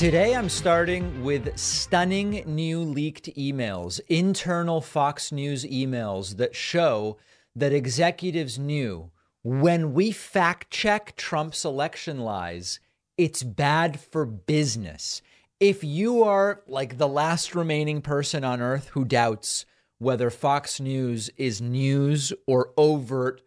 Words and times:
Today, 0.00 0.34
I'm 0.34 0.48
starting 0.48 1.22
with 1.22 1.58
stunning 1.58 2.42
new 2.46 2.80
leaked 2.80 3.36
emails, 3.36 4.00
internal 4.08 4.80
Fox 4.80 5.30
News 5.30 5.62
emails 5.66 6.38
that 6.38 6.56
show 6.56 7.18
that 7.54 7.74
executives 7.74 8.58
knew 8.58 9.10
when 9.42 9.92
we 9.92 10.10
fact 10.10 10.70
check 10.70 11.16
Trump's 11.16 11.66
election 11.66 12.20
lies, 12.20 12.80
it's 13.18 13.42
bad 13.42 14.00
for 14.00 14.24
business. 14.24 15.20
If 15.60 15.84
you 15.84 16.22
are 16.22 16.62
like 16.66 16.96
the 16.96 17.06
last 17.06 17.54
remaining 17.54 18.00
person 18.00 18.42
on 18.42 18.62
earth 18.62 18.88
who 18.94 19.04
doubts 19.04 19.66
whether 19.98 20.30
Fox 20.30 20.80
News 20.80 21.28
is 21.36 21.60
news 21.60 22.32
or 22.46 22.72
overt 22.78 23.42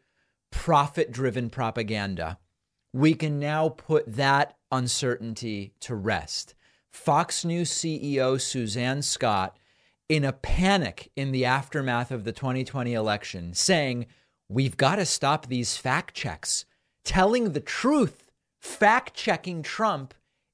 profit 0.52 1.12
driven 1.12 1.50
propaganda, 1.50 2.38
we 2.94 3.16
can 3.16 3.40
now 3.40 3.70
put 3.70 4.06
that 4.16 4.56
uncertainty 4.72 5.74
to 5.82 5.96
rest. 5.96 6.54
Fox 6.92 7.44
News 7.44 7.72
CEO 7.72 8.40
Suzanne 8.40 9.02
Scott, 9.02 9.58
in 10.08 10.24
a 10.24 10.32
panic 10.32 11.12
in 11.16 11.32
the 11.32 11.44
aftermath 11.44 12.12
of 12.12 12.24
the 12.24 12.32
2020 12.32 12.94
election, 12.94 13.54
saying, 13.54 14.06
We've 14.48 14.78
got 14.78 14.98
to 14.98 15.06
stop 15.06 15.48
these 15.48 15.76
fact 15.76 16.14
checks. 16.14 16.66
Telling 17.04 17.54
the 17.54 17.60
truth, 17.60 18.24
fact 18.60 19.16
checking 19.16 19.64
Trump 19.64 20.14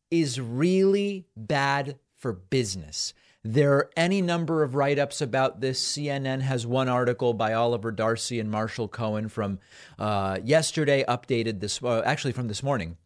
is 0.10 0.40
really 0.40 1.26
bad 1.36 2.00
for 2.16 2.32
business. 2.32 3.14
There 3.44 3.74
are 3.76 3.90
any 3.96 4.22
number 4.22 4.64
of 4.64 4.76
write 4.76 5.00
ups 5.00 5.22
about 5.22 5.62
this. 5.62 5.82
CNN 5.82 6.42
has 6.42 6.68
one 6.68 6.90
article 6.90 7.34
by 7.34 7.54
Oliver 7.54 7.90
Darcy 7.90 8.38
and 8.38 8.52
Marshall 8.52 8.90
Cohen 8.90 9.30
from 9.30 9.60
uh, 9.98 10.40
yesterday, 10.44 11.06
updated 11.08 11.62
this, 11.62 11.82
uh, 11.82 12.02
actually 12.06 12.34
from 12.34 12.50
this 12.50 12.62
morning, 12.62 12.98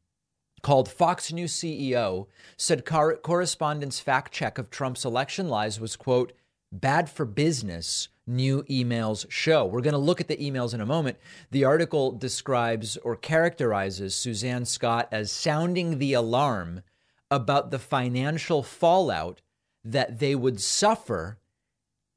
called 0.63 0.89
Fox 0.89 1.31
News 1.31 1.53
CEO 1.53 2.25
said 2.57 2.83
car- 2.83 3.17
correspondence 3.17 3.99
fact 3.99 4.33
check 4.33 4.57
of 4.57 4.71
Trump's 4.71 5.05
election 5.05 5.49
lies 5.49 5.79
was, 5.79 5.95
quote, 5.95 6.33
bad 6.71 7.11
for 7.11 7.25
business 7.25 8.07
new 8.25 8.63
emails 8.63 9.29
show. 9.29 9.65
We're 9.65 9.81
going 9.81 9.91
to 9.91 9.99
look 9.99 10.19
at 10.19 10.27
the 10.27 10.37
emails 10.37 10.73
in 10.73 10.81
a 10.81 10.85
moment. 10.85 11.17
The 11.51 11.65
article 11.65 12.11
describes 12.11 12.97
or 12.97 13.15
characterizes 13.15 14.15
Suzanne 14.15 14.65
Scott 14.65 15.09
as 15.11 15.31
sounding 15.31 15.99
the 15.99 16.13
alarm 16.13 16.81
about 17.29 17.69
the 17.69 17.79
financial 17.79 18.63
fallout 18.63 19.41
that 19.83 20.19
they 20.19 20.35
would 20.35 20.61
suffer 20.61 21.37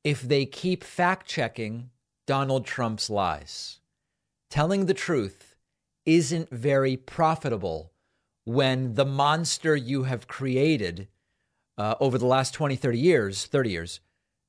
if 0.05 0.22
they 0.22 0.47
keep 0.47 0.84
fact 0.84 1.27
checking 1.27 1.91
Donald 2.27 2.64
Trump's 2.64 3.11
lies. 3.11 3.81
Telling 4.50 4.86
the 4.86 4.95
truth 4.95 5.56
isn't 6.05 6.50
very 6.50 6.97
profitable 6.97 7.92
when 8.44 8.94
the 8.94 9.05
monster 9.05 9.75
you 9.75 10.05
have 10.05 10.28
created 10.28 11.09
uh, 11.77 11.94
over 12.00 12.17
the 12.17 12.27
last 12.27 12.55
20, 12.55 12.77
30 12.77 12.98
years, 12.98 13.47
30 13.47 13.70
years, 13.70 14.00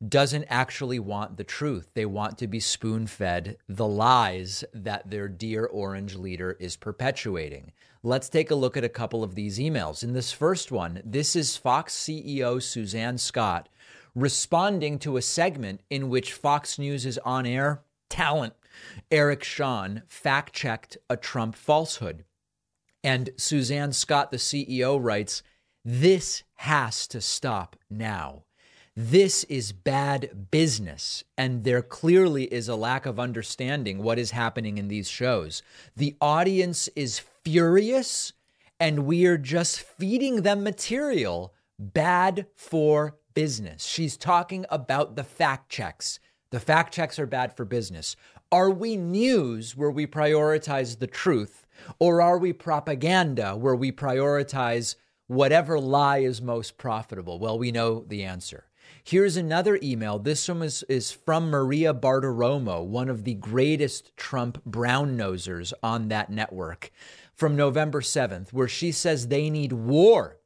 doesn't 0.06 0.46
actually 0.50 1.00
want 1.00 1.38
the 1.38 1.44
truth. 1.44 1.90
They 1.94 2.06
want 2.06 2.38
to 2.38 2.48
be 2.48 2.60
spoon 2.60 3.08
fed 3.08 3.58
the 3.68 3.88
lies 3.88 4.64
that 4.74 5.10
their 5.10 5.28
dear 5.28 5.66
orange 5.66 6.16
leader 6.16 6.56
is 6.60 6.76
perpetuating. 6.76 7.72
Let's 8.04 8.30
take 8.30 8.52
a 8.52 8.56
look 8.56 8.78
at 8.78 8.84
a 8.84 8.90
couple 8.90 9.24
of 9.24 9.36
these 9.36 9.58
emails. 9.58 10.04
In 10.04 10.14
this 10.14 10.32
first 10.32 10.72
one, 10.72 11.02
this 11.04 11.36
is 11.36 11.58
Fox 11.58 11.96
CEO 11.96 12.62
Suzanne 12.62 13.18
Scott 13.18 13.70
responding 14.18 14.98
to 14.98 15.16
a 15.18 15.22
segment 15.22 15.82
in 15.92 16.10
which 16.10 16.34
Fox 16.34 16.80
News' 16.80 17.20
on 17.20 17.46
air 17.46 17.82
talent, 18.10 18.54
Eric 19.12 19.44
Shawn, 19.44 20.02
fact 20.08 20.54
checked 20.54 20.98
a 21.10 21.16
Trump 21.16 21.56
falsehood. 21.56 22.24
And 23.04 23.30
Suzanne 23.38 23.94
Scott, 23.94 24.32
the 24.32 24.38
CEO, 24.38 24.98
writes, 25.02 25.44
This 25.86 26.44
has 26.56 27.08
to 27.10 27.22
stop 27.22 27.76
now. 27.90 28.44
This 29.00 29.44
is 29.44 29.74
bad 29.74 30.50
business. 30.50 31.24
And 31.38 31.64
there 31.64 31.84
clearly 31.84 32.46
is 32.46 32.68
a 32.68 32.76
lack 32.76 33.06
of 33.06 33.20
understanding 33.20 34.02
what 34.02 34.18
is 34.18 34.32
happening 34.32 34.80
in 34.80 34.88
these 34.88 35.08
shows. 35.08 35.62
The 35.96 36.16
audience 36.20 36.88
is 36.96 37.22
furious, 37.44 38.34
and 38.80 39.06
we 39.06 39.28
are 39.28 39.38
just 39.38 39.82
feeding 39.82 40.42
them 40.42 40.64
material 40.64 41.54
bad 41.78 42.48
for 42.56 43.20
business. 43.36 43.86
She's 43.86 44.18
talking 44.18 44.66
about 44.72 45.16
the 45.16 45.24
fact 45.24 45.70
checks. 45.70 46.20
The 46.50 46.60
fact 46.60 46.92
checks 46.92 47.20
are 47.20 47.28
bad 47.28 47.56
for 47.56 47.66
business. 47.66 48.16
Are 48.52 48.72
we 48.72 48.98
news 48.98 49.78
where 49.78 49.92
we 49.92 50.08
prioritize 50.08 50.98
the 50.98 51.06
truth, 51.06 51.68
or 52.00 52.20
are 52.20 52.40
we 52.40 52.52
propaganda 52.52 53.56
where 53.56 53.76
we 53.76 53.92
prioritize 53.92 54.96
whatever 55.28 55.80
lie 55.80 56.18
is 56.18 56.42
most 56.42 56.80
profitable? 56.80 57.38
Well, 57.38 57.60
we 57.60 57.72
know 57.72 58.04
the 58.08 58.24
answer. 58.24 58.64
Here's 59.08 59.38
another 59.38 59.80
email. 59.82 60.20
This 60.20 60.50
one 60.50 60.62
is, 60.62 60.84
is 60.90 61.14
from 61.14 61.50
Maria 61.50 61.94
Bartiromo, 61.94 62.84
one 62.84 63.08
of 63.08 63.24
the 63.24 63.36
greatest 63.36 64.12
Trump 64.18 64.62
brown 64.66 65.18
nosers 65.18 65.72
on 65.82 66.10
that 66.10 66.30
network, 66.30 66.92
from 67.34 67.56
November 67.56 68.02
7th, 68.02 68.52
where 68.52 68.68
she 68.68 68.92
says 68.92 69.30
they 69.30 69.50
need 69.50 69.72
war. 69.72 70.40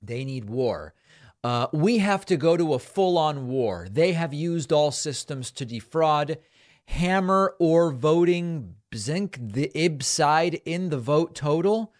They 0.00 0.24
need 0.24 0.44
war. 0.44 0.94
Uh, 1.42 1.66
we 1.72 1.98
have 1.98 2.24
to 2.26 2.36
go 2.36 2.56
to 2.56 2.74
a 2.74 2.78
full 2.78 3.18
on 3.18 3.48
war. 3.48 3.88
They 3.90 4.12
have 4.12 4.32
used 4.32 4.72
all 4.72 4.92
systems 4.92 5.50
to 5.50 5.64
defraud. 5.64 6.38
Hammer 6.86 7.56
or 7.58 7.90
voting 7.90 8.76
zinc 8.94 9.40
the 9.40 9.72
ib 9.76 10.04
side 10.04 10.60
in 10.64 10.90
the 10.90 10.98
vote 10.98 11.34
total. 11.34 11.92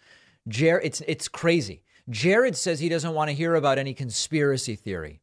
Jared, 0.47 0.85
it's 0.85 1.01
it's 1.09 1.27
crazy. 1.27 1.83
Jared 2.09 2.55
says 2.55 2.79
he 2.79 2.87
doesn't 2.87 3.13
want 3.13 3.29
to 3.29 3.35
hear 3.35 3.55
about 3.55 3.77
any 3.77 3.93
conspiracy 3.93 4.77
theory. 4.77 5.19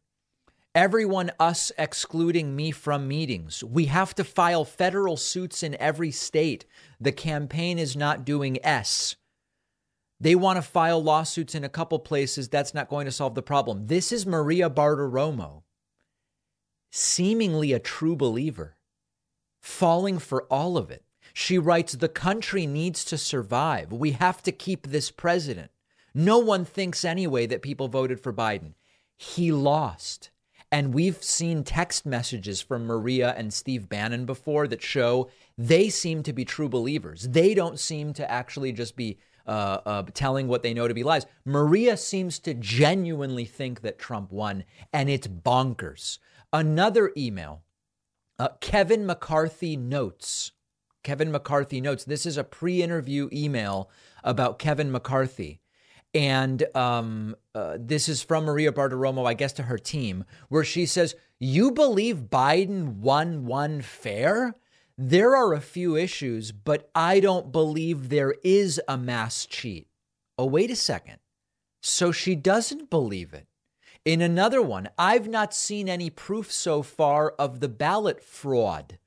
Everyone, 0.76 1.32
us 1.40 1.72
excluding 1.78 2.54
me 2.54 2.70
from 2.70 3.08
meetings. 3.08 3.64
We 3.64 3.86
have 3.86 4.14
to 4.16 4.22
file 4.22 4.66
federal 4.66 5.16
suits 5.16 5.62
in 5.62 5.74
every 5.80 6.10
state. 6.10 6.66
The 7.00 7.12
campaign 7.12 7.78
is 7.78 7.96
not 7.96 8.26
doing 8.26 8.62
S. 8.62 9.16
They 10.20 10.34
want 10.34 10.58
to 10.58 10.62
file 10.62 11.02
lawsuits 11.02 11.54
in 11.54 11.64
a 11.64 11.70
couple 11.70 11.98
places. 11.98 12.50
That's 12.50 12.74
not 12.74 12.90
going 12.90 13.06
to 13.06 13.10
solve 13.10 13.34
the 13.34 13.40
problem. 13.40 13.86
This 13.86 14.12
is 14.12 14.26
Maria 14.26 14.68
Bartiromo, 14.68 15.62
seemingly 16.92 17.72
a 17.72 17.78
true 17.78 18.14
believer, 18.14 18.76
falling 19.62 20.18
for 20.18 20.42
all 20.50 20.76
of 20.76 20.90
it. 20.90 21.04
She 21.32 21.56
writes 21.56 21.94
The 21.94 22.10
country 22.10 22.66
needs 22.66 23.02
to 23.06 23.16
survive. 23.16 23.92
We 23.92 24.10
have 24.10 24.42
to 24.42 24.52
keep 24.52 24.88
this 24.88 25.10
president. 25.10 25.70
No 26.12 26.36
one 26.36 26.66
thinks 26.66 27.02
anyway 27.02 27.46
that 27.46 27.62
people 27.62 27.88
voted 27.88 28.20
for 28.20 28.30
Biden. 28.30 28.74
He 29.16 29.50
lost. 29.50 30.28
And 30.72 30.92
we've 30.92 31.22
seen 31.22 31.62
text 31.62 32.04
messages 32.04 32.60
from 32.60 32.86
Maria 32.86 33.34
and 33.36 33.52
Steve 33.52 33.88
Bannon 33.88 34.26
before 34.26 34.66
that 34.68 34.82
show 34.82 35.30
they 35.56 35.88
seem 35.88 36.22
to 36.24 36.32
be 36.32 36.44
true 36.44 36.68
believers. 36.68 37.28
They 37.28 37.54
don't 37.54 37.78
seem 37.78 38.12
to 38.14 38.30
actually 38.30 38.72
just 38.72 38.96
be 38.96 39.18
uh, 39.46 39.78
uh, 39.86 40.02
telling 40.12 40.48
what 40.48 40.62
they 40.62 40.74
know 40.74 40.88
to 40.88 40.94
be 40.94 41.04
lies. 41.04 41.24
Maria 41.44 41.96
seems 41.96 42.38
to 42.40 42.52
genuinely 42.52 43.44
think 43.44 43.82
that 43.82 43.98
Trump 43.98 44.32
won, 44.32 44.64
and 44.92 45.08
it's 45.08 45.28
bonkers. 45.28 46.18
Another 46.52 47.12
email 47.16 47.62
uh, 48.38 48.48
Kevin 48.60 49.06
McCarthy 49.06 49.76
notes. 49.76 50.52
Kevin 51.02 51.30
McCarthy 51.30 51.80
notes. 51.80 52.04
This 52.04 52.26
is 52.26 52.36
a 52.36 52.44
pre 52.44 52.82
interview 52.82 53.28
email 53.32 53.88
about 54.24 54.58
Kevin 54.58 54.90
McCarthy. 54.90 55.60
And 56.16 56.64
um, 56.74 57.36
uh, 57.54 57.76
this 57.78 58.08
is 58.08 58.22
from 58.22 58.46
Maria 58.46 58.72
Bartiromo, 58.72 59.26
I 59.28 59.34
guess, 59.34 59.52
to 59.54 59.64
her 59.64 59.76
team, 59.76 60.24
where 60.48 60.64
she 60.64 60.86
says, 60.86 61.14
You 61.38 61.72
believe 61.72 62.30
Biden 62.30 63.00
won 63.00 63.44
one 63.44 63.82
fair? 63.82 64.56
There 64.96 65.36
are 65.36 65.52
a 65.52 65.60
few 65.60 65.94
issues, 65.94 66.52
but 66.52 66.88
I 66.94 67.20
don't 67.20 67.52
believe 67.52 68.08
there 68.08 68.34
is 68.42 68.80
a 68.88 68.96
mass 68.96 69.44
cheat. 69.44 69.88
Oh, 70.38 70.46
wait 70.46 70.70
a 70.70 70.76
second. 70.76 71.18
So 71.82 72.12
she 72.12 72.34
doesn't 72.34 72.88
believe 72.88 73.34
it. 73.34 73.46
In 74.06 74.22
another 74.22 74.62
one, 74.62 74.88
I've 74.96 75.28
not 75.28 75.52
seen 75.52 75.86
any 75.86 76.08
proof 76.08 76.50
so 76.50 76.80
far 76.80 77.32
of 77.32 77.60
the 77.60 77.68
ballot 77.68 78.22
fraud. 78.22 78.98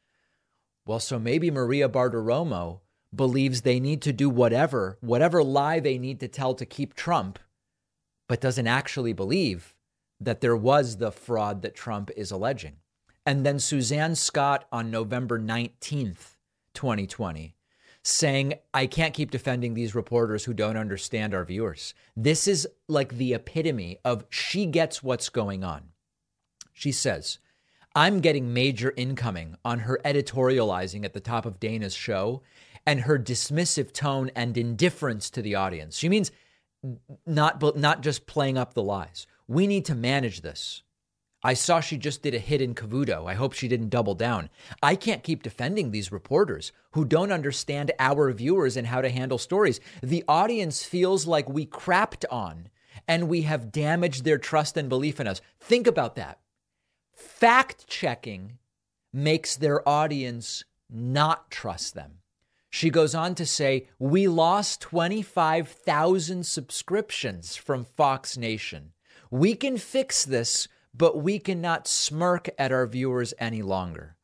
Well, 0.86 1.00
so 1.00 1.18
maybe 1.18 1.50
Maria 1.50 1.90
Bartiromo 1.90 2.82
believes 3.16 3.62
they 3.62 3.80
need 3.80 4.02
to 4.04 4.14
do 4.14 4.30
whatever, 4.30 4.98
whatever 5.02 5.44
lie 5.44 5.80
they 5.80 5.98
need 5.98 6.20
to 6.20 6.28
tell 6.28 6.54
to 6.56 6.66
keep 6.66 6.94
Trump, 6.94 7.40
but 8.28 8.42
doesn't 8.42 8.68
actually 8.68 9.14
believe 9.14 9.74
that 10.20 10.42
there 10.42 10.56
was 10.56 10.98
the 10.98 11.12
fraud 11.12 11.62
that 11.62 11.76
Trump 11.76 12.12
is 12.16 12.32
alleging. 12.32 12.76
And 13.26 13.46
then 13.46 13.60
Suzanne 13.60 14.16
Scott 14.16 14.66
on 14.72 14.92
November 14.92 15.40
19th, 15.40 16.36
2020, 16.74 17.56
saying, 18.04 18.54
I 18.74 18.88
can't 18.88 19.14
keep 19.14 19.32
defending 19.32 19.74
these 19.74 19.96
reporters 19.96 20.46
who 20.46 20.54
don't 20.54 20.78
understand 20.78 21.34
our 21.34 21.46
viewers. 21.46 21.94
This 22.16 22.48
is 22.48 22.68
like 22.88 23.18
the 23.18 23.34
epitome 23.34 24.00
of 24.06 24.26
she 24.30 24.66
gets 24.66 25.04
what's 25.04 25.30
going 25.30 25.64
on. 25.64 25.90
She 26.74 26.92
says, 26.92 27.40
I'm 27.96 28.20
getting 28.20 28.54
major 28.54 28.94
incoming 28.96 29.56
on 29.66 29.80
her 29.80 30.00
editorializing 30.06 31.04
at 31.04 31.14
the 31.14 31.20
top 31.20 31.46
of 31.46 31.60
Dana's 31.60 31.96
show 31.96 32.42
and 32.90 33.02
her 33.02 33.20
dismissive 33.20 33.94
tone 33.94 34.32
and 34.36 34.58
indifference 34.58 35.30
to 35.30 35.44
the 35.44 35.54
audience. 35.54 35.96
She 35.96 36.10
means 36.10 36.32
not 37.24 37.62
not 37.78 38.02
just 38.02 38.26
playing 38.26 38.58
up 38.58 38.74
the 38.74 38.82
lies. 38.82 39.28
We 39.48 39.68
need 39.68 39.86
to 39.86 39.94
manage 39.94 40.42
this. 40.42 40.82
I 41.44 41.54
saw 41.54 41.82
she 41.82 41.98
just 41.98 42.24
did 42.24 42.34
a 42.34 42.40
hit 42.40 42.62
in 42.62 42.74
Cavuto. 42.74 43.30
I 43.30 43.36
hope 43.36 43.54
she 43.54 43.68
didn't 43.68 43.90
double 43.90 44.16
down. 44.16 44.50
I 44.82 44.96
can't 44.96 45.22
keep 45.22 45.44
defending 45.44 45.92
these 45.92 46.12
reporters 46.12 46.72
who 46.94 47.06
don't 47.06 47.32
understand 47.32 47.92
our 48.00 48.32
viewers 48.32 48.76
and 48.76 48.88
how 48.88 49.02
to 49.02 49.10
handle 49.12 49.38
stories. 49.38 49.80
The 50.02 50.24
audience 50.28 50.84
feels 50.84 51.28
like 51.28 51.48
we 51.48 51.68
crapped 51.68 52.26
on 52.32 52.70
and 53.08 53.30
we 53.30 53.44
have 53.44 53.72
damaged 53.72 54.24
their 54.24 54.40
trust 54.40 54.78
and 54.78 54.90
belief 54.90 55.20
in 55.20 55.28
us. 55.28 55.42
Think 55.60 55.86
about 55.86 56.16
that. 56.16 56.40
Fact 57.14 57.86
checking 57.86 58.58
makes 59.14 59.56
their 59.56 59.88
audience 59.88 60.64
not 60.90 61.52
trust 61.52 61.94
them. 61.94 62.20
She 62.70 62.90
goes 62.90 63.16
on 63.16 63.36
to 63.36 63.46
say, 63.46 63.88
We 63.98 64.28
lost 64.28 64.82
25,000 64.82 66.46
subscriptions 66.46 67.56
from 67.56 67.86
Fox 67.86 68.38
Nation. 68.38 68.94
We 69.32 69.56
can 69.56 69.78
fix 69.78 70.26
this 70.26 70.68
but 70.94 71.22
we 71.22 71.40
cannot 71.40 71.88
smirk 71.88 72.50
at 72.58 72.72
our 72.72 72.88
viewers 72.88 73.34
any 73.40 73.62
longer. 73.62 74.16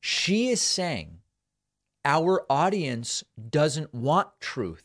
She 0.00 0.48
is 0.48 0.60
saying 0.60 1.18
our 2.04 2.44
audience 2.50 3.24
doesn't 3.50 3.92
want 3.94 4.28
truth. 4.40 4.84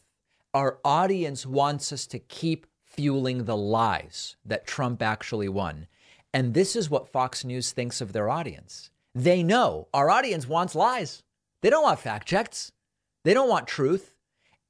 Our 0.53 0.79
audience 0.83 1.45
wants 1.45 1.91
us 1.91 2.07
to 2.07 2.19
keep 2.19 2.67
fueling 2.83 3.45
the 3.45 3.55
lies 3.55 4.35
that 4.45 4.67
Trump 4.67 5.01
actually 5.01 5.47
won. 5.47 5.87
And 6.33 6.53
this 6.53 6.75
is 6.75 6.89
what 6.89 7.11
Fox 7.11 7.45
News 7.45 7.71
thinks 7.71 8.01
of 8.01 8.13
their 8.13 8.29
audience. 8.29 8.89
They 9.13 9.43
know 9.43 9.87
our 9.93 10.09
audience 10.09 10.47
wants 10.47 10.75
lies. 10.75 11.23
They 11.61 11.69
don't 11.69 11.83
want 11.83 11.99
fact 11.99 12.27
checks. 12.27 12.71
They 13.23 13.33
don't 13.33 13.50
want 13.50 13.68
truth. 13.68 14.13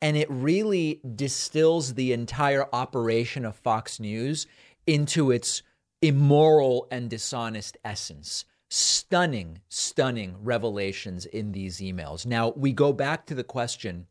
And 0.01 0.17
it 0.17 0.29
really 0.31 0.99
distills 1.15 1.93
the 1.93 2.11
entire 2.11 2.67
operation 2.73 3.45
of 3.45 3.55
Fox 3.55 3.99
News 3.99 4.47
into 4.87 5.29
its 5.29 5.61
immoral 6.01 6.87
and 6.89 7.09
dishonest 7.09 7.77
essence. 7.85 8.45
Stunning, 8.69 9.59
stunning 9.69 10.37
revelations 10.41 11.25
in 11.25 11.51
these 11.51 11.79
emails. 11.79 12.25
Now, 12.25 12.51
we 12.55 12.71
go 12.71 12.93
back 12.93 13.27
to 13.27 13.35
the 13.35 13.43
question 13.43 14.07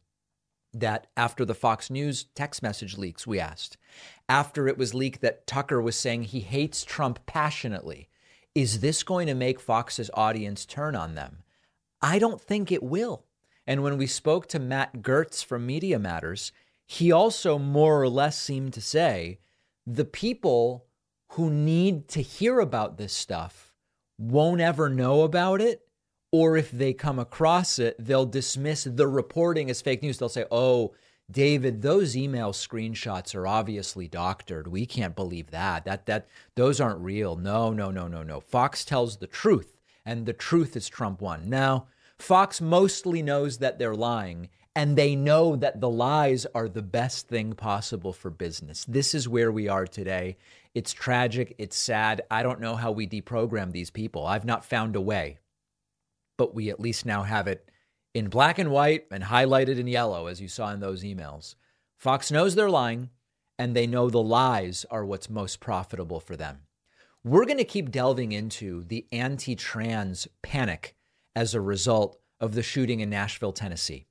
that 0.72 1.08
after 1.16 1.44
the 1.44 1.54
Fox 1.54 1.90
News 1.90 2.26
text 2.36 2.62
message 2.62 2.96
leaks, 2.96 3.26
we 3.26 3.40
asked, 3.40 3.76
after 4.28 4.68
it 4.68 4.78
was 4.78 4.94
leaked 4.94 5.22
that 5.22 5.46
Tucker 5.46 5.80
was 5.80 5.96
saying 5.96 6.24
he 6.24 6.40
hates 6.40 6.84
Trump 6.84 7.24
passionately, 7.26 8.08
is 8.54 8.80
this 8.80 9.02
going 9.02 9.26
to 9.26 9.34
make 9.34 9.58
Fox's 9.58 10.10
audience 10.14 10.64
turn 10.64 10.94
on 10.94 11.16
them? 11.16 11.42
I 12.00 12.18
don't 12.18 12.40
think 12.40 12.70
it 12.70 12.82
will. 12.82 13.24
And 13.70 13.84
when 13.84 13.98
we 13.98 14.08
spoke 14.08 14.48
to 14.48 14.58
Matt 14.58 15.00
Gertz 15.00 15.44
from 15.44 15.64
Media 15.64 15.96
Matters, 15.96 16.50
he 16.86 17.12
also 17.12 17.56
more 17.56 18.02
or 18.02 18.08
less 18.08 18.36
seemed 18.36 18.72
to 18.72 18.80
say 18.80 19.38
the 19.86 20.04
people 20.04 20.86
who 21.34 21.50
need 21.50 22.08
to 22.08 22.20
hear 22.20 22.58
about 22.58 22.96
this 22.96 23.12
stuff 23.12 23.72
won't 24.18 24.60
ever 24.60 24.88
know 24.88 25.22
about 25.22 25.60
it. 25.60 25.82
Or 26.32 26.56
if 26.56 26.72
they 26.72 26.92
come 26.92 27.20
across 27.20 27.78
it, 27.78 27.94
they'll 27.96 28.26
dismiss 28.26 28.88
the 28.90 29.06
reporting 29.06 29.70
as 29.70 29.80
fake 29.80 30.02
news. 30.02 30.18
They'll 30.18 30.28
say, 30.28 30.46
oh, 30.50 30.92
David, 31.30 31.80
those 31.80 32.16
email 32.16 32.50
screenshots 32.52 33.36
are 33.36 33.46
obviously 33.46 34.08
doctored. 34.08 34.66
We 34.66 34.84
can't 34.84 35.14
believe 35.14 35.52
that. 35.52 35.84
That 35.84 36.06
that 36.06 36.26
those 36.56 36.80
aren't 36.80 37.02
real. 37.02 37.36
No, 37.36 37.72
no, 37.72 37.92
no, 37.92 38.08
no, 38.08 38.24
no. 38.24 38.40
Fox 38.40 38.84
tells 38.84 39.18
the 39.18 39.28
truth, 39.28 39.76
and 40.04 40.26
the 40.26 40.32
truth 40.32 40.74
is 40.74 40.88
Trump 40.88 41.20
won. 41.20 41.48
Now, 41.48 41.86
Fox 42.20 42.60
mostly 42.60 43.22
knows 43.22 43.58
that 43.58 43.78
they're 43.78 43.94
lying, 43.94 44.50
and 44.76 44.96
they 44.96 45.16
know 45.16 45.56
that 45.56 45.80
the 45.80 45.90
lies 45.90 46.46
are 46.54 46.68
the 46.68 46.82
best 46.82 47.28
thing 47.28 47.54
possible 47.54 48.12
for 48.12 48.30
business. 48.30 48.84
This 48.84 49.14
is 49.14 49.28
where 49.28 49.50
we 49.50 49.68
are 49.68 49.86
today. 49.86 50.36
It's 50.74 50.92
tragic. 50.92 51.54
It's 51.58 51.76
sad. 51.76 52.22
I 52.30 52.42
don't 52.42 52.60
know 52.60 52.76
how 52.76 52.92
we 52.92 53.06
deprogram 53.06 53.72
these 53.72 53.90
people. 53.90 54.26
I've 54.26 54.44
not 54.44 54.64
found 54.64 54.96
a 54.96 55.00
way, 55.00 55.38
but 56.36 56.54
we 56.54 56.70
at 56.70 56.80
least 56.80 57.04
now 57.04 57.22
have 57.22 57.48
it 57.48 57.68
in 58.14 58.28
black 58.28 58.58
and 58.58 58.70
white 58.70 59.06
and 59.10 59.24
highlighted 59.24 59.78
in 59.78 59.86
yellow, 59.86 60.26
as 60.26 60.40
you 60.40 60.48
saw 60.48 60.70
in 60.72 60.80
those 60.80 61.02
emails. 61.02 61.54
Fox 61.98 62.30
knows 62.30 62.54
they're 62.54 62.70
lying, 62.70 63.10
and 63.58 63.74
they 63.74 63.86
know 63.86 64.08
the 64.08 64.22
lies 64.22 64.86
are 64.90 65.04
what's 65.04 65.28
most 65.28 65.60
profitable 65.60 66.20
for 66.20 66.36
them. 66.36 66.60
We're 67.24 67.44
going 67.44 67.58
to 67.58 67.64
keep 67.64 67.90
delving 67.90 68.32
into 68.32 68.84
the 68.84 69.06
anti 69.12 69.54
trans 69.54 70.28
panic 70.42 70.94
as 71.34 71.54
a 71.54 71.60
result 71.60 72.18
of 72.40 72.54
the 72.54 72.62
shooting 72.62 73.00
in 73.00 73.10
Nashville, 73.10 73.52
Tennessee. 73.52 74.06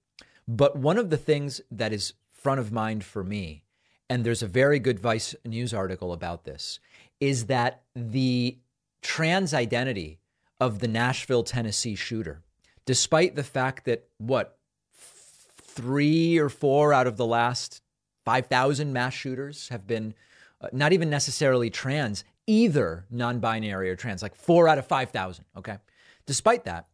But 0.47 0.75
one 0.75 0.97
of 0.97 1.09
the 1.09 1.17
things 1.17 1.61
that 1.71 1.93
is 1.93 2.13
front 2.31 2.59
of 2.59 2.71
mind 2.71 3.03
for 3.03 3.23
me 3.23 3.63
and 4.09 4.25
there's 4.25 4.41
a 4.41 4.47
very 4.47 4.79
good 4.79 4.99
Vice 4.99 5.35
News 5.45 5.73
article 5.73 6.11
about 6.11 6.43
this, 6.43 6.79
is 7.19 7.45
that 7.45 7.83
the 7.95 8.57
trans 9.01 9.53
identity 9.53 10.19
of 10.59 10.79
the 10.79 10.87
Nashville, 10.87 11.43
Tennessee 11.43 11.95
shooter, 11.95 12.41
despite 12.85 13.35
the 13.35 13.43
fact 13.43 13.85
that 13.85 14.07
what 14.17 14.57
three 14.93 16.37
or 16.37 16.49
four 16.49 16.91
out 16.91 17.07
of 17.07 17.17
the 17.17 17.25
last 17.25 17.81
5,000 18.25 18.91
mass 18.91 19.13
shooters 19.13 19.69
have 19.69 19.85
been 19.85 20.13
uh, 20.59 20.67
not 20.73 20.91
even 20.91 21.09
necessarily 21.09 21.69
trans, 21.69 22.23
either 22.47 23.05
non 23.11 23.39
binary 23.39 23.89
or 23.89 23.95
trans, 23.95 24.21
like 24.21 24.35
four 24.35 24.67
out 24.67 24.77
of 24.77 24.87
5,000. 24.87 25.45
Okay. 25.55 25.77
Despite 26.25 26.65
that, 26.65 26.87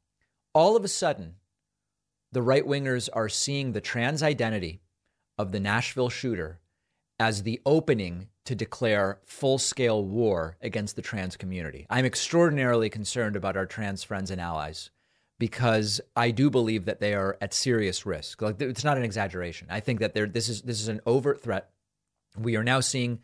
all 0.56 0.78
of 0.78 0.86
a 0.86 0.88
sudden, 0.88 1.36
the 2.32 2.42
right 2.42 2.66
wingers 2.66 3.10
are 3.14 3.30
seeing 3.30 3.74
the 3.74 3.82
trans 3.82 4.24
identity 4.24 4.82
of 5.38 5.52
the 5.52 5.60
Nashville 5.60 6.10
shooter 6.10 6.60
as 7.20 7.44
the 7.44 7.62
opening 7.66 8.30
to 8.46 8.56
declare 8.56 9.20
full 9.26 9.58
scale 9.58 10.04
war 10.04 10.58
against 10.62 10.96
the 10.96 11.02
trans 11.02 11.36
community. 11.36 11.86
I'm 11.90 12.06
extraordinarily 12.06 12.90
concerned 12.90 13.36
about 13.36 13.58
our 13.58 13.66
trans 13.66 14.04
friends 14.04 14.32
and 14.32 14.40
allies 14.40 14.92
because 15.40 16.00
I 16.16 16.32
do 16.32 16.50
believe 16.50 16.86
that 16.86 17.02
they 17.02 17.14
are 17.14 17.38
at 17.42 17.54
serious 17.54 18.06
risk. 18.06 18.42
Like 18.42 18.62
it's 18.62 18.84
not 18.84 18.98
an 18.98 19.04
exaggeration. 19.04 19.68
I 19.70 19.82
think 19.82 20.00
that 20.00 20.14
this 20.14 20.48
is 20.48 20.62
this 20.62 20.80
is 20.82 20.88
an 20.88 21.02
overt 21.06 21.42
threat. 21.42 21.70
We 22.38 22.56
are 22.56 22.64
now 22.64 22.80
seeing 22.80 23.20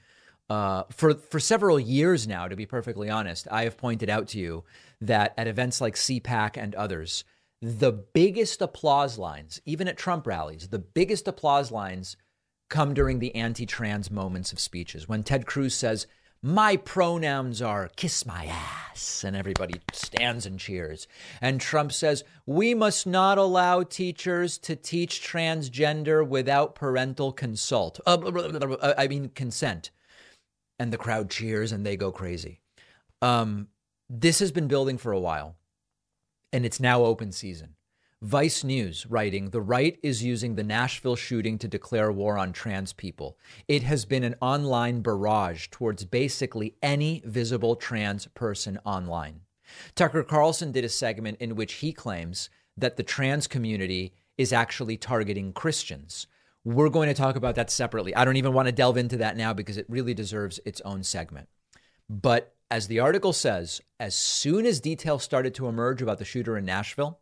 uh, 0.52 0.84
for 0.92 1.14
for 1.14 1.40
several 1.40 1.80
years 1.80 2.28
now. 2.28 2.46
To 2.46 2.58
be 2.58 2.66
perfectly 2.66 3.10
honest, 3.10 3.48
I 3.50 3.64
have 3.64 3.78
pointed 3.78 4.10
out 4.10 4.28
to 4.30 4.38
you 4.38 4.66
that 5.00 5.34
at 5.38 5.48
events 5.48 5.80
like 5.80 5.96
CPAC 5.96 6.58
and 6.58 6.76
others, 6.76 7.24
the 7.62 7.94
biggest 7.94 8.62
applause 8.62 9.18
lines, 9.18 9.62
even 9.66 9.88
at 9.88 9.98
Trump 9.98 10.28
rallies, 10.28 10.68
the 10.68 10.78
biggest 10.78 11.26
applause 11.26 11.72
lines 11.72 12.18
come 12.70 12.94
during 12.94 13.20
the 13.20 13.34
anti 13.34 13.66
trans 13.66 14.12
moments 14.12 14.52
of 14.52 14.60
speeches. 14.60 15.08
When 15.08 15.24
Ted 15.24 15.46
Cruz 15.46 15.74
says, 15.74 16.06
My 16.42 16.76
pronouns 16.76 17.62
are 17.62 17.90
kiss 17.96 18.26
my 18.26 18.48
ass, 18.48 19.24
and 19.24 19.38
everybody 19.38 19.80
stands 19.94 20.46
and 20.46 20.60
cheers. 20.60 21.08
And 21.40 21.62
Trump 21.62 21.94
says, 21.94 22.26
We 22.46 22.74
must 22.74 23.08
not 23.08 23.38
allow 23.38 23.84
teachers 23.84 24.58
to 24.58 24.76
teach 24.76 25.26
transgender 25.26 26.28
without 26.28 26.76
parental 26.76 27.32
consult. 27.32 28.02
Uh, 28.06 28.94
I 28.98 29.08
mean, 29.08 29.30
consent. 29.30 29.92
And 30.82 30.92
the 30.92 30.98
crowd 30.98 31.30
cheers 31.30 31.72
and 31.72 31.86
they 31.86 31.96
go 31.96 32.12
crazy. 32.12 32.60
Um, 33.22 33.68
this 34.10 34.40
has 34.40 34.52
been 34.52 34.68
building 34.68 34.98
for 34.98 35.12
a 35.12 35.20
while, 35.20 35.56
and 36.52 36.66
it's 36.66 36.80
now 36.80 37.04
open 37.04 37.32
season. 37.32 37.76
Vice 38.24 38.64
News 38.64 39.06
writing 39.06 39.52
The 39.52 39.62
right 39.62 40.00
is 40.02 40.24
using 40.24 40.56
the 40.56 40.64
Nashville 40.64 41.16
shooting 41.16 41.60
to 41.60 41.68
declare 41.68 42.12
war 42.12 42.36
on 42.36 42.52
trans 42.52 42.94
people. 42.94 43.38
It 43.68 43.84
has 43.84 44.06
been 44.06 44.24
an 44.24 44.34
online 44.42 45.02
barrage 45.02 45.68
towards 45.70 46.04
basically 46.04 46.74
any 46.82 47.22
visible 47.26 47.76
trans 47.76 48.26
person 48.26 48.80
online. 48.84 49.42
Tucker 49.94 50.24
Carlson 50.24 50.72
did 50.72 50.84
a 50.84 50.90
segment 50.90 51.38
in 51.40 51.56
which 51.56 51.74
he 51.74 51.94
claims 51.94 52.50
that 52.76 52.98
the 52.98 53.04
trans 53.04 53.46
community 53.46 54.16
is 54.36 54.52
actually 54.52 54.98
targeting 54.98 55.54
Christians. 55.54 56.26
We're 56.64 56.90
going 56.90 57.08
to 57.08 57.14
talk 57.16 57.36
about 57.36 57.56
that 57.56 57.72
separately. 57.72 58.16
I 58.16 58.24
don't 58.24 58.38
even 58.38 58.54
want 58.54 58.68
to 58.68 58.72
delve 58.72 58.98
into 58.98 59.18
that 59.18 59.36
now 59.36 59.54
because 59.54 59.78
it 59.78 59.86
really 59.90 60.14
deserves 60.14 60.60
its 60.66 60.82
own 60.82 61.04
segment. 61.04 61.50
But 62.08 62.54
as 62.70 62.88
the 62.88 63.00
article 63.00 63.34
says, 63.34 63.82
as 64.00 64.16
soon 64.16 64.66
as 64.66 64.80
details 64.80 65.24
started 65.24 65.56
to 65.56 65.68
emerge 65.68 66.02
about 66.02 66.20
the 66.20 66.26
shooter 66.26 66.58
in 66.58 66.66
Nashville, 66.66 67.20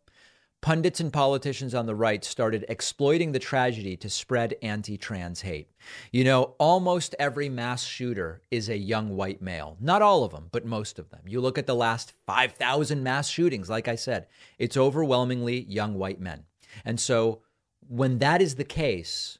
pundits 0.60 1.00
and 1.00 1.12
politicians 1.12 1.74
on 1.74 1.86
the 1.86 1.94
right 1.94 2.24
started 2.24 2.66
exploiting 2.68 3.32
the 3.32 3.38
tragedy 3.38 3.96
to 3.96 4.10
spread 4.10 4.54
anti 4.62 4.98
trans 4.98 5.40
hate. 5.40 5.70
You 6.12 6.24
know, 6.24 6.54
almost 6.58 7.14
every 7.18 7.48
mass 7.48 7.84
shooter 7.84 8.42
is 8.50 8.68
a 8.68 8.76
young 8.76 9.16
white 9.16 9.40
male. 9.40 9.76
Not 9.80 10.02
all 10.02 10.22
of 10.22 10.32
them, 10.32 10.48
but 10.52 10.66
most 10.66 10.98
of 10.98 11.08
them. 11.10 11.22
You 11.26 11.40
look 11.40 11.58
at 11.58 11.66
the 11.66 11.74
last 11.74 12.12
5,000 12.26 13.02
mass 13.02 13.28
shootings, 13.28 13.70
like 13.70 13.88
I 13.88 13.94
said, 13.94 14.26
it's 14.58 14.76
overwhelmingly 14.76 15.62
young 15.62 15.94
white 15.94 16.20
men. 16.20 16.44
And 16.84 17.00
so 17.00 17.42
when 17.90 18.18
that 18.18 18.40
is 18.40 18.54
the 18.54 18.64
case, 18.64 19.38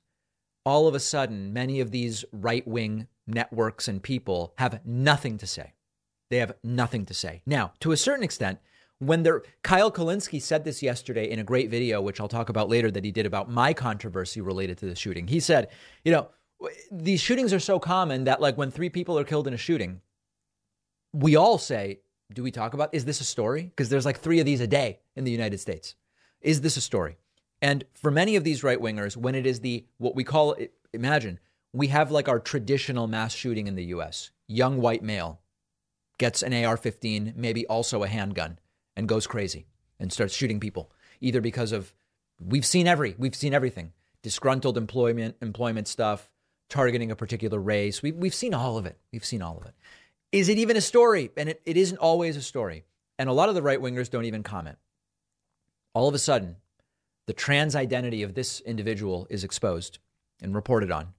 all 0.64 0.88
of 0.88 0.94
a 0.96 1.00
sudden, 1.00 1.52
many 1.52 1.78
of 1.78 1.92
these 1.92 2.24
right 2.32 2.66
wing 2.66 3.06
networks 3.24 3.86
and 3.86 4.02
people 4.02 4.54
have 4.58 4.84
nothing 4.84 5.38
to 5.38 5.46
say. 5.46 5.74
They 6.30 6.38
have 6.38 6.56
nothing 6.64 7.06
to 7.06 7.14
say. 7.14 7.42
Now, 7.46 7.72
to 7.78 7.92
a 7.92 7.96
certain 7.96 8.24
extent, 8.24 8.58
when 8.98 9.22
they're 9.22 9.44
Kyle 9.62 9.90
Kulinski 9.92 10.42
said 10.42 10.64
this 10.64 10.82
yesterday 10.82 11.30
in 11.30 11.38
a 11.38 11.44
great 11.44 11.70
video, 11.70 12.00
which 12.00 12.20
I'll 12.20 12.26
talk 12.26 12.48
about 12.48 12.68
later, 12.68 12.90
that 12.90 13.04
he 13.04 13.12
did 13.12 13.24
about 13.24 13.48
my 13.48 13.72
controversy 13.72 14.40
related 14.40 14.78
to 14.78 14.86
the 14.86 14.96
shooting. 14.96 15.28
He 15.28 15.38
said, 15.38 15.68
you 16.04 16.10
know, 16.10 16.28
these 16.90 17.20
shootings 17.20 17.52
are 17.52 17.60
so 17.60 17.78
common 17.78 18.24
that 18.24 18.40
like 18.40 18.58
when 18.58 18.72
three 18.72 18.90
people 18.90 19.16
are 19.16 19.24
killed 19.24 19.46
in 19.46 19.54
a 19.54 19.58
shooting, 19.58 20.00
we 21.12 21.36
all 21.36 21.56
say, 21.56 22.00
do 22.34 22.42
we 22.42 22.50
talk 22.50 22.74
about 22.74 22.92
is 22.92 23.04
this 23.04 23.20
a 23.20 23.24
story? 23.24 23.62
Because 23.62 23.90
there's 23.90 24.04
like 24.04 24.18
three 24.18 24.40
of 24.40 24.46
these 24.46 24.60
a 24.60 24.66
day 24.66 24.98
in 25.14 25.22
the 25.22 25.30
United 25.30 25.58
States. 25.58 25.94
Is 26.40 26.62
this 26.62 26.76
a 26.76 26.80
story? 26.80 27.16
And 27.62 27.84
for 27.94 28.10
many 28.10 28.36
of 28.36 28.44
these 28.44 28.64
right 28.64 28.80
wingers, 28.80 29.16
when 29.16 29.34
it 29.34 29.46
is 29.46 29.60
the 29.60 29.84
what 29.98 30.14
we 30.14 30.24
call 30.24 30.56
imagine, 30.92 31.38
we 31.72 31.88
have 31.88 32.10
like 32.10 32.28
our 32.28 32.40
traditional 32.40 33.06
mass 33.06 33.34
shooting 33.34 33.66
in 33.66 33.74
the 33.74 33.86
US. 33.86 34.30
Young 34.46 34.80
white 34.80 35.02
male 35.02 35.40
gets 36.18 36.42
an 36.42 36.52
AR 36.52 36.76
15, 36.76 37.34
maybe 37.36 37.66
also 37.66 38.02
a 38.02 38.08
handgun, 38.08 38.58
and 38.96 39.08
goes 39.08 39.26
crazy 39.26 39.66
and 39.98 40.12
starts 40.12 40.34
shooting 40.34 40.60
people, 40.60 40.90
either 41.20 41.40
because 41.40 41.72
of 41.72 41.94
we've 42.40 42.66
seen 42.66 42.86
every 42.86 43.14
we've 43.18 43.34
seen 43.34 43.54
everything. 43.54 43.92
Disgruntled 44.22 44.76
employment 44.76 45.36
employment 45.40 45.88
stuff, 45.88 46.30
targeting 46.68 47.10
a 47.10 47.16
particular 47.16 47.58
race. 47.58 48.02
We, 48.02 48.12
we've 48.12 48.34
seen 48.34 48.54
all 48.54 48.78
of 48.78 48.86
it. 48.86 48.98
We've 49.12 49.24
seen 49.24 49.42
all 49.42 49.58
of 49.58 49.66
it. 49.66 49.74
Is 50.32 50.48
it 50.48 50.58
even 50.58 50.76
a 50.76 50.80
story? 50.80 51.30
And 51.36 51.48
it, 51.48 51.60
it 51.66 51.76
isn't 51.76 51.98
always 51.98 52.36
a 52.36 52.42
story. 52.42 52.84
And 53.18 53.28
a 53.28 53.32
lot 53.32 53.48
of 53.48 53.54
the 53.54 53.62
right 53.62 53.80
wingers 53.80 54.08
don't 54.08 54.24
even 54.24 54.42
comment. 54.42 54.78
All 55.92 56.08
of 56.08 56.14
a 56.14 56.18
sudden, 56.18 56.56
the 57.30 57.34
trans 57.34 57.76
identity 57.76 58.24
of 58.24 58.34
this 58.34 58.58
individual 58.62 59.24
is 59.30 59.44
exposed 59.44 60.00
and 60.42 60.52
reported 60.52 60.90
on. 60.90 61.14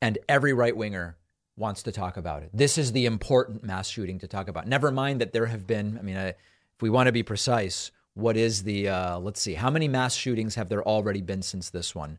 And 0.00 0.16
every 0.26 0.54
right 0.54 0.74
winger 0.74 1.18
wants 1.58 1.82
to 1.82 1.92
talk 1.92 2.16
about 2.16 2.42
it. 2.42 2.48
This 2.54 2.78
is 2.78 2.92
the 2.92 3.04
important 3.04 3.62
mass 3.62 3.86
shooting 3.86 4.18
to 4.20 4.26
talk 4.26 4.48
about. 4.48 4.66
Never 4.66 4.90
mind 4.90 5.20
that 5.20 5.34
there 5.34 5.44
have 5.44 5.66
been, 5.66 5.98
I 5.98 6.00
mean, 6.00 6.16
if 6.16 6.36
we 6.80 6.88
want 6.88 7.08
to 7.08 7.12
be 7.12 7.22
precise, 7.22 7.90
what 8.14 8.38
is 8.38 8.62
the, 8.62 8.88
uh, 8.88 9.18
let's 9.18 9.42
see, 9.42 9.52
how 9.52 9.68
many 9.68 9.88
mass 9.88 10.14
shootings 10.14 10.54
have 10.54 10.70
there 10.70 10.82
already 10.82 11.20
been 11.20 11.42
since 11.42 11.68
this 11.68 11.94
one? 11.94 12.18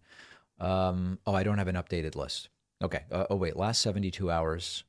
Um, 0.60 1.18
oh, 1.26 1.34
I 1.34 1.42
don't 1.42 1.58
have 1.58 1.68
an 1.68 1.76
updated 1.76 2.16
list. 2.16 2.50
Okay. 2.84 3.02
Uh, 3.12 3.26
oh, 3.32 3.36
wait, 3.36 3.58
last 3.58 3.82
72 3.82 4.30
hours. 4.30 4.84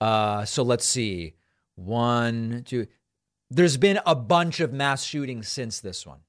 Uh, 0.00 0.46
so 0.46 0.62
let's 0.62 0.88
see. 0.88 1.34
One, 1.74 2.62
two. 2.64 2.86
There's 3.50 3.76
been 3.76 4.00
a 4.06 4.14
bunch 4.14 4.60
of 4.60 4.72
mass 4.72 5.04
shootings 5.04 5.48
since 5.48 5.80
this 5.80 6.06
one, 6.06 6.20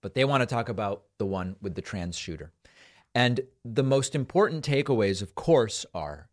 but 0.00 0.14
they 0.14 0.24
want 0.24 0.40
to 0.42 0.46
talk 0.46 0.68
about 0.68 1.04
the 1.18 1.26
one 1.26 1.56
with 1.60 1.74
the 1.74 1.82
trans 1.82 2.16
shooter. 2.16 2.52
And 3.14 3.40
the 3.64 3.82
most 3.82 4.14
important 4.14 4.64
takeaways, 4.64 5.22
of 5.22 5.34
course, 5.34 5.84
are 5.94 6.28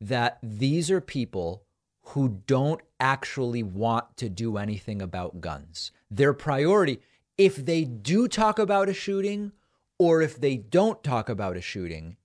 that 0.00 0.38
these 0.42 0.90
are 0.90 1.00
people 1.00 1.64
who 2.06 2.40
don't 2.46 2.80
actually 2.98 3.62
want 3.62 4.16
to 4.16 4.28
do 4.28 4.56
anything 4.56 5.00
about 5.00 5.40
guns. 5.40 5.92
Their 6.10 6.32
priority, 6.32 7.00
if 7.38 7.56
they 7.56 7.84
do 7.84 8.28
talk 8.28 8.58
about 8.58 8.88
a 8.88 8.94
shooting 8.94 9.52
or 9.98 10.20
if 10.20 10.40
they 10.40 10.56
don't 10.56 11.02
talk 11.04 11.28
about 11.28 11.56
a 11.56 11.60
shooting, 11.60 12.16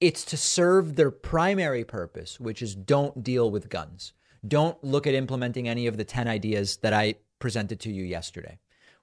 it's 0.00 0.24
to 0.24 0.36
serve 0.36 0.96
their 0.96 1.10
primary 1.10 1.84
purpose, 1.84 2.40
which 2.40 2.62
is 2.62 2.74
don't 2.74 3.22
deal 3.22 3.50
with 3.50 3.68
guns. 3.68 4.12
Don't 4.46 4.82
look 4.82 5.06
at 5.06 5.14
implementing 5.14 5.68
any 5.68 5.86
of 5.86 5.96
the 5.96 6.04
10 6.04 6.26
ideas 6.26 6.78
that 6.78 6.94
I 6.94 7.16
presented 7.38 7.78
to 7.80 7.92
you 7.92 8.02
yesterday. 8.02 8.58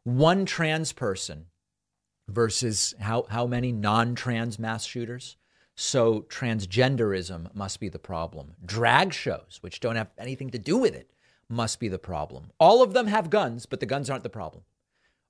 One 0.08 0.46
trans 0.46 0.94
person 0.94 1.48
versus 2.30 2.94
how, 2.98 3.26
how 3.30 3.46
many 3.46 3.74
non 3.74 4.16
trans 4.16 4.58
mass 4.58 4.86
shooters? 4.86 5.36
So 5.76 6.22
transgenderism 6.30 7.54
must 7.54 7.82
be 7.82 7.90
the 7.90 8.00
problem. 8.00 8.54
Drag 8.66 9.12
shows, 9.12 9.58
which 9.60 9.82
don't 9.82 9.98
have 9.98 10.12
anything 10.18 10.50
to 10.52 10.58
do 10.58 10.78
with 10.78 10.96
it, 10.96 11.12
must 11.50 11.82
be 11.82 11.90
the 11.90 12.00
problem. 12.00 12.52
All 12.58 12.82
of 12.82 12.94
them 12.94 13.08
have 13.08 13.30
guns, 13.30 13.66
but 13.66 13.82
the 13.82 13.86
guns 13.86 14.10
aren't 14.10 14.24
the 14.24 14.30
problem. 14.30 14.64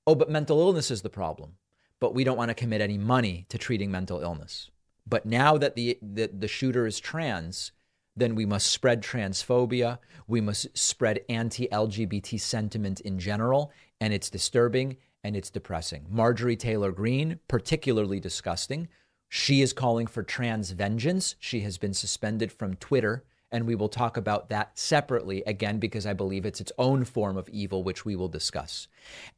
Oh, 0.05 0.13
but 0.13 0.29
mental 0.29 0.59
illness 0.59 0.91
is 0.91 1.01
the 1.01 1.09
problem. 1.09 1.53
But 1.99 2.13
we 2.13 2.23
don't 2.23 2.37
want 2.37 2.49
to 2.49 2.53
commit 2.53 2.79
any 2.79 2.99
money 2.99 3.47
to 3.49 3.57
treating 3.57 3.89
mental 3.89 4.21
illness. 4.21 4.69
But 5.07 5.25
now 5.25 5.57
that 5.57 5.75
the, 5.75 5.97
the, 6.03 6.27
the 6.27 6.47
shooter 6.47 6.85
is 6.85 6.99
trans, 6.99 7.71
then 8.17 8.35
we 8.35 8.45
must 8.45 8.67
spread 8.67 9.01
transphobia. 9.01 9.99
We 10.27 10.41
must 10.41 10.75
spread 10.77 11.21
anti 11.29 11.67
LGBT 11.67 12.39
sentiment 12.39 12.99
in 13.01 13.19
general. 13.19 13.71
And 14.01 14.13
it's 14.13 14.29
disturbing 14.29 14.97
and 15.23 15.35
it's 15.35 15.49
depressing. 15.49 16.05
Marjorie 16.09 16.55
Taylor 16.55 16.91
Greene, 16.91 17.39
particularly 17.47 18.19
disgusting. 18.19 18.87
She 19.29 19.61
is 19.61 19.73
calling 19.73 20.07
for 20.07 20.23
trans 20.23 20.71
vengeance. 20.71 21.35
She 21.39 21.61
has 21.61 21.77
been 21.77 21.93
suspended 21.93 22.51
from 22.51 22.75
Twitter. 22.75 23.23
And 23.51 23.65
we 23.65 23.75
will 23.75 23.89
talk 23.89 24.17
about 24.17 24.49
that 24.49 24.77
separately 24.77 25.41
again 25.47 25.79
because 25.79 26.05
I 26.05 26.13
believe 26.13 26.45
it's 26.45 26.59
its 26.59 26.71
own 26.77 27.05
form 27.05 27.37
of 27.37 27.47
evil, 27.49 27.83
which 27.83 28.03
we 28.03 28.15
will 28.15 28.27
discuss. 28.27 28.87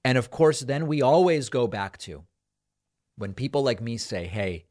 And 0.03 0.17
of 0.17 0.31
course, 0.31 0.61
then 0.61 0.87
we 0.87 1.01
always 1.01 1.49
go 1.49 1.67
back 1.67 1.97
to 1.99 2.23
when 3.17 3.33
people 3.33 3.61
like 3.61 3.81
me 3.81 3.97
say, 3.97 4.25
hey, 4.25 4.65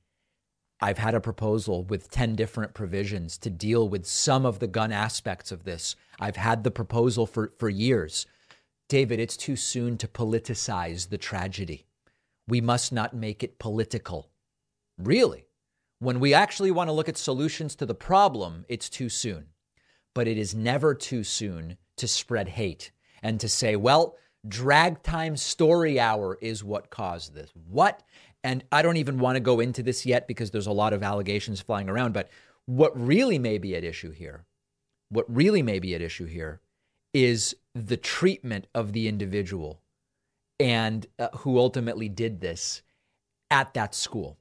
I've 0.81 0.99
had 0.99 1.15
a 1.15 1.21
proposal 1.21 1.83
with 1.85 2.11
10 2.11 2.37
different 2.37 2.73
provisions 2.73 3.37
to 3.39 3.51
deal 3.51 3.89
with 3.89 4.07
some 4.07 4.47
of 4.47 4.61
the 4.61 4.69
gun 4.69 4.93
aspects 4.93 5.51
of 5.51 5.65
this. 5.65 5.97
I've 6.21 6.37
had 6.37 6.63
the 6.63 6.71
proposal 6.71 7.27
for, 7.27 7.53
for 7.59 7.69
years. 7.69 8.27
David, 8.89 9.19
it's 9.19 9.37
too 9.37 9.57
soon 9.57 9.99
to 9.99 10.09
politicize 10.09 11.09
the 11.09 11.19
tragedy. 11.19 11.87
We 12.47 12.61
must 12.61 12.93
not 12.93 13.15
make 13.15 13.43
it 13.43 13.59
political. 13.59 14.31
Really? 14.97 15.47
When 15.99 16.21
we 16.21 16.33
actually 16.33 16.71
want 16.71 16.89
to 16.89 16.93
look 16.93 17.09
at 17.09 17.19
solutions 17.19 17.75
to 17.77 17.87
the 17.87 17.95
problem, 17.95 18.65
it's 18.69 18.89
too 18.89 19.09
soon. 19.09 19.47
But 20.15 20.29
it 20.29 20.39
is 20.39 20.55
never 20.55 20.95
too 20.95 21.25
soon 21.25 21.77
to 21.97 22.07
spread 22.07 22.49
hate 22.51 22.93
and 23.23 23.41
to 23.41 23.49
say, 23.49 23.75
well, 23.75 24.17
drag 24.47 25.03
time 25.03 25.37
story 25.37 25.99
hour 25.99 26.39
is 26.41 26.63
what 26.63 26.91
caused 26.91 27.35
this. 27.35 27.51
What? 27.69 28.03
And 28.45 28.65
I 28.71 28.83
don't 28.83 28.97
even 28.97 29.19
want 29.19 29.37
to 29.37 29.41
go 29.41 29.61
into 29.61 29.83
this 29.83 30.07
yet 30.07 30.29
because 30.29 30.51
there's 30.51 30.67
a 30.67 30.73
lot 30.73 30.93
of 30.93 31.03
allegations 31.03 31.61
flying 31.61 31.89
around. 31.89 32.13
But 32.13 32.31
what 32.67 32.99
really 32.99 33.39
may 33.39 33.59
be 33.59 33.75
at 33.75 33.85
issue 33.85 34.11
here, 34.11 34.45
what 35.09 35.25
really 35.29 35.63
may 35.63 35.79
be 35.79 35.95
at 35.95 36.03
issue 36.03 36.27
here 36.27 36.61
is 37.13 37.57
the 37.75 37.97
treatment 37.97 38.67
of 38.75 38.93
the 38.93 39.09
individual 39.09 39.81
and 40.61 41.07
uh, 41.19 41.29
who 41.39 41.59
ultimately 41.59 42.09
did 42.09 42.41
this 42.41 42.83
at 43.51 43.75
that 43.75 43.95
school. 43.95 44.39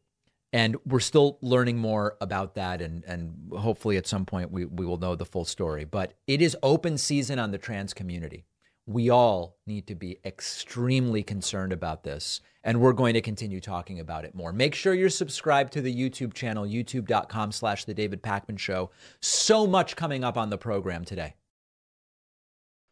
And 0.53 0.77
we're 0.85 0.99
still 0.99 1.37
learning 1.41 1.77
more 1.77 2.15
about 2.21 2.55
that, 2.55 2.81
and, 2.81 3.03
and 3.03 3.51
hopefully 3.53 3.97
at 3.97 4.07
some 4.07 4.25
point 4.25 4.49
we, 4.49 4.65
we 4.65 4.85
will 4.85 4.97
know 4.97 5.13
the 5.15 5.25
full 5.25 5.45
story. 5.45 5.83
But 5.83 6.13
it 6.25 6.41
is 6.41 6.55
open 6.63 6.97
season 6.97 7.37
on 7.37 7.51
the 7.51 7.57
trans 7.57 7.93
community 7.93 8.45
we 8.87 9.09
all 9.09 9.57
need 9.67 9.85
to 9.85 9.95
be 9.95 10.17
extremely 10.23 11.21
concerned 11.21 11.73
about 11.73 12.03
this. 12.03 12.39
And 12.63 12.79
we're 12.79 12.93
going 12.93 13.13
to 13.13 13.21
continue 13.21 13.59
talking 13.59 13.99
about 13.99 14.23
it 14.25 14.33
more. 14.33 14.53
Make 14.53 14.73
sure 14.73 14.93
you're 14.93 15.09
subscribed 15.09 15.73
to 15.73 15.81
the 15.81 15.93
YouTube 15.93 16.33
channel, 16.33 16.65
youtube.com 16.65 17.51
slash 17.51 17.83
The 17.83 17.93
David 17.93 18.23
Pakman 18.23 18.57
Show. 18.57 18.89
So 19.21 19.67
much 19.67 19.95
coming 19.97 20.23
up 20.23 20.37
on 20.37 20.49
the 20.49 20.57
program 20.57 21.03
today. 21.03 21.35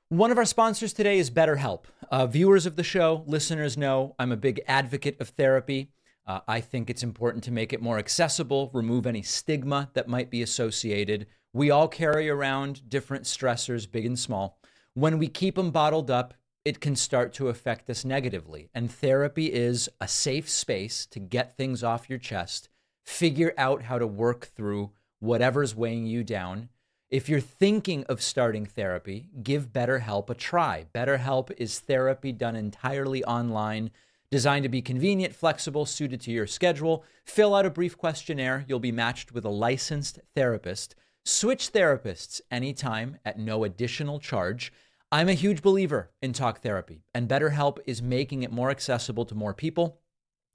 One 0.09 0.31
of 0.31 0.37
our 0.37 0.45
sponsors 0.45 0.93
today 0.93 1.17
is 1.17 1.31
BetterHelp. 1.31 1.85
Uh, 2.11 2.27
viewers 2.27 2.65
of 2.65 2.75
the 2.75 2.83
show, 2.83 3.23
listeners 3.25 3.77
know 3.77 4.15
I'm 4.19 4.31
a 4.31 4.37
big 4.37 4.61
advocate 4.67 5.19
of 5.19 5.29
therapy. 5.29 5.91
Uh, 6.27 6.41
I 6.47 6.59
think 6.59 6.89
it's 6.89 7.03
important 7.03 7.43
to 7.45 7.51
make 7.51 7.71
it 7.71 7.81
more 7.81 7.97
accessible, 7.97 8.69
remove 8.73 9.07
any 9.07 9.21
stigma 9.21 9.89
that 9.93 10.07
might 10.07 10.29
be 10.29 10.41
associated. 10.41 11.27
We 11.53 11.71
all 11.71 11.87
carry 11.87 12.29
around 12.29 12.89
different 12.89 13.23
stressors, 13.23 13.89
big 13.89 14.05
and 14.05 14.19
small. 14.19 14.59
When 14.97 15.17
we 15.17 15.27
keep 15.27 15.55
them 15.55 15.71
bottled 15.71 16.09
up, 16.09 16.35
it 16.63 16.79
can 16.79 16.95
start 16.95 17.33
to 17.33 17.49
affect 17.49 17.89
us 17.89 18.05
negatively. 18.05 18.69
And 18.73 18.89
therapy 18.89 19.51
is 19.51 19.89
a 19.99 20.07
safe 20.07 20.49
space 20.49 21.05
to 21.07 21.19
get 21.19 21.57
things 21.57 21.83
off 21.83 22.09
your 22.09 22.17
chest, 22.17 22.69
figure 23.03 23.53
out 23.57 23.83
how 23.83 23.99
to 23.99 24.07
work 24.07 24.51
through 24.55 24.91
whatever's 25.19 25.75
weighing 25.75 26.05
you 26.05 26.23
down. 26.23 26.69
If 27.09 27.27
you're 27.27 27.41
thinking 27.41 28.05
of 28.05 28.21
starting 28.21 28.65
therapy, 28.65 29.27
give 29.43 29.73
BetterHelp 29.73 30.29
a 30.29 30.33
try. 30.33 30.85
BetterHelp 30.95 31.51
is 31.57 31.79
therapy 31.79 32.31
done 32.31 32.55
entirely 32.55 33.21
online, 33.25 33.91
designed 34.31 34.63
to 34.63 34.69
be 34.69 34.81
convenient, 34.81 35.35
flexible, 35.35 35.85
suited 35.85 36.21
to 36.21 36.31
your 36.31 36.47
schedule. 36.47 37.03
Fill 37.25 37.53
out 37.53 37.65
a 37.65 37.69
brief 37.69 37.97
questionnaire. 37.97 38.63
You'll 38.65 38.79
be 38.79 38.93
matched 38.93 39.33
with 39.33 39.43
a 39.43 39.49
licensed 39.49 40.19
therapist. 40.35 40.95
Switch 41.27 41.73
therapists 41.73 42.39
anytime 42.51 43.17
at 43.25 43.39
no 43.39 43.63
additional 43.63 44.19
charge. 44.19 44.71
I'm 45.11 45.27
a 45.27 45.33
huge 45.33 45.63
believer 45.63 46.11
in 46.21 46.33
talk 46.33 46.61
therapy, 46.61 47.01
and 47.15 47.27
BetterHelp 47.27 47.79
is 47.87 47.99
making 47.99 48.43
it 48.43 48.51
more 48.51 48.69
accessible 48.69 49.25
to 49.25 49.33
more 49.33 49.55
people. 49.55 50.01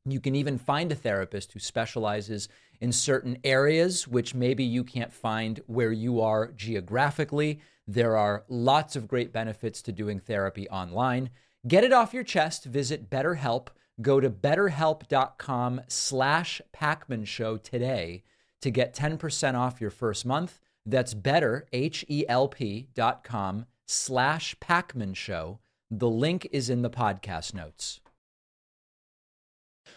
You 0.04 0.20
can 0.20 0.36
even 0.36 0.58
find 0.58 0.92
a 0.92 0.94
therapist 0.94 1.52
who 1.52 1.58
specializes 1.58 2.48
in 2.80 2.92
certain 2.92 3.38
areas, 3.42 4.06
which 4.06 4.32
maybe 4.32 4.62
you 4.62 4.84
can't 4.84 5.12
find 5.12 5.60
where 5.66 5.90
you 5.90 6.20
are 6.20 6.52
geographically. 6.52 7.60
There 7.88 8.16
are 8.16 8.44
lots 8.48 8.94
of 8.94 9.08
great 9.08 9.32
benefits 9.32 9.82
to 9.82 9.92
doing 9.92 10.20
therapy 10.20 10.68
online. 10.68 11.30
Get 11.66 11.82
it 11.82 11.92
off 11.92 12.14
your 12.14 12.22
chest. 12.22 12.64
Visit 12.64 13.10
BetterHelp. 13.10 13.70
Go 14.00 14.20
to 14.20 14.30
betterhelp.com 14.30 15.80
slash 15.88 16.62
Pakman 16.72 17.26
Show 17.26 17.56
today 17.56 18.22
to 18.62 18.70
get 18.70 18.94
10% 18.94 19.54
off 19.54 19.80
your 19.80 19.90
first 19.90 20.24
month. 20.24 20.60
That's 20.86 21.14
better, 21.14 21.66
H-E-L-P 21.72 22.88
dot 22.94 23.24
com 23.24 23.66
slash 23.86 24.56
Pakman 24.60 25.14
Show. 25.14 25.60
The 25.90 26.08
link 26.08 26.48
is 26.52 26.70
in 26.70 26.82
the 26.82 26.90
podcast 26.90 27.54
notes. 27.54 28.00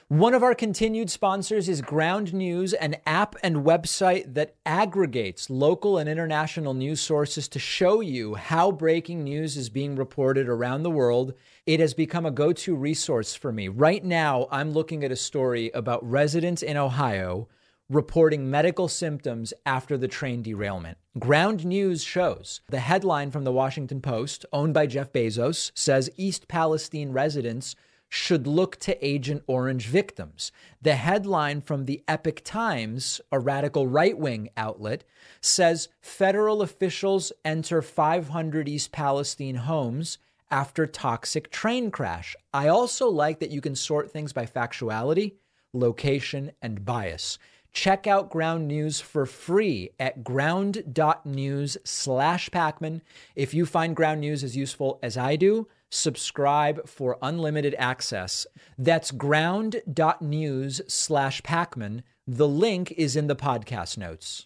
One 0.07 0.33
of 0.33 0.43
our 0.43 0.53
continued 0.53 1.09
sponsors 1.09 1.69
is 1.69 1.81
Ground 1.81 2.33
News, 2.33 2.73
an 2.73 2.97
app 3.05 3.35
and 3.41 3.57
website 3.57 4.33
that 4.33 4.55
aggregates 4.65 5.49
local 5.49 5.97
and 5.97 6.09
international 6.09 6.73
news 6.73 7.01
sources 7.01 7.47
to 7.49 7.59
show 7.59 8.01
you 8.01 8.35
how 8.35 8.71
breaking 8.71 9.23
news 9.23 9.55
is 9.55 9.69
being 9.69 9.95
reported 9.95 10.49
around 10.49 10.83
the 10.83 10.91
world. 10.91 11.33
It 11.65 11.79
has 11.79 11.93
become 11.93 12.25
a 12.25 12.31
go 12.31 12.53
to 12.53 12.75
resource 12.75 13.33
for 13.33 13.51
me. 13.51 13.69
Right 13.69 14.03
now, 14.03 14.47
I'm 14.51 14.71
looking 14.71 15.03
at 15.03 15.11
a 15.11 15.15
story 15.15 15.71
about 15.73 16.07
residents 16.07 16.61
in 16.61 16.77
Ohio 16.77 17.47
reporting 17.93 18.49
medical 18.49 18.87
symptoms 18.87 19.53
after 19.65 19.97
the 19.97 20.07
train 20.07 20.41
derailment. 20.41 20.97
Ground 21.19 21.65
News 21.65 22.03
shows 22.03 22.61
the 22.69 22.79
headline 22.79 23.31
from 23.31 23.43
the 23.43 23.51
Washington 23.51 24.01
Post, 24.01 24.45
owned 24.51 24.73
by 24.73 24.87
Jeff 24.87 25.11
Bezos, 25.13 25.71
says 25.75 26.09
East 26.17 26.47
Palestine 26.47 27.11
residents 27.11 27.75
should 28.09 28.45
look 28.45 28.75
to 28.77 29.05
Agent 29.05 29.43
Orange 29.47 29.87
victims. 29.87 30.51
The 30.81 30.95
headline 30.95 31.61
from 31.61 31.85
the 31.85 32.03
Epoch 32.07 32.43
Times, 32.43 33.19
a 33.31 33.39
radical 33.39 33.87
right 33.87 34.15
wing 34.17 34.49
outlet, 34.55 35.03
says 35.41 35.89
federal 35.99 36.61
officials 36.61 37.31
enter 37.43 37.81
500 37.81 38.69
East 38.69 38.91
Palestine 38.91 39.55
homes 39.55 40.19
after 40.51 40.85
toxic 40.85 41.49
train 41.49 41.89
crash. 41.89 42.35
I 42.53 42.67
also 42.67 43.09
like 43.09 43.39
that 43.39 43.49
you 43.49 43.61
can 43.61 43.75
sort 43.75 44.11
things 44.11 44.31
by 44.31 44.45
factuality, 44.45 45.33
location, 45.73 46.51
and 46.61 46.85
bias. 46.85 47.39
Check 47.73 48.05
out 48.05 48.29
Ground 48.29 48.67
News 48.67 49.01
for 49.01 49.25
free 49.25 49.89
at 49.99 50.23
ground.news 50.23 51.77
slash 51.83 52.49
Pakman. 52.51 53.01
If 53.35 53.53
you 53.53 53.65
find 53.65 53.95
Ground 53.95 54.21
News 54.21 54.43
as 54.43 54.55
useful 54.55 54.99
as 55.01 55.17
I 55.17 55.35
do, 55.35 55.67
subscribe 55.89 56.87
for 56.87 57.17
unlimited 57.21 57.75
access. 57.79 58.45
That's 58.77 59.09
ground.news 59.09 60.81
slash 60.87 61.41
Pakman. 61.41 62.03
The 62.27 62.47
link 62.47 62.91
is 62.91 63.15
in 63.15 63.25
the 63.27 63.35
podcast 63.35 63.97
notes. 63.97 64.45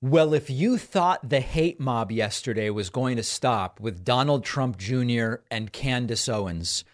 Well, 0.00 0.34
if 0.34 0.50
you 0.50 0.78
thought 0.78 1.28
the 1.28 1.40
hate 1.40 1.80
mob 1.80 2.12
yesterday 2.12 2.70
was 2.70 2.90
going 2.90 3.16
to 3.16 3.22
stop 3.22 3.80
with 3.80 4.04
Donald 4.04 4.44
Trump 4.44 4.78
Jr. 4.78 5.36
and 5.50 5.72
Candace 5.72 6.28
Owens, 6.28 6.84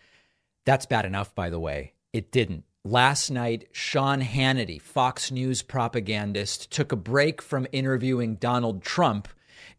that's 0.65 0.87
bad 0.87 1.05
enough, 1.05 1.35
by 1.35 1.51
the 1.51 1.61
way. 1.61 1.95
It 2.13 2.31
didn't. 2.31 2.65
Last 2.87 3.31
night, 3.31 3.67
Sean 3.73 4.21
Hannity, 4.21 4.79
Fox 4.79 5.31
News 5.31 5.63
propagandist, 5.63 6.71
took 6.71 6.93
a 6.93 6.97
break 6.97 7.41
from 7.41 7.67
interviewing 7.73 8.35
Donald 8.35 8.83
Trump 8.83 9.27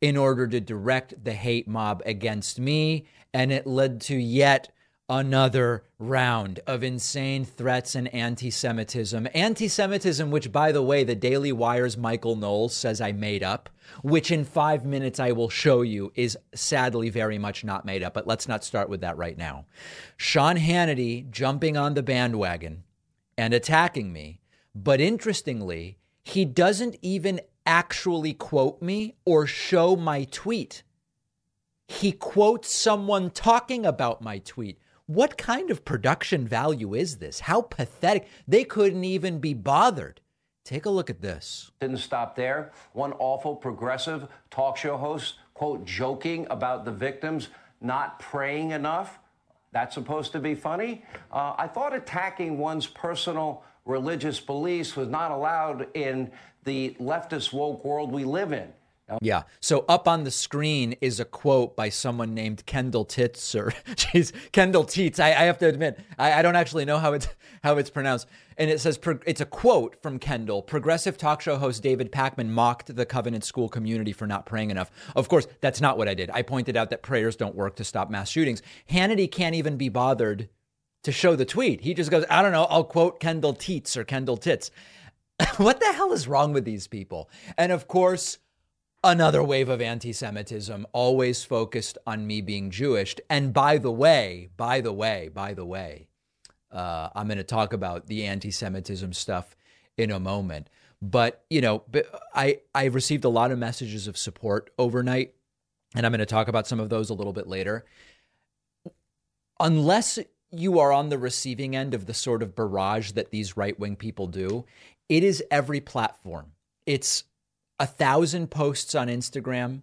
in 0.02 0.18
order 0.18 0.48
to 0.48 0.60
direct 0.60 1.24
the 1.24 1.34
hate 1.34 1.68
mob 1.68 2.02
against 2.04 2.60
me 2.60 3.06
and 3.32 3.52
it 3.52 3.68
led 3.68 4.02
to 4.02 4.16
yet 4.16 4.72
another 5.08 5.84
round 6.00 6.60
of 6.66 6.84
insane 6.84 7.46
threats 7.46 7.94
and 7.94 8.12
anti 8.12 8.50
Semitism. 8.50 9.28
Anti 9.36 9.68
Semitism, 9.68 10.32
which, 10.32 10.52
by 10.52 10.72
the 10.72 10.82
way, 10.82 11.04
the 11.04 11.14
Daily 11.14 11.52
Wire's 11.52 11.98
Michael 11.98 12.36
Knowles 12.36 12.76
says 12.76 13.02
I 13.02 13.12
made 13.12 13.44
up, 13.44 13.70
which 14.02 14.32
in 14.32 14.44
five 14.44 14.84
minutes 14.84 15.20
I 15.20 15.32
will 15.32 15.50
show 15.50 15.84
you 15.84 16.12
is 16.16 16.40
sadly 16.56 17.10
very 17.10 17.38
much 17.38 17.64
not 17.64 17.86
made 17.86 18.02
up. 18.02 18.16
But 18.16 18.26
let's 18.26 18.48
not 18.48 18.64
start 18.64 18.90
with 18.90 19.02
that 19.02 19.16
right 19.16 19.38
now. 19.38 19.66
Sean 20.18 20.58
Hannity 20.58 21.30
jumping 21.30 21.78
on 21.78 21.94
the 21.94 22.02
bandwagon 22.02 22.84
and 23.38 23.54
attacking 23.54 24.12
me. 24.12 24.40
But 24.74 25.00
interestingly, 25.00 25.98
he 26.24 26.46
doesn't 26.46 26.98
even 27.02 27.42
actually 27.66 28.34
quote 28.34 28.82
me 28.82 29.16
or 29.26 29.48
show 29.48 29.96
my 29.96 30.26
tweet 30.26 30.84
he 31.88 32.12
quotes 32.12 32.74
someone 32.74 33.30
talking 33.30 33.86
about 33.86 34.22
my 34.22 34.40
tweet. 34.40 34.80
What 35.06 35.38
kind 35.38 35.70
of 35.70 35.86
production 35.86 36.48
value 36.48 36.96
is 36.96 37.18
this? 37.18 37.42
How 37.42 37.62
pathetic. 37.62 38.28
They 38.48 38.64
couldn't 38.64 39.04
even 39.04 39.40
be 39.40 39.54
bothered. 39.54 40.22
Take 40.64 40.88
a 40.88 40.90
look 40.90 41.12
at 41.12 41.22
this. 41.22 41.72
Didn't 41.80 41.98
stop 41.98 42.36
there. 42.36 42.72
One 42.94 43.14
awful 43.14 43.56
progressive 43.56 44.28
talk 44.50 44.78
show 44.78 44.98
host, 44.98 45.36
quote, 45.54 45.86
joking 45.86 46.48
about 46.50 46.86
the 46.86 46.92
victims 46.92 47.50
not 47.82 48.18
praying 48.20 48.72
enough. 48.72 49.20
That's 49.76 49.94
supposed 49.94 50.32
to 50.32 50.40
be 50.40 50.56
funny. 50.56 51.04
Uh, 51.30 51.54
I 51.58 51.68
thought 51.68 51.94
attacking 51.94 52.58
one's 52.58 52.88
personal 52.88 53.62
religious 53.84 54.40
beliefs 54.40 54.96
was 54.96 55.10
not 55.10 55.32
allowed 55.32 55.88
in 55.94 56.32
the 56.64 56.96
leftist 56.98 57.52
woke 57.52 57.84
world 57.84 58.10
we 58.10 58.24
live 58.24 58.54
in. 58.54 58.70
Oh, 59.08 59.20
yeah. 59.22 59.44
So 59.60 59.86
up 59.88 60.08
on 60.08 60.24
the 60.24 60.32
screen 60.32 60.96
is 61.00 61.20
a 61.20 61.26
quote 61.26 61.76
by 61.76 61.90
someone 61.90 62.34
named 62.34 62.66
Kendall 62.66 63.06
Titz 63.06 63.54
or 63.54 63.72
Kendall 64.52 64.84
Teets. 64.84 65.20
I, 65.20 65.28
I, 65.28 65.44
have 65.44 65.60
to 65.60 65.68
admit, 65.68 66.00
I, 66.18 66.34
I, 66.34 66.42
don't 66.42 66.56
actually 66.56 66.86
know 66.86 66.98
how 66.98 67.14
it's 67.14 67.28
how 67.64 67.78
it's 67.78 67.92
pronounced. 67.92 68.28
And 68.58 68.72
it 68.72 68.80
says 68.80 69.00
it's 69.28 69.42
a 69.42 69.46
quote 69.46 70.02
from 70.02 70.18
Kendall. 70.18 70.64
Progressive 70.64 71.18
talk 71.18 71.42
show 71.42 71.58
host 71.58 71.84
David 71.84 72.12
Pakman 72.12 72.50
mocked 72.50 72.96
the 72.96 73.06
Covenant 73.06 73.44
School 73.44 73.70
community 73.70 74.12
for 74.12 74.26
not 74.26 74.48
praying 74.48 74.72
enough. 74.72 74.90
Of 75.16 75.30
course, 75.30 75.48
that's 75.62 75.82
not 75.82 76.00
what 76.00 76.08
I 76.08 76.16
did. 76.16 76.32
I 76.32 76.42
pointed 76.42 76.76
out 76.76 76.90
that 76.90 77.04
prayers 77.04 77.36
don't 77.36 77.54
work 77.54 77.76
to 77.76 77.84
stop 77.84 78.10
mass 78.10 78.30
shootings. 78.30 78.64
Hannity 78.90 79.30
can't 79.32 79.56
even 79.56 79.78
be 79.78 79.90
bothered 79.90 80.50
to 81.04 81.12
show 81.12 81.36
the 81.36 81.46
tweet. 81.46 81.82
He 81.82 81.94
just 81.94 82.10
goes, 82.10 82.26
I 82.28 82.42
don't 82.42 82.54
know, 82.54 82.66
I'll 82.66 82.84
quote 82.84 83.20
Kendall 83.20 83.54
Teets 83.54 83.96
or 83.96 84.04
Kendall 84.04 84.38
Tits. 84.38 84.72
what 85.58 85.80
the 85.80 85.94
hell 85.94 86.12
is 86.12 86.28
wrong 86.28 86.54
with 86.54 86.66
these 86.66 86.88
people? 86.88 87.30
And 87.58 87.72
of 87.72 87.88
course, 87.88 88.40
another 89.06 89.44
wave 89.44 89.70
of 89.70 89.80
anti 89.80 90.12
Semitism, 90.12 90.86
always 90.92 91.46
focused 91.46 91.98
on 92.06 92.28
me 92.28 92.42
being 92.42 92.72
Jewish. 92.72 93.16
And 93.30 93.54
by 93.54 93.78
the 93.78 93.92
way, 93.92 94.50
by 94.58 94.82
the 94.82 94.92
way, 94.92 95.30
by 95.34 95.54
the 95.54 95.66
way, 95.66 96.08
uh, 96.72 97.10
I'm 97.16 97.28
going 97.28 97.38
to 97.38 97.44
talk 97.44 97.72
about 97.72 98.08
the 98.08 98.26
anti 98.26 98.52
Semitism 98.52 99.14
stuff 99.14 99.56
in 99.96 100.12
a 100.12 100.20
moment. 100.20 100.70
But, 101.02 101.44
you 101.50 101.62
know, 101.62 101.84
I, 102.34 102.60
I 102.74 102.86
received 102.86 103.24
a 103.26 103.30
lot 103.30 103.52
of 103.52 103.60
messages 103.60 104.08
of 104.08 104.18
support 104.18 104.72
overnight, 104.80 105.36
and 105.96 106.06
I'm 106.06 106.12
going 106.12 106.20
to 106.20 106.26
talk 106.26 106.48
about 106.48 106.68
some 106.68 106.80
of 106.80 106.90
those 106.90 107.10
a 107.10 107.14
little 107.14 107.34
bit 107.34 107.48
later. 107.48 107.86
Unless 109.60 110.20
you 110.52 110.80
are 110.80 110.92
on 110.92 111.10
the 111.10 111.18
receiving 111.18 111.76
end 111.76 111.94
of 111.94 112.08
the 112.08 112.14
sort 112.14 112.42
of 112.42 112.56
barrage 112.56 113.12
that 113.12 113.30
these 113.30 113.56
right 113.56 113.80
wing 113.80 113.96
people 113.96 114.28
do, 114.28 114.66
it 115.08 115.24
is 115.24 115.44
every 115.52 115.80
platform. 115.80 116.54
It's 116.86 117.26
a 117.80 117.86
thousand 117.86 118.52
posts 118.52 118.96
on 118.96 119.08
Instagram. 119.08 119.82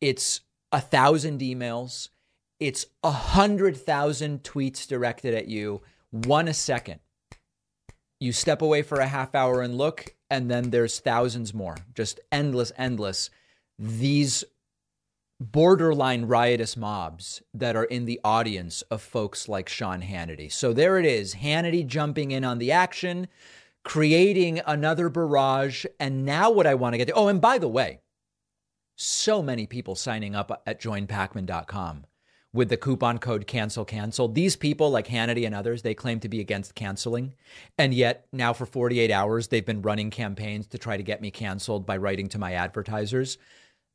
It's 0.00 0.40
a 0.72 0.80
thousand 0.80 1.40
emails. 1.40 2.08
It's 2.58 2.86
a 3.02 3.10
hundred 3.10 3.76
thousand 3.76 4.42
tweets 4.42 4.86
directed 4.86 5.34
at 5.34 5.48
you, 5.48 5.82
one 6.10 6.48
a 6.48 6.54
second. 6.54 7.00
You 8.18 8.32
step 8.32 8.62
away 8.62 8.82
for 8.82 9.00
a 9.00 9.06
half 9.06 9.34
hour 9.34 9.60
and 9.60 9.76
look, 9.76 10.14
and 10.30 10.50
then 10.50 10.70
there's 10.70 11.00
thousands 11.00 11.52
more, 11.52 11.76
just 11.94 12.18
endless, 12.32 12.72
endless. 12.78 13.30
These 13.78 14.44
borderline 15.38 16.24
riotous 16.24 16.78
mobs 16.78 17.42
that 17.52 17.76
are 17.76 17.84
in 17.84 18.06
the 18.06 18.20
audience 18.24 18.80
of 18.82 19.02
folks 19.02 19.48
like 19.48 19.68
Sean 19.68 20.00
Hannity. 20.00 20.50
So 20.50 20.72
there 20.72 20.98
it 20.98 21.04
is 21.04 21.34
Hannity 21.34 21.86
jumping 21.86 22.30
in 22.30 22.42
on 22.42 22.58
the 22.58 22.72
action, 22.72 23.28
creating 23.86 24.60
another 24.66 25.08
barrage. 25.08 25.86
And 26.00 26.24
now, 26.24 26.50
what 26.50 26.66
I 26.66 26.74
want 26.74 26.94
to 26.94 26.98
get 26.98 27.06
to 27.06 27.14
oh, 27.14 27.28
and 27.28 27.40
by 27.40 27.56
the 27.56 27.68
way, 27.68 28.00
so 28.96 29.42
many 29.42 29.66
people 29.66 29.94
signing 29.94 30.34
up 30.34 30.62
at 30.66 30.80
joinpakman.com 30.80 32.04
with 32.52 32.68
the 32.68 32.76
coupon 32.76 33.18
code 33.18 33.46
cancel 33.46 33.84
cancel. 33.84 34.26
These 34.26 34.56
people, 34.56 34.90
like 34.90 35.06
Hannity 35.06 35.46
and 35.46 35.54
others, 35.54 35.82
they 35.82 35.94
claim 35.94 36.18
to 36.20 36.28
be 36.28 36.40
against 36.40 36.74
canceling. 36.74 37.34
And 37.78 37.94
yet, 37.94 38.26
now 38.32 38.52
for 38.52 38.66
48 38.66 39.12
hours, 39.12 39.48
they've 39.48 39.64
been 39.64 39.82
running 39.82 40.10
campaigns 40.10 40.66
to 40.68 40.78
try 40.78 40.96
to 40.96 41.02
get 41.04 41.22
me 41.22 41.30
canceled 41.30 41.86
by 41.86 41.96
writing 41.96 42.28
to 42.30 42.38
my 42.38 42.54
advertisers 42.54 43.38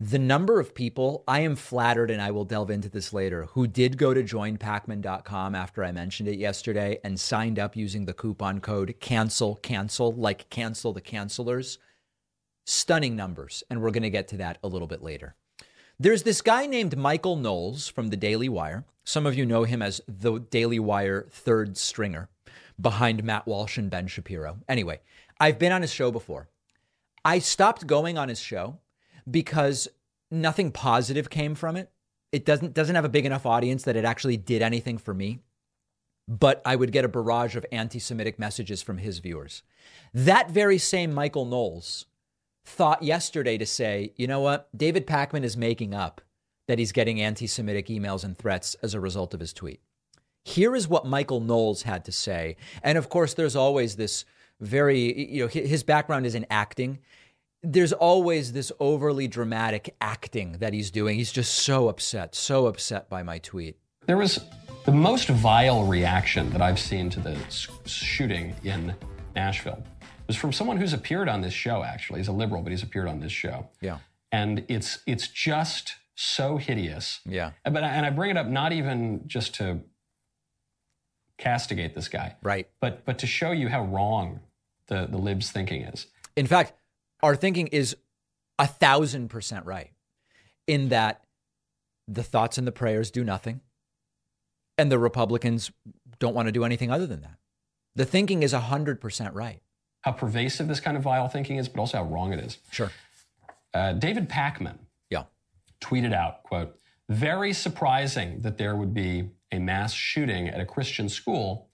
the 0.03 0.17
number 0.17 0.59
of 0.59 0.73
people, 0.73 1.23
I 1.27 1.41
am 1.41 1.55
flattered, 1.55 2.09
and 2.09 2.19
I 2.19 2.31
will 2.31 2.43
delve 2.43 2.71
into 2.71 2.89
this 2.89 3.13
later, 3.13 3.45
who 3.51 3.67
did 3.67 3.99
go 3.99 4.15
to 4.15 4.23
joinpakman.com 4.23 5.53
after 5.53 5.83
I 5.83 5.91
mentioned 5.91 6.27
it 6.27 6.39
yesterday 6.39 6.97
and 7.03 7.19
signed 7.19 7.59
up 7.59 7.75
using 7.75 8.05
the 8.05 8.13
coupon 8.13 8.61
code 8.61 8.95
cancel, 8.99 9.57
cancel, 9.57 10.11
like 10.11 10.49
cancel 10.49 10.91
the 10.91 11.01
cancelers. 11.01 11.77
Stunning 12.65 13.15
numbers. 13.15 13.63
And 13.69 13.79
we're 13.79 13.91
going 13.91 14.01
to 14.01 14.09
get 14.09 14.27
to 14.29 14.37
that 14.37 14.57
a 14.63 14.67
little 14.67 14.87
bit 14.87 15.03
later. 15.03 15.35
There's 15.99 16.23
this 16.23 16.41
guy 16.41 16.65
named 16.65 16.97
Michael 16.97 17.35
Knowles 17.35 17.87
from 17.87 18.09
the 18.09 18.17
Daily 18.17 18.49
Wire. 18.49 18.85
Some 19.03 19.27
of 19.27 19.35
you 19.35 19.45
know 19.45 19.65
him 19.65 19.83
as 19.83 20.01
the 20.07 20.39
Daily 20.39 20.79
Wire 20.79 21.27
third 21.29 21.77
stringer 21.77 22.27
behind 22.79 23.23
Matt 23.23 23.45
Walsh 23.45 23.77
and 23.77 23.91
Ben 23.91 24.07
Shapiro. 24.07 24.57
Anyway, 24.67 24.99
I've 25.39 25.59
been 25.59 25.71
on 25.71 25.83
his 25.83 25.93
show 25.93 26.09
before. 26.09 26.49
I 27.23 27.37
stopped 27.37 27.85
going 27.85 28.17
on 28.17 28.29
his 28.29 28.39
show 28.39 28.79
because 29.29 29.87
nothing 30.29 30.71
positive 30.71 31.29
came 31.29 31.55
from 31.55 31.75
it. 31.75 31.91
It 32.31 32.45
doesn't 32.45 32.73
doesn't 32.73 32.95
have 32.95 33.05
a 33.05 33.09
big 33.09 33.25
enough 33.25 33.45
audience 33.45 33.83
that 33.83 33.95
it 33.95 34.05
actually 34.05 34.37
did 34.37 34.61
anything 34.61 34.97
for 34.97 35.13
me. 35.13 35.39
But 36.27 36.61
I 36.65 36.75
would 36.75 36.91
get 36.91 37.03
a 37.03 37.09
barrage 37.09 37.55
of 37.55 37.65
anti-Semitic 37.71 38.39
messages 38.39 38.81
from 38.81 38.99
his 38.99 39.19
viewers. 39.19 39.63
That 40.13 40.49
very 40.49 40.77
same 40.77 41.11
Michael 41.11 41.45
Knowles 41.45 42.05
thought 42.63 43.03
yesterday 43.03 43.57
to 43.57 43.65
say, 43.65 44.13
you 44.15 44.27
know 44.27 44.39
what, 44.39 44.69
David 44.75 45.07
Pakman 45.07 45.43
is 45.43 45.57
making 45.57 45.93
up 45.93 46.21
that 46.67 46.79
he's 46.79 46.91
getting 46.91 47.19
anti-Semitic 47.19 47.87
emails 47.87 48.23
and 48.23 48.37
threats 48.37 48.75
as 48.83 48.93
a 48.93 48.99
result 49.01 49.33
of 49.33 49.39
his 49.39 49.51
tweet. 49.51 49.81
Here 50.45 50.75
is 50.75 50.87
what 50.87 51.05
Michael 51.05 51.41
Knowles 51.41 51.81
had 51.81 52.05
to 52.05 52.11
say. 52.11 52.55
And 52.81 52.97
of 52.97 53.09
course, 53.09 53.33
there's 53.33 53.55
always 53.55 53.95
this 53.95 54.23
very, 54.59 55.29
you 55.31 55.43
know, 55.43 55.47
his 55.47 55.83
background 55.83 56.25
is 56.25 56.35
in 56.35 56.45
acting. 56.49 56.99
There's 57.63 57.93
always 57.93 58.53
this 58.53 58.71
overly 58.79 59.27
dramatic 59.27 59.95
acting 60.01 60.53
that 60.59 60.73
he's 60.73 60.89
doing. 60.89 61.17
He's 61.17 61.31
just 61.31 61.53
so 61.53 61.89
upset, 61.89 62.33
so 62.33 62.65
upset 62.65 63.07
by 63.09 63.21
my 63.21 63.37
tweet. 63.37 63.77
There 64.07 64.17
was 64.17 64.39
the 64.85 64.91
most 64.91 65.27
vile 65.29 65.83
reaction 65.83 66.49
that 66.51 66.61
I've 66.61 66.79
seen 66.79 67.09
to 67.11 67.19
the 67.19 67.37
shooting 67.85 68.55
in 68.63 68.95
Nashville 69.35 69.83
It 70.01 70.27
was 70.27 70.35
from 70.35 70.51
someone 70.51 70.77
who's 70.77 70.93
appeared 70.93 71.29
on 71.29 71.41
this 71.41 71.53
show. 71.53 71.83
Actually, 71.83 72.19
he's 72.19 72.27
a 72.27 72.31
liberal, 72.33 72.63
but 72.63 72.71
he's 72.71 72.83
appeared 72.83 73.07
on 73.07 73.19
this 73.19 73.31
show. 73.31 73.69
Yeah, 73.79 73.99
and 74.31 74.65
it's 74.67 74.99
it's 75.05 75.27
just 75.27 75.95
so 76.15 76.57
hideous. 76.57 77.19
Yeah, 77.25 77.51
but 77.63 77.83
and 77.83 78.05
I 78.05 78.09
bring 78.09 78.31
it 78.31 78.37
up 78.37 78.47
not 78.47 78.71
even 78.71 79.21
just 79.27 79.53
to 79.55 79.81
castigate 81.37 81.93
this 81.93 82.07
guy, 82.07 82.35
right? 82.41 82.67
But 82.79 83.05
but 83.05 83.19
to 83.19 83.27
show 83.27 83.51
you 83.51 83.69
how 83.69 83.83
wrong 83.83 84.39
the 84.87 85.05
the 85.05 85.17
libs 85.17 85.51
thinking 85.51 85.83
is. 85.83 86.07
In 86.35 86.47
fact, 86.47 86.73
our 87.23 87.35
thinking 87.35 87.67
is 87.67 87.95
a 88.59 88.67
thousand 88.67 89.29
percent 89.29 89.65
right 89.65 89.91
in 90.67 90.89
that 90.89 91.23
the 92.07 92.23
thoughts 92.23 92.57
and 92.57 92.67
the 92.67 92.71
prayers 92.71 93.11
do 93.11 93.23
nothing 93.23 93.61
and 94.77 94.91
the 94.91 94.99
Republicans 94.99 95.71
don't 96.19 96.33
want 96.33 96.47
to 96.47 96.51
do 96.51 96.63
anything 96.63 96.91
other 96.91 97.05
than 97.05 97.21
that. 97.21 97.37
The 97.95 98.05
thinking 98.05 98.43
is 98.43 98.53
a 98.53 98.59
100% 98.59 99.33
right. 99.33 99.61
How 100.01 100.11
pervasive 100.11 100.67
this 100.67 100.79
kind 100.79 100.97
of 100.97 101.03
vile 101.03 101.27
thinking 101.27 101.57
is, 101.57 101.69
but 101.69 101.79
also 101.79 101.97
how 101.97 102.05
wrong 102.05 102.33
it 102.33 102.39
is. 102.39 102.57
Sure. 102.71 102.91
Uh, 103.73 103.93
David 103.93 104.29
Pakman 104.29 104.77
yeah. 105.09 105.23
tweeted 105.81 106.13
out, 106.13 106.43
quote, 106.43 106.75
very 107.09 107.53
surprising 107.53 108.41
that 108.41 108.57
there 108.57 108.75
would 108.75 108.93
be 108.93 109.29
a 109.51 109.59
mass 109.59 109.93
shooting 109.93 110.47
at 110.47 110.59
a 110.61 110.65
Christian 110.65 111.09
school, 111.09 111.69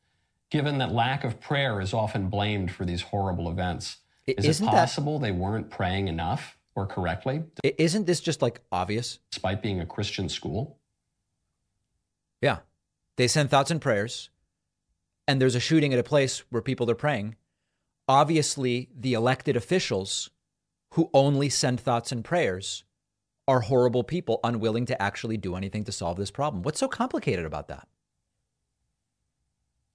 given 0.50 0.80
that 0.80 0.92
lack 0.92 1.24
of 1.24 1.40
prayer 1.40 1.80
is 1.80 1.94
often 1.94 2.28
blamed 2.28 2.72
for 2.72 2.86
these 2.86 3.04
horrible 3.04 3.50
events. 3.50 3.98
Is 4.28 4.46
Isn't 4.46 4.68
it 4.68 4.72
possible 4.72 5.20
that, 5.20 5.26
they 5.26 5.32
weren't 5.32 5.70
praying 5.70 6.10
enough 6.10 6.58
or 6.76 6.86
correctly? 6.86 7.44
Isn't 7.64 8.06
this 8.06 8.20
just 8.20 8.42
like 8.42 8.62
obvious? 8.72 9.20
Despite 9.32 9.62
being 9.62 9.80
a 9.80 9.86
Christian 9.86 10.28
school? 10.28 10.78
Yeah. 12.42 12.60
They 13.16 13.28
send 13.28 13.50
thoughts 13.50 13.72
and 13.72 13.82
prayers, 13.82 14.30
and 15.28 15.42
there's 15.42 15.56
a 15.56 15.60
shooting 15.60 15.92
at 15.92 16.00
a 16.00 16.04
place 16.04 16.44
where 16.50 16.62
people 16.62 16.92
are 16.92 16.96
praying. 16.96 17.36
Obviously, 18.08 18.90
the 18.96 19.14
elected 19.14 19.56
officials 19.56 20.30
who 20.92 21.10
only 21.14 21.50
send 21.50 21.80
thoughts 21.80 22.12
and 22.12 22.24
prayers 22.24 22.84
are 23.48 23.62
horrible 23.62 24.04
people, 24.04 24.40
unwilling 24.44 24.86
to 24.86 25.02
actually 25.02 25.38
do 25.38 25.56
anything 25.56 25.84
to 25.86 25.92
solve 25.92 26.18
this 26.18 26.32
problem. 26.32 26.64
What's 26.64 26.80
so 26.80 26.88
complicated 26.88 27.46
about 27.46 27.70
that? 27.70 27.88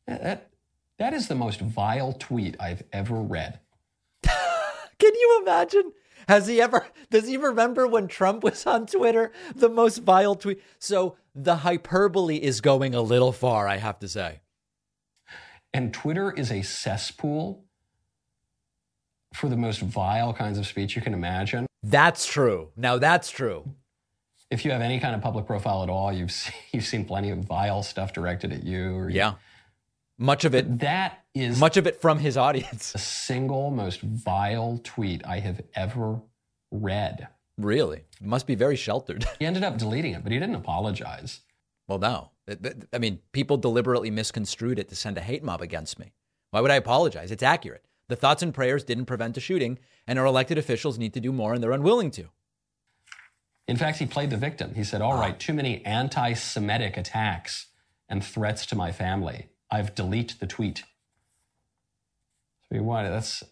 That, 0.06 0.50
that 0.98 1.14
is 1.14 1.28
the 1.28 1.34
most 1.34 1.60
vile 1.60 2.12
tweet 2.14 2.56
I've 2.58 2.82
ever 2.92 3.14
read. 3.14 3.60
Can 5.02 5.14
you 5.16 5.40
imagine? 5.42 5.92
Has 6.28 6.46
he 6.46 6.62
ever, 6.62 6.86
does 7.10 7.26
he 7.26 7.36
remember 7.36 7.88
when 7.88 8.06
Trump 8.06 8.44
was 8.44 8.64
on 8.66 8.86
Twitter? 8.86 9.32
The 9.52 9.68
most 9.68 9.98
vile 9.98 10.36
tweet. 10.36 10.62
So 10.78 11.16
the 11.34 11.56
hyperbole 11.56 12.36
is 12.36 12.60
going 12.60 12.94
a 12.94 13.00
little 13.00 13.32
far, 13.32 13.66
I 13.66 13.78
have 13.78 13.98
to 13.98 14.08
say. 14.08 14.42
And 15.74 15.92
Twitter 15.92 16.30
is 16.30 16.52
a 16.52 16.62
cesspool 16.62 17.64
for 19.34 19.48
the 19.48 19.56
most 19.56 19.80
vile 19.80 20.32
kinds 20.32 20.56
of 20.56 20.68
speech 20.68 20.94
you 20.94 21.02
can 21.02 21.14
imagine. 21.14 21.66
That's 21.82 22.24
true. 22.24 22.68
Now 22.76 22.98
that's 22.98 23.28
true. 23.28 23.74
If 24.52 24.64
you 24.64 24.70
have 24.70 24.82
any 24.82 25.00
kind 25.00 25.16
of 25.16 25.20
public 25.20 25.46
profile 25.46 25.82
at 25.82 25.88
all, 25.88 26.12
you've 26.12 26.30
seen, 26.30 26.54
you've 26.72 26.84
seen 26.84 27.04
plenty 27.06 27.30
of 27.30 27.38
vile 27.38 27.82
stuff 27.82 28.12
directed 28.12 28.52
at 28.52 28.62
you. 28.62 28.94
Or 28.94 29.10
yeah. 29.10 29.34
Much 30.18 30.44
of 30.44 30.54
it 30.54 30.78
that 30.80 31.24
is 31.34 31.58
much 31.58 31.76
of 31.76 31.86
it 31.86 32.00
from 32.00 32.18
his 32.18 32.36
audience. 32.36 32.92
The 32.92 32.98
single 32.98 33.70
most 33.70 34.00
vile 34.00 34.80
tweet 34.84 35.24
I 35.26 35.40
have 35.40 35.62
ever 35.74 36.20
read. 36.70 37.28
Really? 37.58 38.04
It 38.20 38.26
must 38.26 38.46
be 38.46 38.54
very 38.54 38.76
sheltered. 38.76 39.24
he 39.38 39.46
ended 39.46 39.64
up 39.64 39.78
deleting 39.78 40.14
it, 40.14 40.22
but 40.22 40.32
he 40.32 40.38
didn't 40.38 40.54
apologize. 40.54 41.40
Well, 41.88 41.98
no. 41.98 42.30
I 42.92 42.98
mean, 42.98 43.20
people 43.32 43.56
deliberately 43.56 44.10
misconstrued 44.10 44.78
it 44.78 44.88
to 44.88 44.96
send 44.96 45.16
a 45.18 45.20
hate 45.20 45.42
mob 45.42 45.60
against 45.60 45.98
me. 45.98 46.12
Why 46.50 46.60
would 46.60 46.70
I 46.70 46.76
apologize? 46.76 47.30
It's 47.30 47.42
accurate. 47.42 47.84
The 48.08 48.16
thoughts 48.16 48.42
and 48.42 48.52
prayers 48.52 48.84
didn't 48.84 49.06
prevent 49.06 49.36
a 49.36 49.40
shooting, 49.40 49.78
and 50.06 50.18
our 50.18 50.26
elected 50.26 50.58
officials 50.58 50.98
need 50.98 51.14
to 51.14 51.20
do 51.20 51.32
more, 51.32 51.54
and 51.54 51.62
they're 51.62 51.72
unwilling 51.72 52.10
to. 52.12 52.28
In 53.68 53.76
fact, 53.76 53.98
he 53.98 54.06
played 54.06 54.30
the 54.30 54.36
victim. 54.36 54.74
He 54.74 54.84
said, 54.84 55.00
All 55.00 55.14
right, 55.14 55.38
too 55.38 55.54
many 55.54 55.84
anti 55.86 56.32
Semitic 56.34 56.96
attacks 56.96 57.68
and 58.08 58.24
threats 58.24 58.66
to 58.66 58.76
my 58.76 58.92
family. 58.92 59.48
I've 59.72 59.94
deleted 59.94 60.38
the 60.38 60.46
tweet. 60.46 60.84
So 62.70 62.82
what? 62.82 63.04
That's 63.04 63.42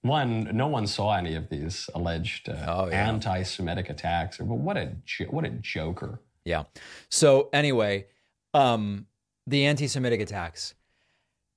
one. 0.00 0.48
No 0.56 0.66
one 0.66 0.86
saw 0.86 1.14
any 1.14 1.34
of 1.34 1.50
these 1.50 1.90
alleged 1.94 2.48
uh, 2.48 2.64
oh, 2.66 2.88
yeah. 2.88 3.06
anti-Semitic 3.06 3.90
attacks. 3.90 4.38
But 4.38 4.46
what 4.46 4.78
a 4.78 4.96
what 5.28 5.44
a 5.44 5.50
joker. 5.50 6.22
Yeah. 6.44 6.64
So 7.10 7.50
anyway, 7.52 8.06
um, 8.54 9.06
the 9.46 9.66
anti-Semitic 9.66 10.20
attacks. 10.20 10.74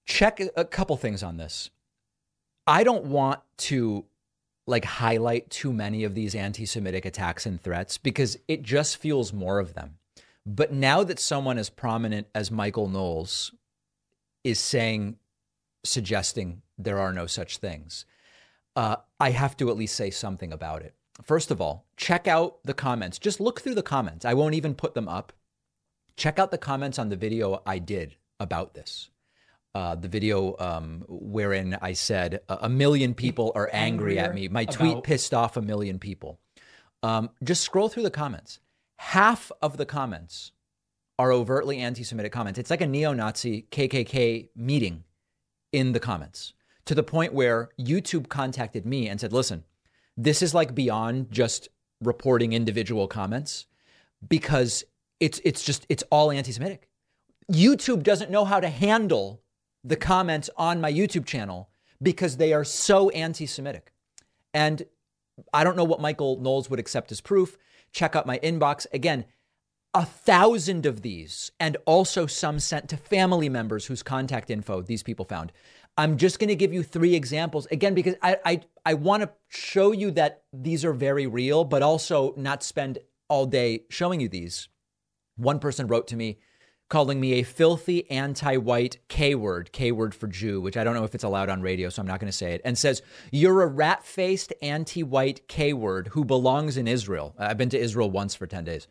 Check 0.05 0.41
a 0.57 0.65
couple 0.65 0.97
things 0.97 1.23
on 1.23 1.37
this. 1.37 1.69
I 2.67 2.83
don't 2.83 3.05
want 3.05 3.39
to 3.69 4.03
like 4.67 4.83
highlight 4.83 5.49
too 5.49 5.71
many 5.71 6.03
of 6.03 6.13
these 6.13 6.35
anti-Semitic 6.35 7.05
attacks 7.05 7.45
and 7.45 7.61
threats 7.61 7.97
because 7.97 8.37
it 8.49 8.61
just 8.63 8.97
feels 8.97 9.31
more 9.31 9.59
of 9.59 9.73
them. 9.73 9.99
But 10.45 10.73
now 10.73 11.03
that 11.03 11.19
someone 11.19 11.57
as 11.57 11.69
prominent 11.69 12.27
as 12.35 12.51
Michael 12.51 12.89
Knowles 12.89 13.53
is 14.43 14.59
saying, 14.59 15.17
suggesting 15.85 16.61
there 16.77 16.99
are 16.99 17.13
no 17.13 17.27
such 17.27 17.57
things, 17.57 18.05
uh, 18.75 18.97
I 19.19 19.31
have 19.31 19.55
to 19.57 19.69
at 19.69 19.77
least 19.77 19.95
say 19.95 20.09
something 20.09 20.51
about 20.51 20.81
it. 20.81 20.95
First 21.21 21.51
of 21.51 21.61
all, 21.61 21.85
check 21.95 22.27
out 22.27 22.57
the 22.63 22.73
comments. 22.73 23.19
Just 23.19 23.39
look 23.39 23.61
through 23.61 23.75
the 23.75 23.83
comments. 23.83 24.25
I 24.25 24.33
won't 24.33 24.55
even 24.55 24.73
put 24.73 24.95
them 24.95 25.07
up. 25.07 25.31
Check 26.17 26.39
out 26.39 26.51
the 26.51 26.57
comments 26.57 26.99
on 26.99 27.09
the 27.09 27.15
video 27.15 27.61
I 27.65 27.79
did 27.79 28.15
about 28.39 28.73
this. 28.73 29.09
Uh, 29.75 29.95
the 29.95 30.07
video 30.07 30.55
um, 30.59 31.03
wherein 31.07 31.77
I 31.81 31.93
said 31.93 32.41
a 32.47 32.69
million 32.69 33.15
people 33.15 33.51
are 33.55 33.69
angry 33.73 34.19
at 34.19 34.35
me. 34.35 34.47
My 34.47 34.65
tweet 34.65 34.91
about... 34.91 35.03
pissed 35.03 35.33
off 35.33 35.57
a 35.57 35.61
million 35.61 35.97
people. 35.97 36.39
Um, 37.01 37.31
just 37.43 37.63
scroll 37.63 37.89
through 37.89 38.03
the 38.03 38.11
comments 38.11 38.59
half 38.97 39.51
of 39.61 39.77
the 39.77 39.85
comments 39.85 40.51
are 41.19 41.31
overtly 41.31 41.79
anti 41.79 42.03
Semitic 42.03 42.31
comments. 42.31 42.59
It's 42.59 42.69
like 42.69 42.81
a 42.81 42.87
neo 42.87 43.13
Nazi 43.13 43.67
KKK 43.71 44.49
meeting 44.55 45.03
in 45.71 45.91
the 45.91 45.99
comments 45.99 46.53
to 46.85 46.95
the 46.95 47.03
point 47.03 47.33
where 47.33 47.69
YouTube 47.79 48.29
contacted 48.29 48.85
me 48.85 49.07
and 49.07 49.19
said, 49.19 49.33
listen, 49.33 49.63
this 50.17 50.41
is 50.41 50.53
like 50.53 50.75
beyond 50.75 51.31
just 51.31 51.69
reporting 52.01 52.53
individual 52.53 53.07
comments 53.07 53.65
because 54.27 54.83
it's 55.19 55.39
it's 55.43 55.63
just 55.63 55.85
it's 55.89 56.03
all 56.11 56.31
anti-Semitic. 56.31 56.89
YouTube 57.51 58.03
doesn't 58.03 58.31
know 58.31 58.45
how 58.45 58.59
to 58.59 58.69
handle 58.69 59.41
the 59.83 59.95
comments 59.95 60.49
on 60.57 60.79
my 60.79 60.91
YouTube 60.91 61.25
channel 61.25 61.69
because 62.01 62.37
they 62.37 62.53
are 62.53 62.63
so 62.63 63.09
anti-Semitic. 63.09 63.91
And 64.53 64.83
I 65.53 65.63
don't 65.63 65.75
know 65.75 65.83
what 65.83 66.01
Michael 66.01 66.39
Knowles 66.39 66.69
would 66.69 66.79
accept 66.79 67.11
as 67.11 67.21
proof 67.21 67.57
check 67.93 68.15
out 68.15 68.27
my 68.27 68.39
inbox. 68.39 68.85
Again, 68.91 69.25
a 69.93 70.05
thousand 70.05 70.85
of 70.85 71.03
these, 71.03 71.51
and 71.59 71.77
also 71.85 72.25
some 72.25 72.59
sent 72.59 72.89
to 72.89 72.97
family 72.97 73.47
members 73.47 73.85
whose 73.85 74.03
contact 74.03 74.49
info 74.49 74.81
these 74.81 75.03
people 75.03 75.23
found. 75.23 75.51
I'm 75.95 76.17
just 76.17 76.39
going 76.39 76.47
to 76.47 76.55
give 76.55 76.73
you 76.73 76.81
three 76.81 77.13
examples 77.13 77.67
again 77.67 77.93
because 77.93 78.15
I 78.21 78.37
I, 78.43 78.61
I 78.85 78.93
want 78.95 79.21
to 79.21 79.29
show 79.47 79.91
you 79.91 80.09
that 80.11 80.43
these 80.51 80.83
are 80.83 80.93
very 80.93 81.27
real, 81.27 81.63
but 81.63 81.83
also 81.83 82.33
not 82.35 82.63
spend 82.63 82.97
all 83.29 83.45
day 83.45 83.83
showing 83.89 84.19
you 84.19 84.27
these. 84.27 84.67
One 85.35 85.59
person 85.59 85.87
wrote 85.87 86.07
to 86.07 86.15
me 86.15 86.39
calling 86.89 87.19
me 87.19 87.33
a 87.33 87.43
filthy 87.43 88.09
anti-white 88.11 88.97
K 89.07 89.35
word, 89.35 89.71
K 89.71 89.91
word 89.91 90.13
for 90.13 90.27
Jew, 90.27 90.61
which 90.61 90.77
I 90.77 90.83
don't 90.83 90.93
know 90.93 91.03
if 91.03 91.15
it's 91.15 91.23
allowed 91.23 91.49
on 91.49 91.61
radio, 91.61 91.89
so 91.89 92.01
I'm 92.01 92.07
not 92.07 92.19
going 92.19 92.31
to 92.31 92.37
say 92.37 92.53
it, 92.53 92.61
and 92.63 92.77
says, 92.77 93.01
You're 93.31 93.63
a 93.63 93.67
rat 93.67 94.05
faced 94.05 94.53
anti-white 94.61 95.47
K 95.47 95.73
word 95.73 96.09
who 96.09 96.23
belongs 96.23 96.77
in 96.77 96.87
Israel. 96.87 97.35
I've 97.37 97.57
been 97.57 97.69
to 97.69 97.79
Israel 97.79 98.11
once 98.11 98.35
for 98.35 98.47
10 98.47 98.63
days. 98.63 98.87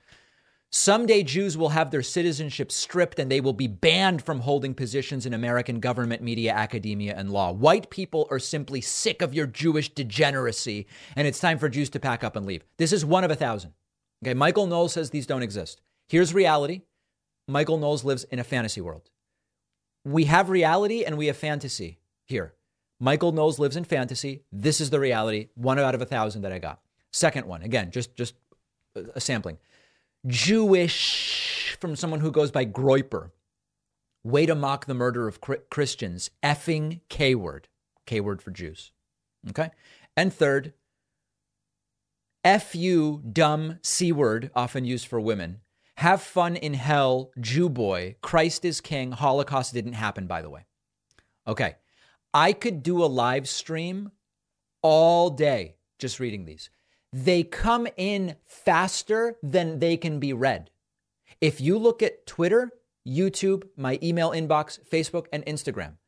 Someday 0.75 1.23
Jews 1.23 1.59
will 1.59 1.69
have 1.69 1.91
their 1.91 2.03
citizenship 2.03 2.73
stripped 2.73 3.19
and 3.19 3.31
they 3.31 3.43
will 3.43 3.53
be 3.53 3.67
banned 3.67 4.25
from 4.25 4.41
holding 4.41 4.73
positions 4.73 5.27
in 5.27 5.35
American 5.35 5.81
government, 5.81 6.23
media, 6.23 6.55
academia, 6.55 7.15
and 7.15 7.31
law. 7.31 7.53
White 7.53 7.91
people 7.91 8.27
are 8.31 8.39
simply 8.39 8.81
sick 8.81 9.21
of 9.21 9.35
your 9.35 9.47
Jewish 9.47 9.91
degeneracy, 9.91 10.87
and 11.15 11.29
it's 11.29 11.41
time 11.41 11.59
for 11.59 11.69
Jews 11.69 11.91
to 11.91 12.01
pack 12.01 12.25
up 12.25 12.37
and 12.37 12.47
leave. 12.47 12.65
This 12.79 12.91
is 12.91 13.05
one 13.05 13.23
of 13.23 13.31
a 13.31 13.37
thousand. 13.37 13.75
Okay, 14.25 14.33
Michael 14.33 14.67
Knowles 14.67 14.95
says 14.95 15.11
these 15.11 15.27
don't 15.27 15.43
exist. 15.43 15.83
Here's 16.09 16.33
reality. 16.33 16.81
Michael 17.49 17.79
Knowles 17.79 18.05
lives 18.05 18.25
in 18.25 18.39
a 18.39 18.45
fantasy 18.45 18.81
world. 18.81 19.11
We 20.05 20.25
have 20.25 20.49
reality 20.49 21.05
and 21.05 21.17
we 21.17 21.27
have 21.27 21.37
fantasy 21.37 21.99
here. 22.25 22.55
Michael 23.01 23.33
Knowles 23.33 23.59
lives 23.59 23.77
in 23.77 23.85
fantasy. 23.85 24.43
This 24.53 24.81
is 24.81 24.91
the 24.91 25.01
reality. 25.01 25.49
One 25.55 25.79
out 25.79 25.95
of 25.95 26.03
a 26.03 26.07
thousand 26.07 26.43
that 26.43 26.53
I 26.53 26.59
got. 26.59 26.81
Second 27.11 27.47
one, 27.47 27.63
again, 27.63 27.91
just 27.91 28.17
just 28.17 28.35
a 28.95 29.21
sampling. 29.21 29.59
Jewish 30.27 31.77
from 31.81 31.97
someone 31.97 32.21
who 32.21 32.31
goes 32.31 32.51
by 32.51 32.65
Groiper. 32.65 33.31
Way 34.25 34.47
to 34.47 34.55
mock 34.55 34.87
the 34.87 34.95
murder 34.95 35.27
of 35.27 35.41
Christians. 35.41 36.31
Effing 36.45 37.01
K 37.09 37.35
word. 37.35 37.69
K 38.07 38.21
word 38.21 38.41
for 38.41 38.53
Jews. 38.53 38.93
Okay. 39.51 39.71
And 40.17 40.33
third, 40.33 40.75
F 42.45 42.75
you, 42.75 43.23
dumb 43.33 43.79
C 43.83 44.13
word, 44.13 44.51
often 44.55 44.85
used 44.85 45.07
for 45.07 45.21
women. 45.21 45.61
Have 46.03 46.21
fun 46.21 46.57
in 46.57 46.75
hell, 46.75 47.31
Jew 47.39 47.69
boy. 47.69 48.17
Christ 48.23 48.65
is 48.65 48.81
king. 48.81 49.13
Holocaust 49.13 49.73
didn't 49.73 49.93
happen, 49.93 50.27
by 50.27 50.43
the 50.43 50.51
way. 50.51 50.67
Okay. 51.47 51.77
I 52.35 52.55
could 52.55 52.83
do 52.83 53.05
a 53.05 53.07
live 53.07 53.49
stream 53.49 54.11
all 54.83 55.31
day 55.31 55.77
just 56.01 56.19
reading 56.19 56.45
these. 56.45 56.71
They 57.13 57.45
come 57.45 57.87
in 57.97 58.35
faster 58.45 59.37
than 59.45 59.79
they 59.79 59.97
can 59.97 60.19
be 60.19 60.33
read. 60.33 60.71
If 61.41 61.61
you 61.61 61.79
look 61.79 62.03
at 62.03 62.27
Twitter, 62.27 62.73
YouTube, 63.07 63.69
my 63.77 64.01
email 64.03 64.33
inbox, 64.33 64.81
Facebook, 64.85 65.27
and 65.33 65.47
Instagram, 65.47 65.99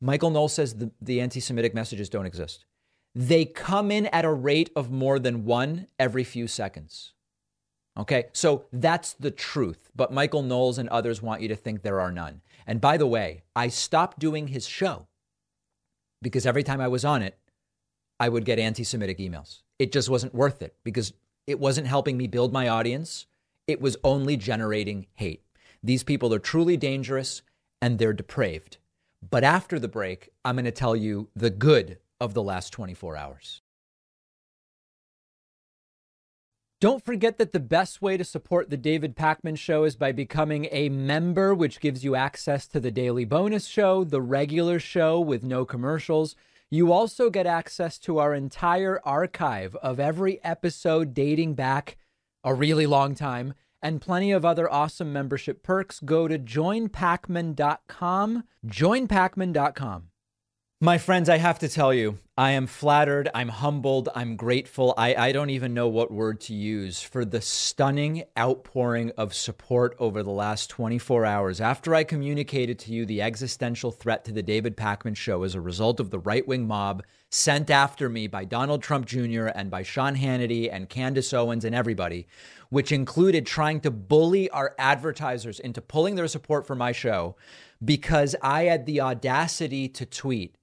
Michael 0.00 0.30
Knowles 0.30 0.54
says 0.54 0.76
the, 0.76 0.92
the 1.02 1.20
anti 1.20 1.40
Semitic 1.40 1.74
messages 1.74 2.08
don't 2.08 2.24
exist. 2.24 2.64
They 3.14 3.44
come 3.44 3.90
in 3.90 4.06
at 4.06 4.24
a 4.24 4.32
rate 4.32 4.70
of 4.74 4.90
more 4.90 5.18
than 5.18 5.44
one 5.44 5.88
every 5.98 6.24
few 6.24 6.46
seconds. 6.46 7.13
Okay, 7.96 8.24
so 8.32 8.64
that's 8.72 9.12
the 9.12 9.30
truth. 9.30 9.90
But 9.94 10.12
Michael 10.12 10.42
Knowles 10.42 10.78
and 10.78 10.88
others 10.88 11.22
want 11.22 11.42
you 11.42 11.48
to 11.48 11.56
think 11.56 11.82
there 11.82 12.00
are 12.00 12.10
none. 12.10 12.40
And 12.66 12.80
by 12.80 12.96
the 12.96 13.06
way, 13.06 13.42
I 13.54 13.68
stopped 13.68 14.18
doing 14.18 14.48
his 14.48 14.66
show 14.66 15.06
because 16.20 16.46
every 16.46 16.62
time 16.62 16.80
I 16.80 16.88
was 16.88 17.04
on 17.04 17.22
it, 17.22 17.38
I 18.18 18.28
would 18.28 18.44
get 18.44 18.58
anti 18.58 18.84
Semitic 18.84 19.18
emails. 19.18 19.62
It 19.78 19.92
just 19.92 20.08
wasn't 20.08 20.34
worth 20.34 20.62
it 20.62 20.74
because 20.82 21.12
it 21.46 21.60
wasn't 21.60 21.86
helping 21.86 22.16
me 22.16 22.26
build 22.26 22.52
my 22.52 22.68
audience. 22.68 23.26
It 23.66 23.80
was 23.80 23.96
only 24.02 24.36
generating 24.36 25.06
hate. 25.14 25.42
These 25.82 26.02
people 26.02 26.32
are 26.32 26.38
truly 26.38 26.76
dangerous 26.76 27.42
and 27.80 27.98
they're 27.98 28.12
depraved. 28.12 28.78
But 29.28 29.44
after 29.44 29.78
the 29.78 29.88
break, 29.88 30.30
I'm 30.44 30.56
going 30.56 30.64
to 30.64 30.70
tell 30.70 30.96
you 30.96 31.28
the 31.34 31.50
good 31.50 31.98
of 32.20 32.34
the 32.34 32.42
last 32.42 32.72
24 32.72 33.16
hours. 33.16 33.60
Don't 36.84 37.02
forget 37.02 37.38
that 37.38 37.52
the 37.52 37.60
best 37.60 38.02
way 38.02 38.18
to 38.18 38.24
support 38.24 38.68
the 38.68 38.76
David 38.76 39.16
Pakman 39.16 39.56
Show 39.56 39.84
is 39.84 39.96
by 39.96 40.12
becoming 40.12 40.68
a 40.70 40.90
member, 40.90 41.54
which 41.54 41.80
gives 41.80 42.04
you 42.04 42.14
access 42.14 42.66
to 42.66 42.78
the 42.78 42.90
daily 42.90 43.24
bonus 43.24 43.64
show, 43.64 44.04
the 44.04 44.20
regular 44.20 44.78
show 44.78 45.18
with 45.18 45.42
no 45.42 45.64
commercials. 45.64 46.36
You 46.68 46.92
also 46.92 47.30
get 47.30 47.46
access 47.46 47.98
to 48.00 48.18
our 48.18 48.34
entire 48.34 49.00
archive 49.02 49.74
of 49.76 49.98
every 49.98 50.44
episode 50.44 51.14
dating 51.14 51.54
back 51.54 51.96
a 52.44 52.52
really 52.52 52.84
long 52.84 53.14
time 53.14 53.54
and 53.80 54.02
plenty 54.02 54.30
of 54.30 54.44
other 54.44 54.70
awesome 54.70 55.10
membership 55.10 55.62
perks. 55.62 56.00
Go 56.00 56.28
to 56.28 56.38
joinpakman.com. 56.38 58.44
Joinpakman.com. 58.66 60.02
My 60.82 60.98
friends, 60.98 61.30
I 61.30 61.38
have 61.38 61.58
to 61.60 61.68
tell 61.70 61.94
you, 61.94 62.18
I 62.36 62.50
am 62.50 62.66
flattered, 62.66 63.28
I'm 63.32 63.48
humbled, 63.48 64.08
I'm 64.12 64.34
grateful. 64.34 64.92
I, 64.98 65.14
I 65.14 65.30
don't 65.30 65.50
even 65.50 65.72
know 65.72 65.86
what 65.86 66.10
word 66.10 66.40
to 66.40 66.52
use 66.52 67.00
for 67.00 67.24
the 67.24 67.40
stunning 67.40 68.24
outpouring 68.36 69.12
of 69.16 69.32
support 69.32 69.94
over 70.00 70.20
the 70.24 70.32
last 70.32 70.68
24 70.70 71.24
hours 71.24 71.60
after 71.60 71.94
I 71.94 72.02
communicated 72.02 72.80
to 72.80 72.92
you 72.92 73.06
the 73.06 73.22
existential 73.22 73.92
threat 73.92 74.24
to 74.24 74.32
the 74.32 74.42
David 74.42 74.76
Pakman 74.76 75.16
show 75.16 75.44
as 75.44 75.54
a 75.54 75.60
result 75.60 76.00
of 76.00 76.10
the 76.10 76.18
right 76.18 76.44
wing 76.44 76.66
mob 76.66 77.04
sent 77.30 77.70
after 77.70 78.08
me 78.08 78.26
by 78.26 78.44
Donald 78.44 78.82
Trump 78.82 79.06
Jr. 79.06 79.46
and 79.46 79.70
by 79.70 79.84
Sean 79.84 80.16
Hannity 80.16 80.68
and 80.72 80.88
Candace 80.88 81.32
Owens 81.32 81.64
and 81.64 81.72
everybody, 81.72 82.26
which 82.68 82.90
included 82.90 83.46
trying 83.46 83.78
to 83.82 83.92
bully 83.92 84.50
our 84.50 84.74
advertisers 84.76 85.60
into 85.60 85.80
pulling 85.80 86.16
their 86.16 86.26
support 86.26 86.66
for 86.66 86.74
my 86.74 86.90
show 86.90 87.36
because 87.84 88.34
I 88.42 88.64
had 88.64 88.86
the 88.86 89.02
audacity 89.02 89.88
to 89.90 90.04
tweet 90.04 90.56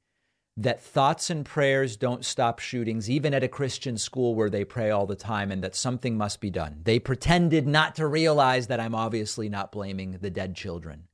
that 0.57 0.81
thoughts 0.81 1.29
and 1.29 1.45
prayers 1.45 1.95
don't 1.95 2.25
stop 2.25 2.59
shootings, 2.59 3.09
even 3.09 3.33
at 3.33 3.43
a 3.43 3.47
Christian 3.47 3.97
school 3.97 4.35
where 4.35 4.49
they 4.49 4.65
pray 4.65 4.91
all 4.91 5.05
the 5.05 5.15
time, 5.15 5.51
and 5.51 5.63
that 5.63 5.75
something 5.75 6.17
must 6.17 6.41
be 6.41 6.49
done. 6.49 6.81
They 6.83 6.99
pretended 6.99 7.67
not 7.67 7.95
to 7.95 8.07
realize 8.07 8.67
that 8.67 8.79
I'm 8.79 8.95
obviously 8.95 9.49
not 9.49 9.71
blaming 9.71 10.17
the 10.21 10.29
dead 10.29 10.55
children. 10.55 11.07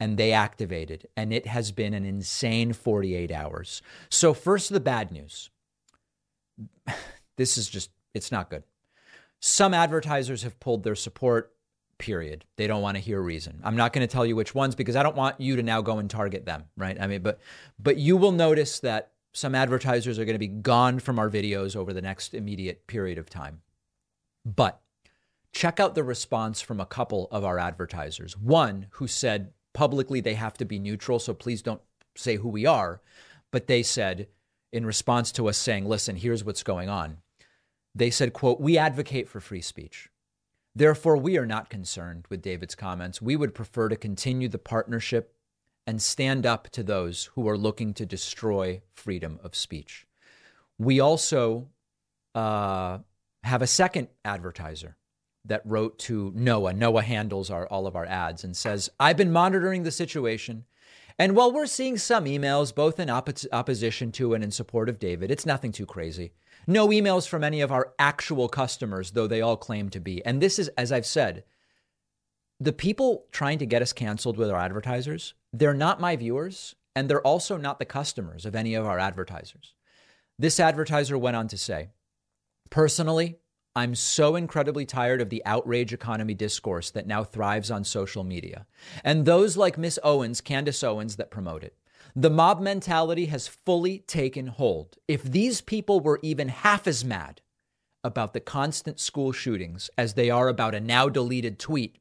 And 0.00 0.16
they 0.16 0.32
activated, 0.32 1.06
and 1.16 1.32
it 1.32 1.46
has 1.46 1.70
been 1.70 1.94
an 1.94 2.04
insane 2.04 2.72
48 2.72 3.30
hours. 3.30 3.82
So, 4.10 4.34
first, 4.34 4.70
the 4.70 4.80
bad 4.80 5.12
news. 5.12 5.50
This 7.36 7.56
is 7.56 7.66
just, 7.66 7.90
it's 8.12 8.30
not 8.30 8.50
good. 8.50 8.62
Some 9.40 9.72
advertisers 9.72 10.42
have 10.42 10.60
pulled 10.60 10.84
their 10.84 10.94
support 10.94 11.54
period. 12.02 12.44
They 12.56 12.66
don't 12.66 12.82
want 12.82 12.96
to 12.96 13.02
hear 13.02 13.22
reason. 13.22 13.60
I'm 13.62 13.76
not 13.76 13.92
going 13.92 14.06
to 14.06 14.12
tell 14.12 14.26
you 14.26 14.34
which 14.34 14.54
ones 14.54 14.74
because 14.74 14.96
I 14.96 15.04
don't 15.04 15.16
want 15.16 15.40
you 15.40 15.56
to 15.56 15.62
now 15.62 15.80
go 15.80 15.98
and 15.98 16.10
target 16.10 16.44
them, 16.44 16.64
right? 16.76 17.00
I 17.00 17.06
mean, 17.06 17.22
but 17.22 17.38
but 17.78 17.96
you 17.96 18.16
will 18.16 18.32
notice 18.32 18.80
that 18.80 19.12
some 19.32 19.54
advertisers 19.54 20.18
are 20.18 20.24
going 20.24 20.34
to 20.34 20.38
be 20.40 20.48
gone 20.48 20.98
from 20.98 21.18
our 21.18 21.30
videos 21.30 21.76
over 21.76 21.92
the 21.92 22.02
next 22.02 22.34
immediate 22.34 22.86
period 22.86 23.18
of 23.18 23.30
time. 23.30 23.62
But 24.44 24.82
check 25.52 25.78
out 25.78 25.94
the 25.94 26.02
response 26.02 26.60
from 26.60 26.80
a 26.80 26.86
couple 26.86 27.28
of 27.30 27.44
our 27.44 27.58
advertisers. 27.58 28.36
One 28.36 28.88
who 28.90 29.06
said 29.06 29.52
publicly 29.72 30.20
they 30.20 30.34
have 30.34 30.54
to 30.54 30.64
be 30.64 30.80
neutral, 30.80 31.20
so 31.20 31.32
please 31.32 31.62
don't 31.62 31.80
say 32.16 32.36
who 32.36 32.48
we 32.48 32.66
are, 32.66 33.00
but 33.52 33.68
they 33.68 33.84
said 33.84 34.26
in 34.72 34.84
response 34.84 35.30
to 35.32 35.48
us 35.48 35.56
saying, 35.56 35.86
"Listen, 35.86 36.16
here's 36.16 36.44
what's 36.44 36.64
going 36.64 36.88
on." 36.88 37.18
They 37.94 38.10
said, 38.10 38.32
"quote, 38.32 38.60
we 38.60 38.76
advocate 38.76 39.28
for 39.28 39.40
free 39.40 39.62
speech." 39.62 40.08
Therefore, 40.74 41.16
we 41.16 41.36
are 41.36 41.46
not 41.46 41.68
concerned 41.68 42.24
with 42.30 42.42
David's 42.42 42.74
comments. 42.74 43.20
We 43.20 43.36
would 43.36 43.54
prefer 43.54 43.88
to 43.88 43.96
continue 43.96 44.48
the 44.48 44.58
partnership 44.58 45.34
and 45.86 46.00
stand 46.00 46.46
up 46.46 46.70
to 46.70 46.82
those 46.82 47.26
who 47.34 47.48
are 47.48 47.58
looking 47.58 47.92
to 47.94 48.06
destroy 48.06 48.80
freedom 48.94 49.38
of 49.42 49.54
speech. 49.54 50.06
We 50.78 51.00
also 51.00 51.68
uh, 52.34 52.98
have 53.44 53.62
a 53.62 53.66
second 53.66 54.08
advertiser 54.24 54.96
that 55.44 55.62
wrote 55.64 55.98
to 55.98 56.32
Noah. 56.34 56.72
Noah 56.72 57.02
handles 57.02 57.50
our, 57.50 57.66
all 57.66 57.86
of 57.86 57.96
our 57.96 58.06
ads 58.06 58.44
and 58.44 58.56
says, 58.56 58.88
I've 58.98 59.16
been 59.16 59.32
monitoring 59.32 59.82
the 59.82 59.90
situation. 59.90 60.64
And 61.18 61.36
while 61.36 61.52
we're 61.52 61.66
seeing 61.66 61.98
some 61.98 62.24
emails, 62.24 62.74
both 62.74 62.98
in 62.98 63.10
opposition 63.10 64.12
to 64.12 64.34
and 64.34 64.42
in 64.42 64.50
support 64.50 64.88
of 64.88 64.98
David, 64.98 65.30
it's 65.30 65.44
nothing 65.44 65.72
too 65.72 65.86
crazy. 65.86 66.32
No 66.66 66.88
emails 66.88 67.28
from 67.28 67.44
any 67.44 67.60
of 67.60 67.72
our 67.72 67.92
actual 67.98 68.48
customers, 68.48 69.12
though 69.12 69.26
they 69.26 69.40
all 69.40 69.56
claim 69.56 69.88
to 69.90 70.00
be. 70.00 70.24
And 70.24 70.40
this 70.40 70.58
is, 70.58 70.68
as 70.68 70.92
I've 70.92 71.06
said, 71.06 71.44
the 72.60 72.72
people 72.72 73.26
trying 73.32 73.58
to 73.58 73.66
get 73.66 73.82
us 73.82 73.92
canceled 73.92 74.36
with 74.36 74.50
our 74.50 74.60
advertisers, 74.60 75.34
they're 75.52 75.74
not 75.74 76.00
my 76.00 76.14
viewers, 76.14 76.76
and 76.94 77.08
they're 77.08 77.26
also 77.26 77.56
not 77.56 77.78
the 77.78 77.84
customers 77.84 78.46
of 78.46 78.54
any 78.54 78.74
of 78.74 78.86
our 78.86 78.98
advertisers. 78.98 79.74
This 80.38 80.60
advertiser 80.60 81.18
went 81.18 81.36
on 81.36 81.48
to 81.48 81.58
say, 81.58 81.88
Personally, 82.70 83.38
I'm 83.74 83.94
so 83.94 84.36
incredibly 84.36 84.84
tired 84.84 85.20
of 85.20 85.30
the 85.30 85.42
outrage 85.44 85.92
economy 85.92 86.34
discourse 86.34 86.90
that 86.90 87.06
now 87.06 87.24
thrives 87.24 87.70
on 87.70 87.84
social 87.84 88.22
media, 88.22 88.66
and 89.02 89.24
those 89.24 89.56
like 89.56 89.78
Miss 89.78 89.98
Owens, 90.04 90.40
Candace 90.40 90.84
Owens, 90.84 91.16
that 91.16 91.30
promote 91.30 91.64
it. 91.64 91.74
The 92.14 92.30
mob 92.30 92.60
mentality 92.60 93.26
has 93.26 93.48
fully 93.48 94.00
taken 94.00 94.48
hold. 94.48 94.96
If 95.08 95.22
these 95.22 95.60
people 95.60 96.00
were 96.00 96.20
even 96.22 96.48
half 96.48 96.86
as 96.86 97.04
mad 97.04 97.40
about 98.04 98.32
the 98.34 98.40
constant 98.40 99.00
school 99.00 99.32
shootings 99.32 99.90
as 99.96 100.14
they 100.14 100.28
are 100.28 100.48
about 100.48 100.74
a 100.74 100.80
now 100.80 101.08
deleted 101.08 101.58
tweet, 101.58 101.98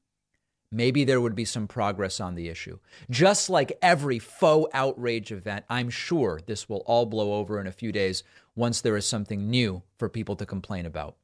maybe 0.71 1.03
there 1.03 1.21
would 1.21 1.35
be 1.35 1.45
some 1.45 1.67
progress 1.67 2.19
on 2.19 2.35
the 2.35 2.49
issue. 2.49 2.79
Just 3.09 3.49
like 3.49 3.77
every 3.81 4.19
faux 4.19 4.69
outrage 4.73 5.31
event, 5.31 5.65
I'm 5.69 5.89
sure 5.89 6.39
this 6.45 6.67
will 6.67 6.83
all 6.85 7.05
blow 7.05 7.33
over 7.33 7.59
in 7.59 7.67
a 7.67 7.71
few 7.71 7.91
days 7.91 8.23
once 8.55 8.81
there 8.81 8.97
is 8.97 9.05
something 9.05 9.49
new 9.49 9.83
for 9.97 10.09
people 10.09 10.35
to 10.37 10.45
complain 10.45 10.85
about. 10.85 11.15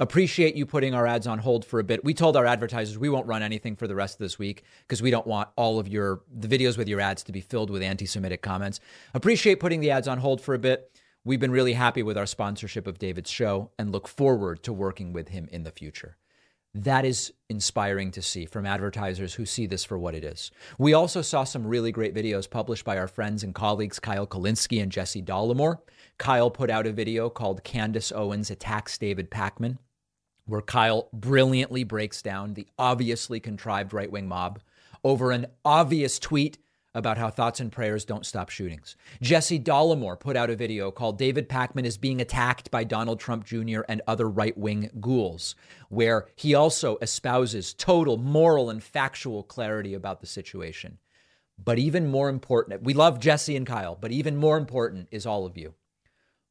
Appreciate 0.00 0.54
you 0.54 0.64
putting 0.64 0.94
our 0.94 1.08
ads 1.08 1.26
on 1.26 1.40
hold 1.40 1.64
for 1.64 1.80
a 1.80 1.84
bit. 1.84 2.04
We 2.04 2.14
told 2.14 2.36
our 2.36 2.46
advertisers 2.46 2.96
we 2.96 3.08
won't 3.08 3.26
run 3.26 3.42
anything 3.42 3.74
for 3.74 3.88
the 3.88 3.96
rest 3.96 4.14
of 4.14 4.20
this 4.20 4.38
week 4.38 4.62
because 4.86 5.02
we 5.02 5.10
don't 5.10 5.26
want 5.26 5.48
all 5.56 5.80
of 5.80 5.88
your 5.88 6.20
the 6.32 6.46
videos 6.46 6.78
with 6.78 6.86
your 6.86 7.00
ads 7.00 7.24
to 7.24 7.32
be 7.32 7.40
filled 7.40 7.68
with 7.68 7.82
anti-Semitic 7.82 8.40
comments. 8.40 8.78
Appreciate 9.12 9.58
putting 9.58 9.80
the 9.80 9.90
ads 9.90 10.06
on 10.06 10.18
hold 10.18 10.40
for 10.40 10.54
a 10.54 10.58
bit. 10.58 10.92
We've 11.24 11.40
been 11.40 11.50
really 11.50 11.72
happy 11.72 12.04
with 12.04 12.16
our 12.16 12.26
sponsorship 12.26 12.86
of 12.86 13.00
David's 13.00 13.28
show 13.28 13.72
and 13.76 13.90
look 13.90 14.06
forward 14.06 14.62
to 14.62 14.72
working 14.72 15.12
with 15.12 15.28
him 15.28 15.48
in 15.50 15.64
the 15.64 15.72
future. 15.72 16.16
That 16.74 17.04
is 17.04 17.32
inspiring 17.48 18.12
to 18.12 18.22
see 18.22 18.46
from 18.46 18.66
advertisers 18.66 19.34
who 19.34 19.46
see 19.46 19.66
this 19.66 19.84
for 19.84 19.98
what 19.98 20.14
it 20.14 20.22
is. 20.22 20.52
We 20.78 20.94
also 20.94 21.22
saw 21.22 21.42
some 21.42 21.66
really 21.66 21.90
great 21.90 22.14
videos 22.14 22.48
published 22.48 22.84
by 22.84 22.98
our 22.98 23.08
friends 23.08 23.42
and 23.42 23.52
colleagues 23.52 23.98
Kyle 23.98 24.28
Kulinski 24.28 24.80
and 24.80 24.92
Jesse 24.92 25.22
Dollemore. 25.22 25.80
Kyle 26.18 26.50
put 26.50 26.70
out 26.70 26.86
a 26.86 26.92
video 26.92 27.28
called 27.28 27.64
Candace 27.64 28.12
Owens 28.12 28.48
Attacks 28.48 28.96
David 28.96 29.28
Pakman 29.28 29.78
where 30.48 30.62
Kyle 30.62 31.08
brilliantly 31.12 31.84
breaks 31.84 32.22
down 32.22 32.54
the 32.54 32.66
obviously 32.78 33.38
contrived 33.38 33.92
right 33.92 34.10
wing 34.10 34.26
mob 34.26 34.60
over 35.04 35.30
an 35.30 35.46
obvious 35.64 36.18
tweet 36.18 36.58
about 36.94 37.18
how 37.18 37.28
thoughts 37.30 37.60
and 37.60 37.70
prayers 37.70 38.04
don't 38.04 38.26
stop 38.26 38.48
shootings. 38.48 38.96
Jesse 39.20 39.60
Dollemore 39.60 40.18
put 40.18 40.36
out 40.36 40.50
a 40.50 40.56
video 40.56 40.90
called 40.90 41.18
David 41.18 41.48
Pakman 41.48 41.84
is 41.84 41.98
being 41.98 42.20
attacked 42.20 42.70
by 42.70 42.82
Donald 42.82 43.20
Trump 43.20 43.44
Jr. 43.44 43.82
and 43.88 44.02
other 44.06 44.28
right 44.28 44.56
wing 44.56 44.90
ghouls, 45.00 45.54
where 45.90 46.26
he 46.34 46.54
also 46.54 46.96
espouses 47.00 47.74
total 47.74 48.16
moral 48.16 48.70
and 48.70 48.82
factual 48.82 49.42
clarity 49.42 49.94
about 49.94 50.20
the 50.20 50.26
situation. 50.26 50.98
But 51.62 51.78
even 51.78 52.10
more 52.10 52.28
important, 52.28 52.82
we 52.82 52.94
love 52.94 53.20
Jesse 53.20 53.56
and 53.56 53.66
Kyle, 53.66 53.96
but 54.00 54.12
even 54.12 54.36
more 54.36 54.56
important 54.56 55.08
is 55.10 55.26
all 55.26 55.44
of 55.44 55.56
you. 55.56 55.74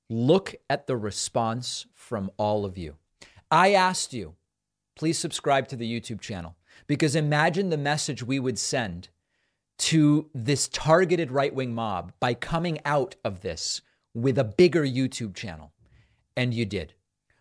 Look 0.10 0.56
at 0.70 0.88
the 0.88 0.98
response 0.98 1.88
from 1.94 2.30
all 2.38 2.64
of 2.64 2.78
you. 2.78 2.96
I 3.50 3.74
asked 3.74 4.14
you, 4.14 4.36
please 4.96 5.18
subscribe 5.18 5.68
to 5.70 5.78
the 5.78 5.90
YouTube 5.90 6.20
channel 6.20 6.58
because 6.86 7.16
imagine 7.16 7.70
the 7.70 7.78
message 7.78 8.22
we 8.22 8.40
would 8.40 8.60
send 8.60 9.10
to 9.78 10.30
this 10.34 10.68
targeted 10.68 11.32
right 11.32 11.54
wing 11.54 11.74
mob 11.74 12.12
by 12.20 12.34
coming 12.34 12.80
out 12.84 13.16
of 13.24 13.42
this 13.42 13.82
with 14.14 14.38
a 14.38 14.44
bigger 14.44 14.84
YouTube 14.84 15.36
channel. 15.36 15.72
And 16.36 16.54
you 16.54 16.66
did. 16.66 16.94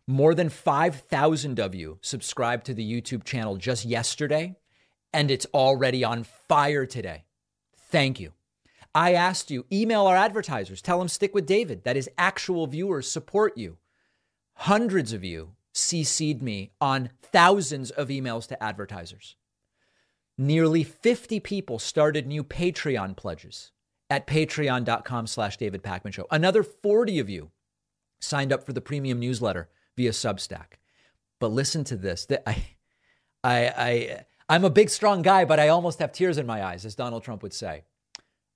More 0.07 0.35
than 0.35 0.49
5,000 0.49 1.59
of 1.59 1.75
you 1.75 1.99
subscribed 2.03 2.67
to 2.67 2.75
the 2.75 2.89
YouTube 2.89 3.25
channel 3.25 3.57
just 3.57 3.85
yesterday, 3.85 4.55
and 5.13 5.31
it's 5.31 5.47
already 5.53 6.05
on 6.05 6.23
fire 6.23 6.87
today. 6.87 7.25
Thank 7.77 8.21
you. 8.21 8.33
I 8.95 9.15
asked 9.15 9.51
you, 9.51 9.67
email 9.73 10.07
our 10.07 10.17
advertisers, 10.17 10.81
tell 10.81 11.01
them 11.01 11.09
stick 11.09 11.35
with 11.35 11.47
David, 11.47 11.83
that 11.83 11.97
his 11.97 12.09
actual 12.17 12.67
viewers 12.69 13.11
support 13.11 13.59
you. 13.59 13.79
Hundreds 14.55 15.13
of 15.13 15.25
you 15.25 15.56
CC'd 15.77 16.43
me 16.43 16.73
on 16.81 17.11
thousands 17.21 17.91
of 17.91 18.09
emails 18.09 18.49
to 18.49 18.63
advertisers. 18.63 19.37
Nearly 20.39 20.83
50 20.83 21.39
people 21.41 21.79
started 21.79 22.27
new 22.27 22.43
Patreon 22.43 23.15
pledges 23.15 23.73
at 24.09 24.27
patreon.com 24.27 25.27
slash 25.27 25.59
David 25.59 25.83
Pakman 25.83 26.15
Show. 26.15 26.27
Another 26.31 26.63
40 26.63 27.19
of 27.19 27.29
you 27.29 27.51
signed 28.21 28.53
up 28.53 28.65
for 28.65 28.73
the 28.73 28.81
premium 28.81 29.21
newsletter 29.21 29.69
via 29.97 30.11
Substack. 30.11 30.79
But 31.41 31.53
listen 31.53 31.85
to 31.85 31.97
this. 31.97 32.27
I, 32.47 32.67
I, 33.45 33.67
I, 33.67 34.25
I'm 34.49 34.65
a 34.65 34.71
big, 34.71 34.89
strong 34.89 35.21
guy, 35.21 35.45
but 35.45 35.61
I 35.61 35.69
almost 35.69 35.99
have 35.99 36.13
tears 36.13 36.39
in 36.39 36.47
my 36.47 36.65
eyes, 36.65 36.87
as 36.87 36.95
Donald 36.95 37.23
Trump 37.23 37.43
would 37.43 37.53
say. 37.53 37.85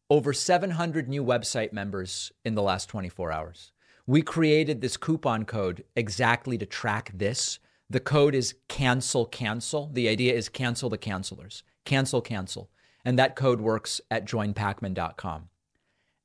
Over 0.08 0.32
700 0.32 1.08
new 1.08 1.22
website 1.22 1.72
members 1.72 2.32
in 2.44 2.54
the 2.54 2.62
last 2.62 2.88
24 2.88 3.30
hours. 3.30 3.72
We 4.10 4.22
created 4.22 4.80
this 4.80 4.96
coupon 4.96 5.44
code 5.44 5.84
exactly 5.94 6.58
to 6.58 6.66
track 6.66 7.12
this. 7.14 7.60
The 7.88 8.00
code 8.00 8.34
is 8.34 8.56
cancel 8.66 9.24
cancel. 9.24 9.88
The 9.92 10.08
idea 10.08 10.34
is 10.34 10.48
cancel 10.48 10.90
the 10.90 10.98
cancelers. 10.98 11.62
Cancel 11.84 12.20
cancel. 12.20 12.70
And 13.04 13.16
that 13.20 13.36
code 13.36 13.60
works 13.60 14.00
at 14.10 14.24
joinpakman.com. 14.24 15.50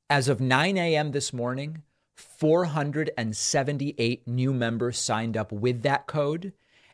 As 0.10 0.28
of 0.28 0.42
9 0.42 0.78
a.m. 0.78 1.12
this 1.12 1.32
morning, 1.32 1.84
478 2.16 4.28
new 4.28 4.52
members 4.52 4.98
signed 4.98 5.38
up 5.38 5.52
with 5.52 5.84
that 5.84 6.08
code 6.08 6.54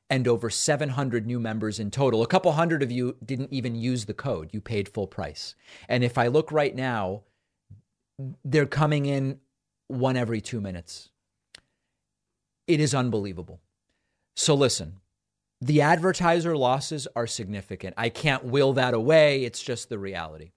and 0.10 0.28
over 0.28 0.50
700 0.50 1.26
new 1.26 1.40
members 1.40 1.80
in 1.80 1.90
total. 1.90 2.22
A 2.22 2.28
couple 2.28 2.52
hundred 2.52 2.84
of 2.84 2.92
you 2.92 3.16
didn't 3.24 3.54
even 3.54 3.76
use 3.76 4.08
the 4.08 4.14
code, 4.14 4.50
you 4.52 4.60
paid 4.60 4.90
full 4.90 5.08
price. 5.08 5.56
And 5.88 6.04
if 6.04 6.18
I 6.18 6.28
look 6.28 6.52
right 6.52 6.76
now, 6.76 7.22
they're 8.44 8.66
coming 8.66 9.06
in 9.06 9.40
one 9.92 10.18
every 10.18 10.42
two 10.42 10.62
minutes. 10.62 11.10
It 12.68 12.80
is 12.80 12.96
unbelievable. 12.96 13.62
So 14.36 14.56
listen, 14.56 15.02
the 15.60 15.82
advertiser 15.82 16.58
losses 16.58 17.08
are 17.16 17.28
significant. 17.28 17.94
I 17.98 18.10
can't 18.10 18.46
will 18.46 18.74
that 18.74 18.94
away. 18.94 19.44
It's 19.44 19.62
just 19.62 19.90
the 19.90 20.00
reality. 20.00 20.52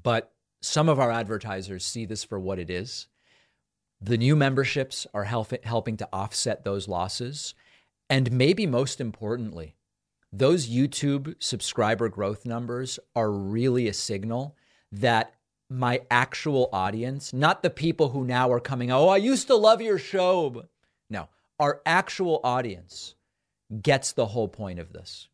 But 0.00 0.32
some 0.62 0.88
of 0.88 0.98
our 0.98 1.10
advertisers 1.10 1.84
see 1.84 2.06
this 2.06 2.24
for 2.24 2.38
what 2.38 2.58
it 2.58 2.70
is. 2.70 3.08
The 4.00 4.16
new 4.16 4.34
memberships 4.34 5.06
are 5.12 5.24
help, 5.24 5.52
helping 5.64 5.96
to 5.98 6.08
offset 6.12 6.64
those 6.64 6.88
losses. 6.88 7.54
And 8.08 8.32
maybe 8.32 8.66
most 8.66 9.00
importantly, 9.00 9.74
those 10.32 10.68
YouTube 10.68 11.34
subscriber 11.38 12.08
growth 12.08 12.46
numbers 12.46 12.98
are 13.14 13.30
really 13.30 13.86
a 13.86 13.92
signal 13.92 14.56
that 14.90 15.34
my 15.72 16.02
actual 16.10 16.68
audience, 16.72 17.32
not 17.32 17.62
the 17.62 17.70
people 17.70 18.10
who 18.10 18.24
now 18.24 18.50
are 18.52 18.60
coming, 18.60 18.90
oh, 18.90 19.08
I 19.08 19.16
used 19.16 19.46
to 19.46 19.56
love 19.56 19.80
your 19.80 19.98
show. 19.98 20.64
No, 21.08 21.28
our 21.58 21.80
actual 21.86 22.40
audience 22.44 23.14
gets 23.80 24.12
the 24.12 24.26
whole 24.26 24.48
point 24.48 24.78
of 24.78 24.92
this. 24.92 25.28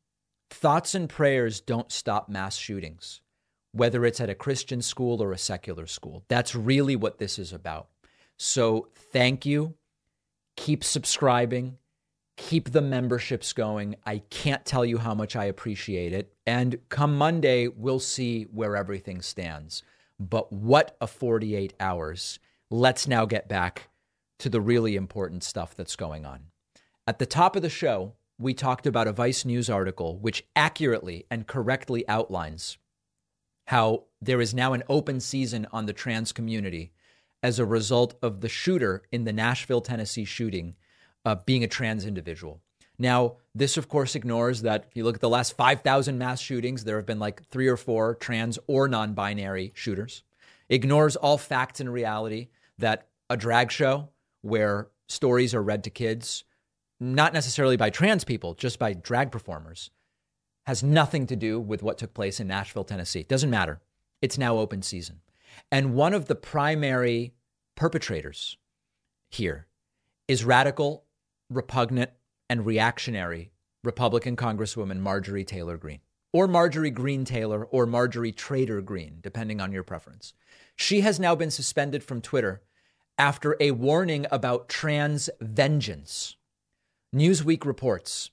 Thoughts 0.50 0.94
and 0.94 1.08
prayers 1.08 1.60
don't 1.60 1.90
stop 1.90 2.28
mass 2.28 2.56
shootings, 2.56 3.20
whether 3.72 4.04
it's 4.04 4.20
at 4.20 4.30
a 4.30 4.34
Christian 4.34 4.80
school 4.80 5.22
or 5.22 5.32
a 5.32 5.38
secular 5.38 5.86
school. 5.86 6.24
That's 6.28 6.54
really 6.54 6.96
what 6.96 7.18
this 7.18 7.38
is 7.38 7.52
about. 7.52 7.88
So 8.36 8.88
thank 8.94 9.44
you. 9.44 9.74
Keep 10.56 10.84
subscribing. 10.84 11.78
Keep 12.36 12.70
the 12.70 12.80
memberships 12.80 13.52
going. 13.52 13.96
I 14.06 14.18
can't 14.30 14.64
tell 14.64 14.84
you 14.84 14.98
how 14.98 15.14
much 15.14 15.34
I 15.34 15.46
appreciate 15.46 16.12
it. 16.12 16.32
And 16.46 16.78
come 16.88 17.18
Monday, 17.18 17.66
we'll 17.66 17.98
see 17.98 18.44
where 18.44 18.76
everything 18.76 19.20
stands. 19.20 19.82
But 20.18 20.52
what 20.52 20.96
a 21.00 21.06
48 21.06 21.74
hours. 21.78 22.38
Let's 22.70 23.06
now 23.06 23.24
get 23.24 23.48
back 23.48 23.88
to 24.38 24.48
the 24.48 24.60
really 24.60 24.96
important 24.96 25.44
stuff 25.44 25.74
that's 25.74 25.96
going 25.96 26.24
on. 26.26 26.46
At 27.06 27.18
the 27.18 27.26
top 27.26 27.56
of 27.56 27.62
the 27.62 27.70
show, 27.70 28.14
we 28.38 28.54
talked 28.54 28.86
about 28.86 29.08
a 29.08 29.12
Vice 29.12 29.44
News 29.44 29.68
article 29.68 30.18
which 30.18 30.46
accurately 30.54 31.26
and 31.30 31.46
correctly 31.46 32.08
outlines 32.08 32.78
how 33.66 34.04
there 34.22 34.40
is 34.40 34.54
now 34.54 34.72
an 34.72 34.82
open 34.88 35.20
season 35.20 35.66
on 35.72 35.86
the 35.86 35.92
trans 35.92 36.32
community 36.32 36.90
as 37.42 37.58
a 37.58 37.66
result 37.66 38.14
of 38.22 38.40
the 38.40 38.48
shooter 38.48 39.02
in 39.12 39.24
the 39.24 39.32
Nashville, 39.32 39.82
Tennessee 39.82 40.24
shooting 40.24 40.74
uh, 41.24 41.34
being 41.44 41.62
a 41.62 41.68
trans 41.68 42.06
individual. 42.06 42.62
Now, 42.98 43.36
this 43.58 43.76
of 43.76 43.88
course 43.88 44.14
ignores 44.14 44.62
that 44.62 44.86
if 44.88 44.96
you 44.96 45.04
look 45.04 45.16
at 45.16 45.20
the 45.20 45.28
last 45.28 45.56
5,000 45.56 46.16
mass 46.16 46.40
shootings, 46.40 46.84
there 46.84 46.96
have 46.96 47.06
been 47.06 47.18
like 47.18 47.46
three 47.48 47.68
or 47.68 47.76
four 47.76 48.14
trans 48.14 48.58
or 48.66 48.88
non 48.88 49.14
binary 49.14 49.72
shooters. 49.74 50.22
Ignores 50.68 51.16
all 51.16 51.38
facts 51.38 51.80
and 51.80 51.92
reality 51.92 52.48
that 52.78 53.08
a 53.28 53.36
drag 53.36 53.70
show 53.70 54.10
where 54.42 54.88
stories 55.08 55.54
are 55.54 55.62
read 55.62 55.84
to 55.84 55.90
kids, 55.90 56.44
not 57.00 57.32
necessarily 57.32 57.76
by 57.76 57.90
trans 57.90 58.24
people, 58.24 58.54
just 58.54 58.78
by 58.78 58.92
drag 58.92 59.32
performers, 59.32 59.90
has 60.66 60.82
nothing 60.82 61.26
to 61.26 61.36
do 61.36 61.58
with 61.58 61.82
what 61.82 61.98
took 61.98 62.14
place 62.14 62.40
in 62.40 62.46
Nashville, 62.46 62.84
Tennessee. 62.84 63.22
Doesn't 63.22 63.50
matter. 63.50 63.80
It's 64.22 64.38
now 64.38 64.58
open 64.58 64.82
season. 64.82 65.20
And 65.72 65.94
one 65.94 66.14
of 66.14 66.26
the 66.26 66.34
primary 66.34 67.34
perpetrators 67.74 68.56
here 69.30 69.66
is 70.28 70.44
radical, 70.44 71.04
repugnant, 71.48 72.10
and 72.48 72.66
reactionary 72.66 73.50
Republican 73.84 74.36
Congresswoman 74.36 74.98
Marjorie 75.00 75.44
Taylor 75.44 75.76
Greene, 75.76 76.00
or 76.32 76.48
Marjorie 76.48 76.90
Greene 76.90 77.24
Taylor, 77.24 77.64
or 77.66 77.86
Marjorie 77.86 78.32
Trader 78.32 78.80
Greene, 78.80 79.18
depending 79.22 79.60
on 79.60 79.72
your 79.72 79.82
preference. 79.82 80.34
She 80.76 81.00
has 81.02 81.20
now 81.20 81.34
been 81.34 81.50
suspended 81.50 82.02
from 82.02 82.20
Twitter 82.20 82.62
after 83.16 83.56
a 83.60 83.72
warning 83.72 84.26
about 84.30 84.68
trans 84.68 85.30
vengeance. 85.40 86.36
Newsweek 87.14 87.64
reports 87.64 88.30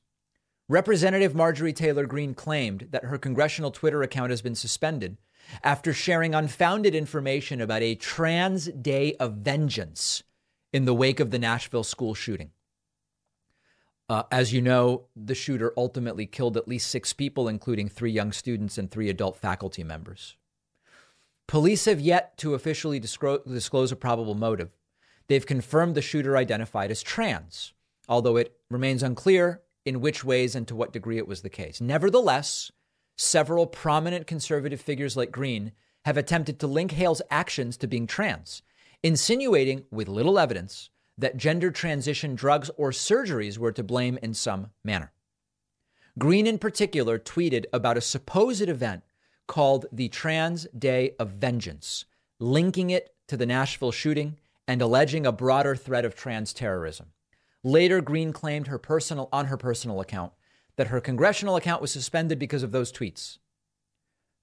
Representative 0.68 1.36
Marjorie 1.36 1.74
Taylor 1.74 2.06
Greene 2.08 2.34
claimed 2.34 2.88
that 2.92 3.06
her 3.06 3.20
congressional 3.20 3.72
Twitter 3.72 4.02
account 4.02 4.32
has 4.32 4.42
been 4.42 4.56
suspended 4.56 5.18
after 5.64 5.94
sharing 5.94 6.34
unfounded 6.34 6.96
information 6.96 7.62
about 7.62 7.84
a 7.84 7.96
trans 7.96 8.66
day 8.68 9.14
of 9.20 9.34
vengeance 9.34 10.24
in 10.74 10.86
the 10.86 10.94
wake 10.94 11.20
of 11.20 11.30
the 11.30 11.40
Nashville 11.40 11.84
school 11.84 12.16
shooting. 12.16 12.50
Uh, 14.08 14.24
as 14.32 14.54
you 14.54 14.62
know, 14.62 15.06
the 15.16 15.34
shooter 15.34 15.74
ultimately 15.76 16.26
killed 16.26 16.58
at 16.58 16.68
least 16.68 16.90
six 16.90 17.12
people, 17.12 17.48
including 17.48 17.90
three 17.90 18.12
young 18.12 18.32
students 18.32 18.78
and 18.78 18.92
three 18.92 19.10
adult 19.10 19.36
faculty 19.38 19.84
members. 19.84 20.36
Police 21.48 21.86
have 21.86 22.00
yet 22.00 22.38
to 22.38 22.54
officially 22.54 23.00
disclose 23.00 23.92
a 23.92 23.96
probable 23.96 24.36
motive. 24.36 24.70
They've 25.28 25.46
confirmed 25.46 25.96
the 25.96 26.02
shooter 26.02 26.38
identified 26.38 26.92
as 26.92 27.02
trans, 27.02 27.74
although 28.08 28.38
it 28.38 28.56
remains 28.70 29.04
unclear 29.04 29.62
in 29.86 30.02
which 30.02 30.24
ways 30.24 30.56
and 30.56 30.68
to 30.68 30.76
what 30.76 30.94
degree 30.94 31.18
it 31.18 31.28
was 31.28 31.42
the 31.42 31.50
case. 31.50 31.82
Nevertheless, 31.82 32.72
several 33.18 33.68
prominent 33.68 34.28
conservative 34.28 34.82
figures 34.82 35.16
like 35.16 35.32
Greene 35.32 35.72
have 36.06 36.18
attempted 36.18 36.60
to 36.60 36.68
link 36.68 36.92
Hale's 36.92 37.22
actions 37.32 37.78
to 37.78 37.88
being 37.88 38.06
trans, 38.06 38.62
insinuating, 39.02 39.86
with 39.92 40.08
little 40.08 40.38
evidence, 40.38 40.90
that 41.18 41.38
gender 41.38 41.72
transition 41.72 42.36
drugs 42.36 42.70
or 42.78 42.92
surgeries 42.92 43.58
were 43.58 43.72
to 43.72 43.84
blame 43.84 44.18
in 44.22 44.34
some 44.34 44.72
manner. 44.84 45.12
Greene, 46.18 46.48
in 46.48 46.58
particular, 46.58 47.20
tweeted 47.20 47.66
about 47.74 47.98
a 47.98 48.02
supposed 48.02 48.70
event 48.70 49.04
called 49.48 49.86
the 49.92 50.10
Trans 50.10 50.66
Day 50.78 51.16
of 51.20 51.32
Vengeance, 51.32 52.06
linking 52.40 52.90
it 52.90 53.14
to 53.28 53.38
the 53.38 53.46
Nashville 53.46 53.92
shooting 53.92 54.38
and 54.68 54.82
alleging 54.82 55.26
a 55.26 55.32
broader 55.32 55.76
threat 55.76 56.06
of 56.06 56.16
trans 56.16 56.54
terrorism. 56.54 57.08
Later, 57.64 58.02
Greene 58.02 58.34
claimed 58.34 58.68
her 58.68 58.78
personal 58.78 59.30
on 59.32 59.46
her 59.46 59.58
personal 59.58 60.00
account 60.00 60.34
that 60.76 60.88
her 60.88 61.02
congressional 61.02 61.56
account 61.56 61.82
was 61.82 61.92
suspended 61.92 62.40
because 62.40 62.64
of 62.64 62.72
those 62.72 62.92
tweets. 62.92 63.38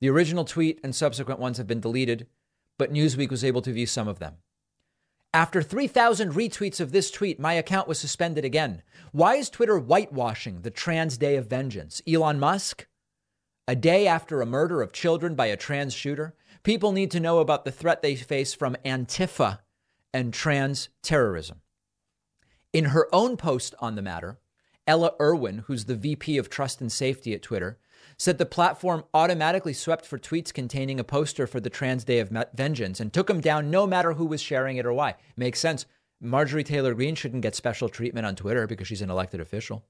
The 0.01 0.11
original 0.11 0.45
tweet 0.45 0.81
and 0.83 0.95
subsequent 0.95 1.39
ones 1.39 1.59
have 1.59 1.67
been 1.67 1.81
deleted, 1.81 2.27
but 2.79 2.93
Newsweek 2.93 3.31
was 3.31 3.45
able 3.45 3.63
to 3.63 3.73
view 3.73 3.87
some 3.87 4.09
of 4.09 4.19
them. 4.19 4.37
After 5.35 5.63
3,000 5.63 6.33
retweets 6.33 6.79
of 6.79 6.93
this 6.93 7.11
tweet, 7.11 7.41
my 7.41 7.55
account 7.55 7.89
was 7.89 7.99
suspended 7.99 8.45
again. 8.45 8.83
Why 9.13 9.37
is 9.37 9.49
Twitter 9.49 9.79
whitewashing 9.79 10.61
the 10.61 10.71
trans 10.71 11.17
day 11.17 11.37
of 11.37 11.47
vengeance? 11.47 12.03
Elon 12.07 12.39
Musk? 12.39 12.87
A 13.67 13.75
day 13.75 14.07
after 14.07 14.43
a 14.43 14.47
murder 14.47 14.83
of 14.83 14.93
children 14.93 15.35
by 15.35 15.47
a 15.47 15.57
trans 15.57 15.95
shooter, 15.95 16.35
people 16.65 16.93
need 16.93 17.11
to 17.13 17.21
know 17.21 17.39
about 17.39 17.65
the 17.65 17.73
threat 17.73 18.03
they 18.03 18.15
face 18.15 18.53
from 18.53 18.77
Antifa 18.85 19.61
and 20.13 20.35
trans 20.35 20.91
terrorism. 21.03 21.63
In 22.75 22.87
her 22.87 23.09
own 23.11 23.39
post 23.39 23.75
on 23.79 23.95
the 23.95 24.03
matter, 24.03 24.39
Ella 24.87 25.13
Irwin, 25.19 25.65
who's 25.67 25.87
the 25.87 25.97
VP 25.97 26.37
of 26.37 26.51
Trust 26.51 26.83
and 26.83 26.93
Safety 26.93 27.33
at 27.33 27.41
Twitter, 27.41 27.79
said 28.17 28.39
the 28.39 28.47
platform 28.47 29.05
automatically 29.15 29.73
swept 29.73 30.07
for 30.07 30.19
tweets 30.19 30.53
containing 30.53 31.01
a 31.01 31.05
poster 31.05 31.47
for 31.47 31.61
the 31.61 31.71
Trans 31.71 32.05
Day 32.05 32.19
of 32.19 32.33
Vengeance 32.55 33.01
and 33.01 33.13
took 33.13 33.27
them 33.27 33.41
down 33.41 33.71
no 33.71 33.87
matter 33.87 34.15
who 34.15 34.27
was 34.27 34.41
sharing 34.41 34.77
it 34.77 34.87
or 34.87 34.93
why. 34.93 35.17
Makes 35.37 35.61
sense. 35.61 35.87
Marjorie 36.21 36.65
Taylor 36.65 36.95
Greene 36.95 37.17
shouldn't 37.17 37.43
get 37.43 37.57
special 37.57 37.89
treatment 37.89 38.27
on 38.27 38.37
Twitter 38.37 38.67
because 38.67 38.87
she's 38.87 39.03
an 39.03 39.11
elected 39.11 39.41
official. 39.41 39.85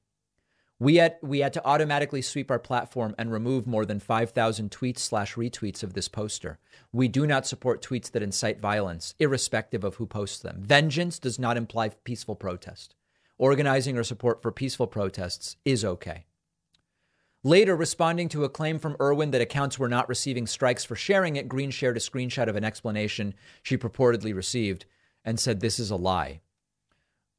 We 0.79 0.97
had 0.97 1.17
we 1.23 1.41
had 1.41 1.53
to 1.53 1.65
automatically 1.65 2.23
sweep 2.23 2.51
our 2.51 2.59
platform 2.59 3.15
and 3.17 3.31
remove 3.31 3.69
more 3.69 3.87
than 3.87 4.01
5,000 4.01 4.71
tweets 4.71 4.99
slash 4.99 5.35
retweets 5.35 5.85
of 5.85 5.93
this 5.93 6.09
poster. 6.09 6.59
We 6.91 7.07
do 7.07 7.25
not 7.25 7.47
support 7.47 7.83
tweets 7.83 8.11
that 8.11 8.23
incite 8.23 8.61
violence, 8.61 9.15
irrespective 9.21 9.85
of 9.85 9.95
who 9.97 10.07
posts 10.07 10.41
them. 10.41 10.57
Vengeance 10.61 11.21
does 11.21 11.39
not 11.39 11.57
imply 11.57 11.91
peaceful 11.91 12.35
protest. 12.35 12.97
Organizing 13.39 13.97
or 13.97 14.03
support 14.03 14.43
for 14.43 14.51
peaceful 14.51 14.87
protests 14.89 15.57
is 15.65 15.85
okay. 15.85 16.25
Later, 17.45 17.75
responding 17.75 18.29
to 18.31 18.45
a 18.45 18.49
claim 18.49 18.79
from 18.79 18.97
Irwin 19.01 19.33
that 19.33 19.41
accounts 19.41 19.79
were 19.79 19.89
not 19.89 20.09
receiving 20.09 20.47
strikes 20.47 20.85
for 20.85 20.95
sharing 20.95 21.37
it, 21.37 21.49
Greene 21.49 21.73
shared 21.73 21.97
a 21.97 22.01
screenshot 22.01 22.49
of 22.49 22.55
an 22.55 22.65
explanation 22.65 23.35
she 23.63 23.77
purportedly 23.77 24.35
received 24.35 24.87
and 25.25 25.41
said 25.41 25.61
this 25.61 25.81
is 25.81 25.91
a 25.91 25.97
lie. 25.97 26.41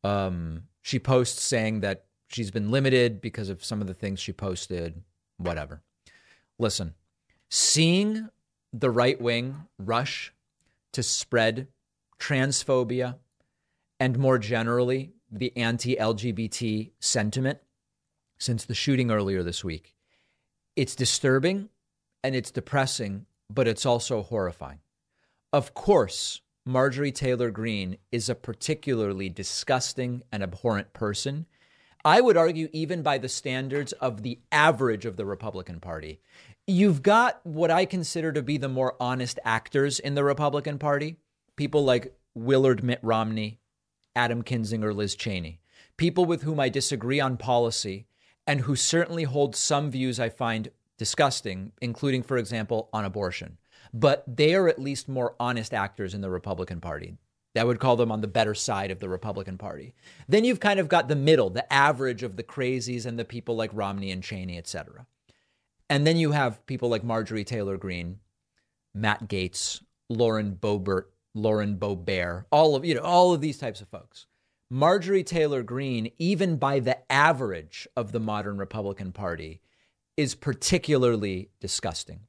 Um, 0.03 0.63
she 0.81 0.99
posts 0.99 1.41
saying 1.41 1.79
that 1.81 2.05
she's 2.27 2.51
been 2.51 2.69
limited 2.69 3.21
because 3.21 3.47
of 3.47 3.63
some 3.63 3.79
of 3.79 3.87
the 3.87 3.93
things 3.93 4.19
she 4.19 4.33
posted, 4.33 5.01
whatever. 5.37 5.81
Listen, 6.59 6.95
seeing 7.49 8.27
the 8.73 8.89
right 8.89 9.19
wing 9.21 9.67
rush 9.77 10.33
to 10.91 11.01
spread 11.01 11.67
transphobia 12.19 13.15
and 13.99 14.17
more 14.17 14.37
generally 14.37 15.13
the 15.31 15.55
anti 15.55 15.95
LGBT 15.95 16.91
sentiment 16.99 17.59
since 18.37 18.65
the 18.65 18.75
shooting 18.75 19.09
earlier 19.09 19.43
this 19.43 19.63
week, 19.63 19.92
it's 20.75 20.95
disturbing 20.95 21.69
and 22.23 22.35
it's 22.35 22.51
depressing, 22.51 23.25
but 23.49 23.67
it's 23.67 23.85
also 23.85 24.23
horrifying. 24.23 24.79
Of 25.51 25.73
course, 25.73 26.41
Marjorie 26.65 27.11
Taylor 27.11 27.51
Greene 27.51 27.97
is 28.11 28.29
a 28.29 28.35
particularly 28.35 29.29
disgusting 29.29 30.23
and 30.31 30.41
abhorrent 30.41 30.93
person 30.93 31.45
I 32.05 32.19
would 32.19 32.35
argue, 32.35 32.67
even 32.73 33.01
by 33.01 33.17
the 33.17 33.29
standards 33.29 33.93
of 33.93 34.23
the 34.23 34.39
average 34.51 35.05
of 35.05 35.15
the 35.15 35.25
Republican 35.25 35.79
Party. 35.79 36.19
You've 36.67 37.01
got 37.01 37.39
what 37.45 37.71
I 37.71 37.85
consider 37.85 38.33
to 38.33 38.41
be 38.41 38.57
the 38.57 38.67
more 38.67 38.95
honest 38.99 39.39
actors 39.45 39.99
in 39.99 40.15
the 40.15 40.23
Republican 40.23 40.79
Party 40.79 41.17
people 41.55 41.85
like 41.85 42.17
Willard 42.33 42.83
Mitt 42.83 42.99
Romney, 43.03 43.59
Adam 44.15 44.43
Kinzinger, 44.43 44.93
Liz 44.93 45.15
Cheney, 45.15 45.61
people 45.97 46.25
with 46.25 46.41
whom 46.41 46.59
I 46.59 46.67
disagree 46.67 47.19
on 47.19 47.37
policy 47.37 48.07
and 48.45 48.61
who 48.61 48.75
certainly 48.75 49.23
hold 49.23 49.55
some 49.55 49.91
views 49.91 50.19
I 50.19 50.29
find 50.29 50.69
disgusting, 50.97 51.71
including, 51.81 52.23
for 52.23 52.37
example, 52.37 52.89
on 52.93 53.05
abortion. 53.05 53.57
But 53.93 54.23
they 54.27 54.55
are 54.55 54.67
at 54.67 54.79
least 54.79 55.07
more 55.07 55.35
honest 55.39 55.73
actors 55.73 56.13
in 56.13 56.21
the 56.21 56.29
Republican 56.29 56.81
Party. 56.81 57.17
That 57.55 57.67
would 57.67 57.79
call 57.79 57.95
them 57.95 58.11
on 58.11 58.21
the 58.21 58.27
better 58.27 58.55
side 58.55 58.89
of 58.89 58.99
the 58.99 59.09
Republican 59.09 59.57
Party. 59.57 59.93
Then 60.27 60.43
you've 60.43 60.59
kind 60.59 60.79
of 60.79 60.87
got 60.87 61.07
the 61.07 61.15
middle, 61.15 61.51
the 61.51 61.71
average 61.71 62.23
of 62.23 62.35
the 62.35 62.43
crazies 62.43 63.05
and 63.05 63.19
the 63.19 63.25
people 63.25 63.55
like 63.55 63.69
Romney 63.73 64.11
and 64.11 64.23
Cheney, 64.23 64.57
et 64.57 64.67
cetera. 64.67 65.05
And 65.89 66.07
then 66.07 66.17
you 66.17 66.31
have 66.31 66.65
people 66.65 66.89
like 66.89 67.03
Marjorie 67.03 67.43
Taylor 67.43 67.77
Greene, 67.77 68.19
Matt 68.95 69.27
Gaetz, 69.27 69.83
Lauren 70.09 70.55
Boebert, 70.59 71.05
Lauren 71.35 71.77
Boebert, 71.77 72.45
all 72.51 72.75
of 72.75 72.85
you 72.85 72.95
know, 72.95 73.01
all 73.01 73.33
of 73.33 73.41
these 73.41 73.59
types 73.59 73.81
of 73.81 73.87
folks. 73.89 74.25
Marjorie 74.73 75.23
Taylor 75.23 75.61
Greene, 75.61 76.11
even 76.17 76.55
by 76.55 76.79
the 76.79 76.97
average 77.11 77.87
of 77.95 78.11
the 78.11 78.19
modern 78.19 78.57
Republican 78.57 79.11
Party, 79.11 79.61
is 80.17 80.33
particularly 80.33 81.51
disgusting. 81.59 82.21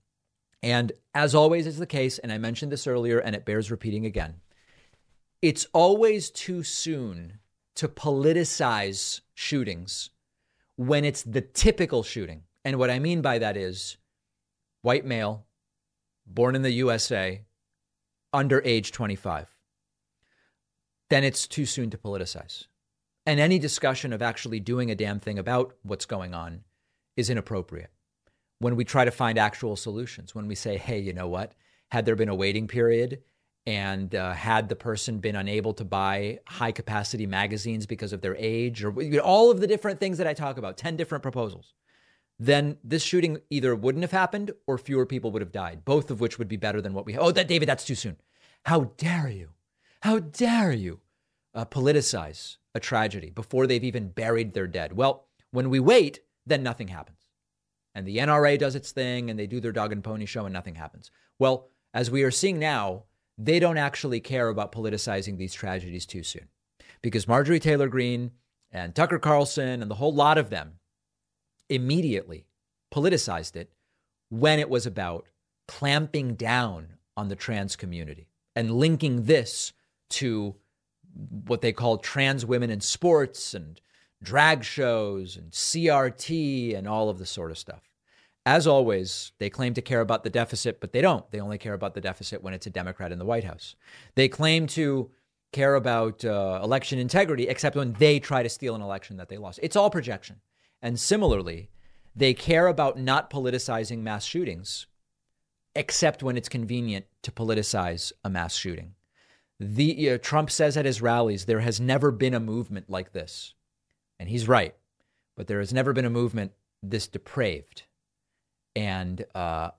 And 0.62 0.92
as 1.14 1.34
always 1.34 1.66
is 1.66 1.78
the 1.78 1.86
case, 1.86 2.18
and 2.18 2.30
I 2.30 2.36
mentioned 2.36 2.70
this 2.70 2.86
earlier 2.86 3.18
and 3.18 3.34
it 3.34 3.46
bears 3.46 3.70
repeating 3.70 4.04
again, 4.04 4.42
it's 5.40 5.66
always 5.72 6.28
too 6.28 6.62
soon 6.62 7.38
to 7.76 7.88
politicize 7.88 9.22
shootings 9.32 10.10
when 10.76 11.06
it's 11.06 11.22
the 11.22 11.40
typical 11.40 12.02
shooting. 12.02 12.42
And 12.62 12.78
what 12.78 12.90
I 12.90 12.98
mean 12.98 13.22
by 13.22 13.38
that 13.38 13.56
is 13.56 13.96
white 14.82 15.06
male, 15.06 15.46
born 16.26 16.56
in 16.56 16.60
the 16.60 16.72
USA, 16.72 17.40
under 18.34 18.60
age 18.66 18.92
25. 18.92 19.53
Then 21.10 21.24
it's 21.24 21.46
too 21.46 21.66
soon 21.66 21.90
to 21.90 21.98
politicize. 21.98 22.66
And 23.26 23.40
any 23.40 23.58
discussion 23.58 24.12
of 24.12 24.22
actually 24.22 24.60
doing 24.60 24.90
a 24.90 24.94
damn 24.94 25.20
thing 25.20 25.38
about 25.38 25.74
what's 25.82 26.06
going 26.06 26.34
on 26.34 26.60
is 27.16 27.30
inappropriate. 27.30 27.90
When 28.58 28.76
we 28.76 28.84
try 28.84 29.04
to 29.04 29.10
find 29.10 29.38
actual 29.38 29.76
solutions, 29.76 30.34
when 30.34 30.46
we 30.46 30.54
say, 30.54 30.76
hey, 30.76 30.98
you 30.98 31.12
know 31.12 31.28
what? 31.28 31.54
Had 31.90 32.06
there 32.06 32.16
been 32.16 32.28
a 32.28 32.34
waiting 32.34 32.66
period 32.66 33.22
and 33.66 34.14
uh, 34.14 34.32
had 34.32 34.68
the 34.68 34.76
person 34.76 35.18
been 35.18 35.36
unable 35.36 35.72
to 35.74 35.84
buy 35.84 36.40
high 36.46 36.72
capacity 36.72 37.26
magazines 37.26 37.86
because 37.86 38.12
of 38.12 38.20
their 38.20 38.36
age 38.36 38.84
or 38.84 39.02
you 39.02 39.16
know, 39.18 39.22
all 39.22 39.50
of 39.50 39.60
the 39.60 39.66
different 39.66 40.00
things 40.00 40.18
that 40.18 40.26
I 40.26 40.34
talk 40.34 40.58
about, 40.58 40.76
10 40.76 40.96
different 40.96 41.22
proposals, 41.22 41.72
then 42.38 42.76
this 42.84 43.02
shooting 43.02 43.38
either 43.48 43.74
wouldn't 43.74 44.02
have 44.02 44.12
happened 44.12 44.52
or 44.66 44.76
fewer 44.76 45.06
people 45.06 45.30
would 45.30 45.42
have 45.42 45.52
died, 45.52 45.84
both 45.84 46.10
of 46.10 46.20
which 46.20 46.38
would 46.38 46.48
be 46.48 46.56
better 46.56 46.80
than 46.80 46.92
what 46.92 47.06
we 47.06 47.14
have. 47.14 47.22
Oh, 47.22 47.32
that 47.32 47.48
David, 47.48 47.68
that's 47.68 47.84
too 47.84 47.94
soon. 47.94 48.16
How 48.64 48.92
dare 48.96 49.28
you? 49.28 49.50
How 50.04 50.18
dare 50.18 50.70
you 50.70 51.00
uh, 51.54 51.64
politicize 51.64 52.58
a 52.74 52.78
tragedy 52.78 53.30
before 53.30 53.66
they've 53.66 53.82
even 53.82 54.10
buried 54.10 54.52
their 54.52 54.66
dead? 54.66 54.92
Well, 54.92 55.28
when 55.50 55.70
we 55.70 55.80
wait, 55.80 56.20
then 56.44 56.62
nothing 56.62 56.88
happens. 56.88 57.20
And 57.94 58.06
the 58.06 58.18
NRA 58.18 58.58
does 58.58 58.74
its 58.74 58.92
thing 58.92 59.30
and 59.30 59.38
they 59.38 59.46
do 59.46 59.60
their 59.60 59.72
dog 59.72 59.92
and 59.92 60.04
pony 60.04 60.26
show 60.26 60.44
and 60.44 60.52
nothing 60.52 60.74
happens. 60.74 61.10
Well, 61.38 61.70
as 61.94 62.10
we 62.10 62.22
are 62.22 62.30
seeing 62.30 62.58
now, 62.58 63.04
they 63.38 63.58
don't 63.58 63.78
actually 63.78 64.20
care 64.20 64.50
about 64.50 64.72
politicizing 64.72 65.38
these 65.38 65.54
tragedies 65.54 66.04
too 66.04 66.22
soon. 66.22 66.48
Because 67.00 67.26
Marjorie 67.26 67.58
Taylor 67.58 67.88
Greene 67.88 68.32
and 68.70 68.94
Tucker 68.94 69.18
Carlson 69.18 69.80
and 69.80 69.90
the 69.90 69.94
whole 69.94 70.12
lot 70.12 70.36
of 70.36 70.50
them 70.50 70.80
immediately 71.70 72.44
politicized 72.92 73.56
it 73.56 73.72
when 74.28 74.58
it 74.58 74.68
was 74.68 74.84
about 74.84 75.28
clamping 75.66 76.34
down 76.34 76.88
on 77.16 77.28
the 77.28 77.36
trans 77.36 77.74
community 77.74 78.28
and 78.54 78.70
linking 78.70 79.22
this 79.22 79.72
to 80.10 80.54
what 81.46 81.60
they 81.60 81.72
call 81.72 81.98
trans 81.98 82.44
women 82.44 82.70
in 82.70 82.80
sports 82.80 83.54
and 83.54 83.80
drag 84.22 84.64
shows 84.64 85.36
and 85.36 85.52
CRT 85.52 86.76
and 86.76 86.88
all 86.88 87.08
of 87.08 87.18
the 87.18 87.26
sort 87.26 87.50
of 87.50 87.58
stuff. 87.58 87.82
As 88.46 88.66
always, 88.66 89.32
they 89.38 89.48
claim 89.48 89.72
to 89.74 89.82
care 89.82 90.00
about 90.00 90.22
the 90.22 90.30
deficit, 90.30 90.80
but 90.80 90.92
they 90.92 91.00
don't. 91.00 91.28
They 91.30 91.40
only 91.40 91.56
care 91.56 91.72
about 91.72 91.94
the 91.94 92.00
deficit 92.00 92.42
when 92.42 92.52
it's 92.52 92.66
a 92.66 92.70
Democrat 92.70 93.10
in 93.10 93.18
the 93.18 93.24
White 93.24 93.44
House. 93.44 93.74
They 94.16 94.28
claim 94.28 94.66
to 94.68 95.10
care 95.52 95.76
about 95.76 96.24
uh, 96.24 96.60
election 96.62 96.98
integrity, 96.98 97.48
except 97.48 97.76
when 97.76 97.94
they 97.94 98.18
try 98.18 98.42
to 98.42 98.48
steal 98.48 98.74
an 98.74 98.82
election 98.82 99.16
that 99.16 99.28
they 99.28 99.38
lost. 99.38 99.60
It's 99.62 99.76
all 99.76 99.88
projection. 99.88 100.40
And 100.82 101.00
similarly, 101.00 101.70
they 102.14 102.34
care 102.34 102.66
about 102.66 102.98
not 102.98 103.30
politicizing 103.30 104.00
mass 104.00 104.24
shootings, 104.24 104.86
except 105.74 106.22
when 106.22 106.36
it's 106.36 106.48
convenient 106.48 107.06
to 107.22 107.32
politicize 107.32 108.12
a 108.22 108.28
mass 108.28 108.54
shooting. 108.54 108.94
The 109.66 110.10
uh, 110.10 110.18
Trump 110.18 110.50
says 110.50 110.76
at 110.76 110.84
his 110.84 111.00
rallies 111.00 111.46
there 111.46 111.60
has 111.60 111.80
never 111.80 112.10
been 112.10 112.34
a 112.34 112.40
movement 112.40 112.90
like 112.90 113.12
this, 113.12 113.54
and 114.18 114.28
he's 114.28 114.48
right. 114.48 114.74
But 115.36 115.46
there 115.46 115.58
has 115.58 115.72
never 115.72 115.92
been 115.92 116.04
a 116.04 116.10
movement 116.10 116.52
this 116.82 117.08
depraved 117.08 117.84
and 118.74 119.24
uh, 119.34 119.70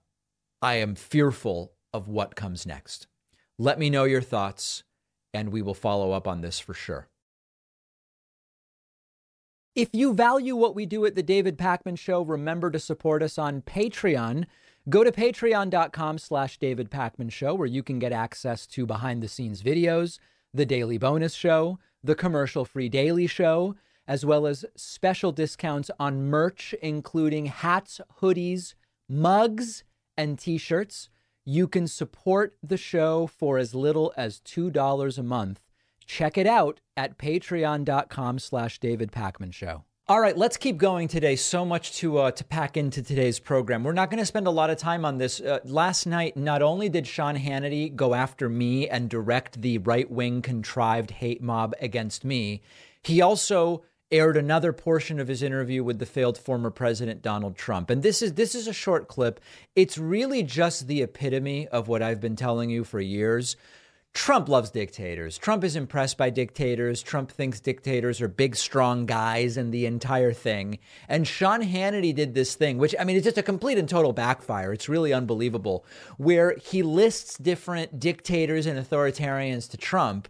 I 0.62 0.76
am 0.76 0.96
fearful 0.96 1.74
of 1.94 2.08
what 2.08 2.36
comes 2.36 2.66
next. 2.66 3.08
Let 3.58 3.80
me 3.80 3.90
know 3.90 4.04
your 4.04 4.22
thoughts, 4.22 4.84
and 5.34 5.52
we 5.52 5.62
will 5.62 5.74
follow 5.74 6.12
up 6.12 6.28
on 6.28 6.42
this 6.42 6.60
for 6.60 6.74
sure. 6.74 7.08
If 9.76 9.90
you 9.92 10.14
value 10.14 10.56
what 10.56 10.76
we 10.76 10.86
do 10.86 11.06
at 11.06 11.16
the 11.16 11.24
David 11.24 11.58
Pakman 11.58 11.98
Show, 12.00 12.22
remember 12.22 12.72
to 12.72 12.80
support 12.80 13.22
us 13.22 13.38
on 13.38 13.62
Patreon. 13.62 14.46
Go 14.88 15.04
to 15.04 15.12
patreon.com 15.12 16.20
slash 16.20 16.60
David 16.60 16.92
Pakman 16.92 17.32
Show, 17.32 17.56
where 17.56 17.66
you 17.68 17.82
can 17.82 17.98
get 17.98 18.12
access 18.12 18.68
to 18.68 18.86
behind 18.86 19.24
the 19.24 19.28
scenes 19.28 19.64
videos, 19.64 20.20
the 20.54 20.66
daily 20.66 21.00
bonus 21.00 21.34
show, 21.34 21.80
the 22.04 22.14
commercial 22.14 22.66
free 22.66 22.88
daily 22.88 23.26
show, 23.26 23.76
as 24.08 24.24
well 24.24 24.46
as 24.46 24.64
special 24.76 25.32
discounts 25.32 25.90
on 26.00 26.30
merch, 26.30 26.76
including 26.84 27.48
hats, 27.48 28.00
hoodies, 28.22 28.76
mugs, 29.10 29.84
and 30.16 30.38
t-shirts. 30.38 31.10
You 31.44 31.68
can 31.68 31.88
support 31.88 32.56
the 32.62 32.78
show 32.78 33.26
for 33.26 33.58
as 33.58 33.74
little 33.74 34.14
as 34.16 34.40
$2 34.42 35.18
a 35.18 35.24
month. 35.24 35.62
Check 36.06 36.38
it 36.38 36.46
out 36.46 36.80
at 36.96 37.18
patreon.com 37.18 38.38
slash 38.38 38.78
David 38.78 39.12
Pakman 39.12 39.52
Show. 39.52 39.84
All 40.08 40.22
right, 40.22 40.38
let's 40.38 40.58
keep 40.58 40.78
going 40.78 41.08
today. 41.08 41.36
So 41.36 41.66
much 41.66 41.94
to 41.94 42.20
uh, 42.20 42.30
to 42.30 42.44
pack 42.44 42.78
into 42.78 43.02
today's 43.02 43.40
program. 43.40 43.84
We're 43.84 43.92
not 43.92 44.12
going 44.12 44.20
to 44.20 44.26
spend 44.26 44.46
a 44.46 44.52
lot 44.52 44.70
of 44.70 44.78
time 44.78 45.04
on 45.04 45.18
this. 45.18 45.42
Uh, 45.42 45.58
last 45.66 46.06
night, 46.06 46.38
not 46.38 46.62
only 46.62 46.90
did 46.90 47.08
Sean 47.08 47.36
Hannity 47.36 47.96
go 47.96 48.14
after 48.14 48.48
me 48.48 48.88
and 48.88 49.10
direct 49.10 49.64
the 49.64 49.80
right 49.80 50.10
wing 50.12 50.44
contrived 50.44 51.10
hate 51.10 51.42
mob 51.42 51.74
against 51.82 52.24
me, 52.24 52.62
he 53.02 53.20
also 53.20 53.84
aired 54.12 54.38
another 54.38 54.72
portion 54.72 55.20
of 55.20 55.28
his 55.28 55.42
interview 55.42 55.84
with 55.84 55.98
the 55.98 56.06
failed 56.06 56.38
former 56.38 56.70
president 56.70 57.24
Donald 57.24 57.58
Trump. 57.58 57.90
And 57.90 58.04
this 58.04 58.22
is 58.22 58.34
this 58.34 58.54
is 58.54 58.68
a 58.68 58.74
short 58.74 59.08
clip. 59.08 59.40
It's 59.76 59.98
really 59.98 60.44
just 60.44 60.86
the 60.86 61.02
epitome 61.02 61.68
of 61.70 61.88
what 61.88 62.04
I've 62.04 62.22
been 62.22 62.36
telling 62.36 62.70
you 62.70 62.84
for 62.84 63.00
years. 63.02 63.56
Trump 64.16 64.48
loves 64.48 64.72
dictators. 64.72 65.38
Trump 65.38 65.62
is 65.66 65.76
impressed 65.76 66.18
by 66.18 66.30
dictators. 66.30 67.04
Trump 67.04 67.30
thinks 67.30 67.60
dictators 67.60 68.22
are 68.22 68.30
big, 68.30 68.56
strong 68.56 69.06
guys 69.06 69.58
and 69.58 69.74
the 69.74 69.86
entire 69.86 70.32
thing. 70.32 70.80
And 71.10 71.28
Sean 71.28 71.62
Hannity 71.62 72.16
did 72.16 72.34
this 72.34 72.56
thing, 72.56 72.78
which, 72.78 72.96
I 72.98 73.04
mean, 73.04 73.18
it's 73.18 73.26
just 73.26 73.38
a 73.38 73.44
complete 73.44 73.78
and 73.78 73.90
total 73.90 74.14
backfire. 74.14 74.72
It's 74.72 74.88
really 74.88 75.14
unbelievable, 75.14 75.86
where 76.16 76.56
he 76.64 76.82
lists 76.82 77.38
different 77.38 78.00
dictators 78.00 78.66
and 78.66 78.80
authoritarians 78.80 79.70
to 79.72 79.78
Trump 79.78 80.30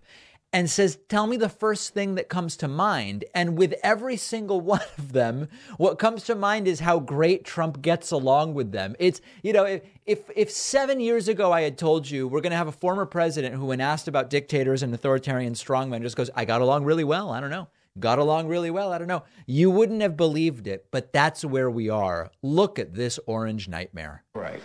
and 0.55 0.69
says, 0.69 0.97
Tell 1.09 1.27
me 1.27 1.35
the 1.35 1.49
first 1.49 1.93
thing 1.93 2.15
that 2.15 2.29
comes 2.29 2.55
to 2.57 2.69
mind. 2.69 3.25
And 3.35 3.57
with 3.57 3.75
every 3.83 4.15
single 4.15 4.61
one 4.75 4.79
of 4.97 5.11
them, 5.11 5.49
what 5.75 5.99
comes 5.99 6.23
to 6.23 6.33
mind 6.33 6.65
is 6.65 6.79
how 6.79 6.97
great 6.97 7.43
Trump 7.43 7.81
gets 7.81 8.09
along 8.09 8.53
with 8.53 8.71
them. 8.71 8.95
It's, 8.97 9.19
you 9.43 9.51
know, 9.51 9.65
if, 9.65 9.81
if, 10.05 10.19
if 10.33 10.49
seven 10.49 11.01
years 11.01 11.27
ago 11.27 11.51
I 11.51 11.61
had 11.61 11.77
told 11.77 12.09
you 12.09 12.25
we're 12.25 12.39
going 12.39 12.51
to 12.51 12.57
have 12.57 12.69
a 12.69 12.71
former 12.71 13.05
president 13.05 13.55
who, 13.55 13.65
when 13.65 13.81
asked 13.81 14.07
about 14.07 14.29
dictators 14.29 14.81
and 14.81 14.93
authoritarian 14.93 15.53
strongmen, 15.53 16.01
just 16.01 16.15
goes, 16.15 16.29
I 16.33 16.45
got 16.45 16.61
along 16.61 16.85
really 16.85 17.03
well. 17.03 17.31
I 17.31 17.41
don't 17.41 17.49
know. 17.49 17.67
Got 17.99 18.19
along 18.19 18.47
really 18.47 18.71
well. 18.71 18.93
I 18.93 18.97
don't 18.97 19.07
know. 19.09 19.23
You 19.45 19.69
wouldn't 19.71 20.01
have 20.01 20.15
believed 20.15 20.67
it, 20.67 20.85
but 20.89 21.11
that's 21.11 21.43
where 21.43 21.69
we 21.69 21.89
are. 21.89 22.31
Look 22.41 22.79
at 22.79 22.93
this 22.93 23.19
orange 23.25 23.67
nightmare. 23.67 24.23
Right. 24.33 24.61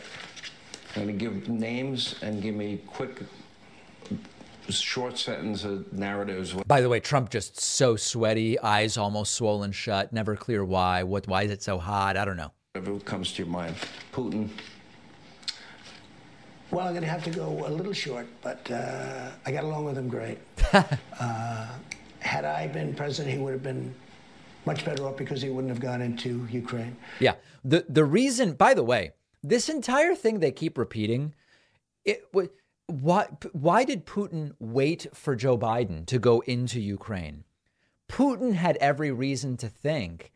I'm 0.94 1.06
going 1.06 1.18
to 1.18 1.24
give 1.24 1.48
names 1.48 2.14
and 2.22 2.40
give 2.40 2.54
me 2.54 2.80
quick 2.86 3.22
short 4.78 5.18
sentence 5.18 5.64
narratives. 5.92 6.52
By 6.66 6.80
the 6.80 6.88
way, 6.88 7.00
Trump 7.00 7.30
just 7.30 7.60
so 7.60 7.96
sweaty, 7.96 8.58
eyes 8.60 8.96
almost 8.96 9.34
swollen 9.34 9.72
shut, 9.72 10.12
never 10.12 10.36
clear 10.36 10.64
why. 10.64 11.02
What? 11.02 11.26
Why 11.26 11.42
is 11.42 11.50
it 11.50 11.62
so 11.62 11.78
hot? 11.78 12.16
I 12.16 12.24
don't 12.24 12.36
know. 12.36 12.52
Whatever 12.74 13.00
comes 13.00 13.32
to 13.32 13.42
your 13.42 13.52
mind. 13.52 13.74
Putin. 14.12 14.50
Well, 16.70 16.86
I'm 16.86 16.92
going 16.92 17.02
to 17.02 17.08
have 17.08 17.24
to 17.24 17.30
go 17.30 17.66
a 17.66 17.70
little 17.70 17.92
short, 17.92 18.28
but 18.42 18.70
uh, 18.70 19.30
I 19.44 19.50
got 19.50 19.64
along 19.64 19.86
with 19.86 19.98
him 19.98 20.08
great. 20.08 20.38
uh, 20.72 21.66
had 22.20 22.44
I 22.44 22.68
been 22.68 22.94
president, 22.94 23.34
he 23.34 23.42
would 23.42 23.52
have 23.52 23.62
been 23.62 23.92
much 24.66 24.84
better 24.84 25.04
off 25.06 25.16
because 25.16 25.42
he 25.42 25.48
wouldn't 25.48 25.72
have 25.72 25.80
gone 25.80 26.00
into 26.00 26.46
Ukraine. 26.50 26.96
Yeah. 27.18 27.34
The 27.64 27.86
the 27.88 28.04
reason, 28.04 28.52
by 28.52 28.74
the 28.74 28.84
way, 28.84 29.12
this 29.42 29.68
entire 29.68 30.14
thing 30.14 30.40
they 30.40 30.52
keep 30.52 30.78
repeating, 30.78 31.34
it 32.04 32.24
was 32.32 32.48
why 32.90 33.28
why 33.52 33.84
did 33.84 34.06
Putin 34.06 34.52
wait 34.58 35.06
for 35.14 35.36
Joe 35.36 35.56
Biden 35.56 36.06
to 36.06 36.18
go 36.18 36.40
into 36.40 36.80
Ukraine? 36.80 37.44
Putin 38.08 38.54
had 38.54 38.76
every 38.78 39.12
reason 39.12 39.56
to 39.58 39.68
think 39.68 40.32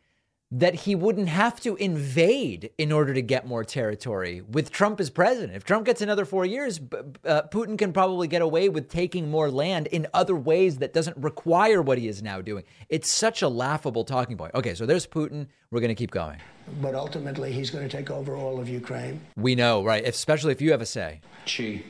that 0.51 0.75
he 0.75 0.95
wouldn't 0.95 1.27
have 1.27 1.59
to 1.59 1.75
invade 1.75 2.69
in 2.77 2.91
order 2.91 3.13
to 3.13 3.21
get 3.21 3.47
more 3.47 3.63
territory 3.65 4.41
with 4.41 4.71
Trump 4.71 4.99
as 5.01 5.09
president. 5.09 5.53
If 5.55 5.65
Trump 5.65 5.85
gets 5.85 6.01
another 6.01 6.23
4 6.23 6.45
years, 6.45 6.79
uh, 7.25 7.41
Putin 7.51 7.77
can 7.77 7.91
probably 7.91 8.27
get 8.27 8.41
away 8.41 8.69
with 8.69 8.87
taking 8.87 9.29
more 9.29 9.49
land 9.49 9.87
in 9.87 10.07
other 10.13 10.35
ways 10.35 10.77
that 10.77 10.93
doesn't 10.93 11.17
require 11.17 11.81
what 11.81 11.97
he 11.97 12.07
is 12.07 12.21
now 12.21 12.41
doing. 12.41 12.63
It's 12.89 13.09
such 13.09 13.41
a 13.41 13.49
laughable 13.49 14.05
talking 14.05 14.37
point. 14.37 14.53
Okay, 14.53 14.75
so 14.75 14.85
there's 14.85 15.07
Putin. 15.07 15.47
We're 15.71 15.81
going 15.81 15.89
to 15.89 15.95
keep 15.95 16.11
going. 16.11 16.39
But 16.79 16.95
ultimately, 16.95 17.51
he's 17.51 17.69
going 17.69 17.87
to 17.87 17.97
take 17.97 18.09
over 18.09 18.35
all 18.35 18.59
of 18.59 18.69
Ukraine. 18.69 19.19
We 19.35 19.55
know, 19.55 19.83
right? 19.83 20.07
Especially 20.07 20.51
if 20.51 20.61
you 20.61 20.71
have 20.71 20.81
a 20.81 20.85
say. 20.85 21.21
Xi. 21.45 21.83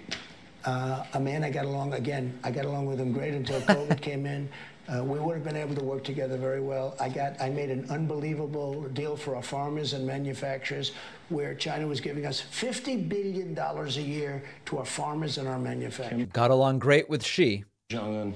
Uh, 0.66 1.03
a 1.13 1.20
man 1.20 1.43
I 1.43 1.51
got 1.51 1.66
along 1.66 1.93
again. 1.93 2.38
I 2.43 2.51
got 2.51 2.66
along 2.66 2.88
with 2.88 2.99
him 2.99 3.11
great 3.11 3.34
until 3.34 3.61
COVID 3.76 4.01
came 4.01 4.26
in. 4.26 4.49
Uh, 4.88 5.03
we 5.03 5.20
would 5.20 5.36
have 5.36 5.43
been 5.43 5.55
able 5.55 5.76
to 5.76 5.84
work 5.84 6.03
together 6.03 6.38
very 6.38 6.61
well. 6.61 6.95
I 6.99 7.09
got, 7.09 7.39
I 7.41 7.49
made 7.49 7.72
an 7.72 7.88
unbelievable 7.89 8.84
deal 8.89 9.16
for 9.16 9.36
our 9.36 9.41
farmers 9.41 9.93
and 9.93 10.05
manufacturers, 10.05 10.91
where 11.30 11.55
China 11.55 11.88
was 11.88 11.99
giving 11.99 12.26
us 12.26 12.39
fifty 12.39 12.95
billion 12.95 13.53
dollars 13.55 13.97
a 13.97 14.01
year 14.01 14.43
to 14.66 14.78
our 14.78 14.86
farmers 14.86 15.38
and 15.39 15.47
our 15.47 15.57
manufacturers. 15.57 16.28
Got 16.34 16.51
along 16.51 16.80
great 16.80 17.09
with 17.09 17.26
Xi. 17.26 17.63
Jong 17.89 18.16
Un. 18.16 18.34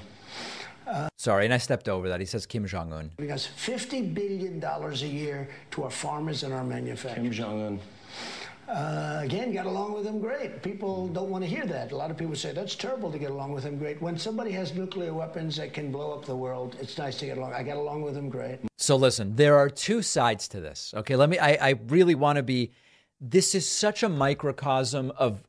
Uh, 0.87 1.09
Sorry, 1.17 1.45
and 1.45 1.53
I 1.53 1.59
stepped 1.59 1.87
over 1.87 2.09
that. 2.09 2.19
He 2.19 2.25
says 2.25 2.47
Kim 2.47 2.65
Jong 2.65 2.93
Un. 2.93 3.11
Giving 3.17 3.31
us 3.31 3.45
fifty 3.45 4.01
billion 4.01 4.59
dollars 4.59 5.03
a 5.03 5.07
year 5.07 5.47
to 5.71 5.83
our 5.83 5.91
farmers 5.91 6.41
and 6.41 6.51
our 6.51 6.63
manufacturers. 6.63 7.25
Kim 7.25 7.31
Jong 7.31 7.61
Un. 7.61 7.79
Uh, 8.69 9.21
again, 9.23 9.51
got 9.51 9.65
along 9.65 9.93
with 9.93 10.05
him 10.05 10.19
great. 10.19 10.61
People 10.61 11.07
don't 11.07 11.31
want 11.31 11.43
to 11.43 11.49
hear 11.49 11.65
that. 11.65 11.91
A 11.91 11.95
lot 11.95 12.11
of 12.11 12.17
people 12.17 12.35
say 12.35 12.51
that's 12.51 12.75
terrible 12.75 13.11
to 13.11 13.17
get 13.17 13.31
along 13.31 13.51
with 13.51 13.63
him 13.63 13.79
great. 13.79 13.99
When 13.99 14.17
somebody 14.17 14.51
has 14.51 14.75
nuclear 14.75 15.11
weapons 15.11 15.55
that 15.55 15.73
can 15.73 15.91
blow 15.91 16.13
up 16.13 16.25
the 16.25 16.35
world, 16.35 16.77
it's 16.79 16.95
nice 16.95 17.17
to 17.17 17.25
get 17.25 17.39
along. 17.39 17.53
I 17.53 17.63
got 17.63 17.77
along 17.77 18.03
with 18.03 18.15
him 18.15 18.29
great. 18.29 18.59
So 18.77 18.95
listen, 18.95 19.35
there 19.35 19.57
are 19.57 19.69
two 19.71 20.03
sides 20.03 20.47
to 20.49 20.59
this. 20.59 20.93
Okay, 20.95 21.15
let 21.15 21.29
me. 21.29 21.39
I, 21.39 21.69
I 21.69 21.79
really 21.87 22.13
want 22.13 22.37
to 22.37 22.43
be. 22.43 22.71
This 23.19 23.55
is 23.55 23.67
such 23.67 24.03
a 24.03 24.09
microcosm 24.09 25.11
of 25.17 25.43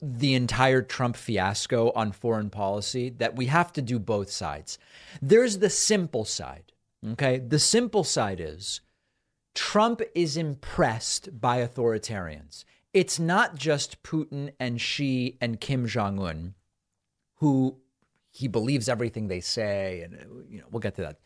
the 0.00 0.34
entire 0.34 0.80
Trump 0.82 1.16
fiasco 1.16 1.92
on 1.94 2.12
foreign 2.12 2.50
policy 2.50 3.10
that 3.10 3.36
we 3.36 3.46
have 3.46 3.72
to 3.74 3.82
do 3.82 3.98
both 3.98 4.30
sides. 4.30 4.78
There's 5.20 5.58
the 5.58 5.70
simple 5.70 6.24
side. 6.24 6.72
Okay, 7.12 7.38
the 7.38 7.58
simple 7.58 8.04
side 8.04 8.40
is 8.40 8.80
Trump 9.54 10.02
is 10.14 10.36
impressed 10.36 11.40
by 11.40 11.58
authoritarians. 11.58 12.64
It's 12.92 13.18
not 13.18 13.56
just 13.56 14.02
Putin 14.02 14.52
and 14.58 14.80
Xi 14.80 15.36
and 15.40 15.60
Kim 15.60 15.86
Jong 15.86 16.18
Un, 16.18 16.54
who 17.36 17.78
he 18.30 18.48
believes 18.48 18.88
everything 18.88 19.28
they 19.28 19.40
say, 19.40 20.02
and 20.02 20.46
you 20.48 20.58
know 20.58 20.66
we'll 20.70 20.80
get 20.80 20.96
to 20.96 21.02
that. 21.02 21.20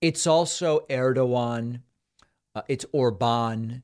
It's 0.00 0.26
also 0.26 0.80
Erdogan, 0.90 1.80
uh, 2.54 2.62
it's 2.68 2.84
Orban, 2.92 3.82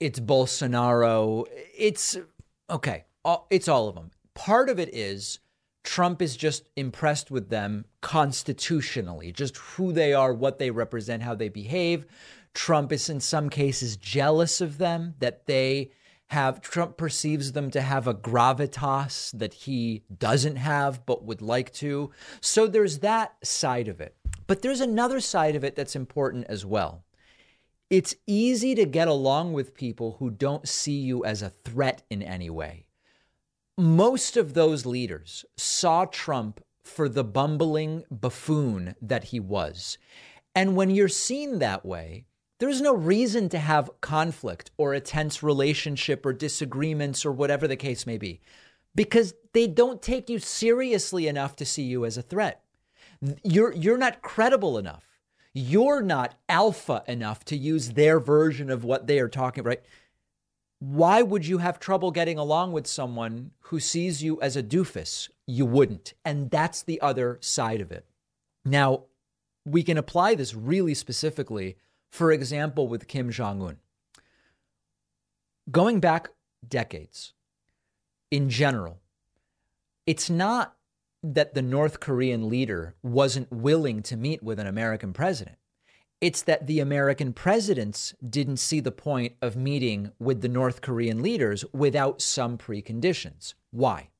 it's 0.00 0.20
Bolsonaro. 0.20 1.46
It's 1.76 2.16
okay. 2.68 3.04
All, 3.24 3.46
it's 3.50 3.68
all 3.68 3.88
of 3.88 3.94
them. 3.94 4.10
Part 4.34 4.68
of 4.68 4.78
it 4.78 4.94
is 4.94 5.38
Trump 5.82 6.20
is 6.20 6.36
just 6.36 6.68
impressed 6.76 7.30
with 7.30 7.48
them 7.48 7.84
constitutionally, 8.00 9.32
just 9.32 9.56
who 9.56 9.92
they 9.92 10.12
are, 10.12 10.34
what 10.34 10.58
they 10.58 10.70
represent, 10.70 11.22
how 11.22 11.34
they 11.34 11.48
behave. 11.48 12.04
Trump 12.54 12.92
is 12.92 13.10
in 13.10 13.20
some 13.20 13.50
cases 13.50 13.96
jealous 13.96 14.60
of 14.60 14.78
them, 14.78 15.14
that 15.18 15.46
they 15.46 15.90
have, 16.28 16.60
Trump 16.60 16.96
perceives 16.96 17.52
them 17.52 17.70
to 17.70 17.82
have 17.82 18.06
a 18.06 18.14
gravitas 18.14 19.36
that 19.38 19.52
he 19.52 20.02
doesn't 20.18 20.56
have 20.56 21.04
but 21.04 21.24
would 21.24 21.42
like 21.42 21.72
to. 21.74 22.10
So 22.40 22.66
there's 22.66 23.00
that 23.00 23.34
side 23.44 23.88
of 23.88 24.00
it. 24.00 24.16
But 24.46 24.62
there's 24.62 24.80
another 24.80 25.20
side 25.20 25.56
of 25.56 25.64
it 25.64 25.76
that's 25.76 25.96
important 25.96 26.46
as 26.48 26.64
well. 26.64 27.04
It's 27.90 28.14
easy 28.26 28.74
to 28.74 28.86
get 28.86 29.08
along 29.08 29.52
with 29.52 29.74
people 29.74 30.16
who 30.18 30.30
don't 30.30 30.66
see 30.66 30.98
you 30.98 31.24
as 31.24 31.42
a 31.42 31.50
threat 31.50 32.02
in 32.08 32.22
any 32.22 32.50
way. 32.50 32.86
Most 33.76 34.36
of 34.36 34.54
those 34.54 34.86
leaders 34.86 35.44
saw 35.56 36.04
Trump 36.04 36.64
for 36.82 37.08
the 37.08 37.24
bumbling 37.24 38.04
buffoon 38.10 38.94
that 39.00 39.24
he 39.24 39.40
was. 39.40 39.98
And 40.54 40.76
when 40.76 40.90
you're 40.90 41.08
seen 41.08 41.58
that 41.58 41.84
way, 41.84 42.26
there's 42.58 42.80
no 42.80 42.94
reason 42.94 43.48
to 43.50 43.58
have 43.58 43.90
conflict 44.00 44.70
or 44.76 44.94
a 44.94 45.00
tense 45.00 45.42
relationship 45.42 46.24
or 46.24 46.32
disagreements 46.32 47.24
or 47.26 47.32
whatever 47.32 47.66
the 47.66 47.76
case 47.76 48.06
may 48.06 48.18
be 48.18 48.40
because 48.94 49.34
they 49.52 49.66
don't 49.66 50.02
take 50.02 50.30
you 50.30 50.38
seriously 50.38 51.26
enough 51.26 51.56
to 51.56 51.64
see 51.64 51.82
you 51.82 52.04
as 52.04 52.16
a 52.16 52.22
threat. 52.22 52.62
You're, 53.42 53.72
you're 53.72 53.98
not 53.98 54.22
credible 54.22 54.78
enough. 54.78 55.04
You're 55.52 56.02
not 56.02 56.34
alpha 56.48 57.02
enough 57.06 57.44
to 57.46 57.56
use 57.56 57.90
their 57.90 58.18
version 58.20 58.70
of 58.70 58.84
what 58.84 59.06
they 59.06 59.18
are 59.18 59.28
talking 59.28 59.60
about. 59.60 59.68
Right? 59.68 59.82
Why 60.80 61.22
would 61.22 61.46
you 61.46 61.58
have 61.58 61.78
trouble 61.78 62.10
getting 62.10 62.38
along 62.38 62.72
with 62.72 62.86
someone 62.86 63.52
who 63.60 63.80
sees 63.80 64.22
you 64.22 64.40
as 64.40 64.56
a 64.56 64.62
doofus? 64.62 65.30
You 65.46 65.64
wouldn't. 65.64 66.14
And 66.24 66.50
that's 66.50 66.82
the 66.82 67.00
other 67.00 67.38
side 67.40 67.80
of 67.80 67.90
it. 67.92 68.04
Now, 68.64 69.04
we 69.64 69.82
can 69.82 69.96
apply 69.96 70.34
this 70.34 70.54
really 70.54 70.94
specifically 70.94 71.76
for 72.14 72.30
example, 72.30 72.86
with 72.86 73.08
Kim 73.08 73.28
Jong 73.32 73.60
un. 73.60 73.78
Going 75.68 75.98
back 75.98 76.28
decades, 76.64 77.32
in 78.30 78.48
general, 78.48 79.00
it's 80.06 80.30
not 80.30 80.76
that 81.24 81.54
the 81.54 81.62
North 81.62 81.98
Korean 81.98 82.48
leader 82.48 82.94
wasn't 83.02 83.50
willing 83.50 84.00
to 84.04 84.16
meet 84.16 84.44
with 84.44 84.60
an 84.60 84.68
American 84.68 85.12
president. 85.12 85.56
It's 86.20 86.42
that 86.42 86.68
the 86.68 86.78
American 86.78 87.32
presidents 87.32 88.14
didn't 88.24 88.58
see 88.58 88.78
the 88.78 88.92
point 88.92 89.32
of 89.42 89.56
meeting 89.56 90.12
with 90.20 90.40
the 90.40 90.48
North 90.48 90.82
Korean 90.82 91.20
leaders 91.20 91.64
without 91.72 92.22
some 92.22 92.56
preconditions. 92.56 93.54
Why? 93.72 94.10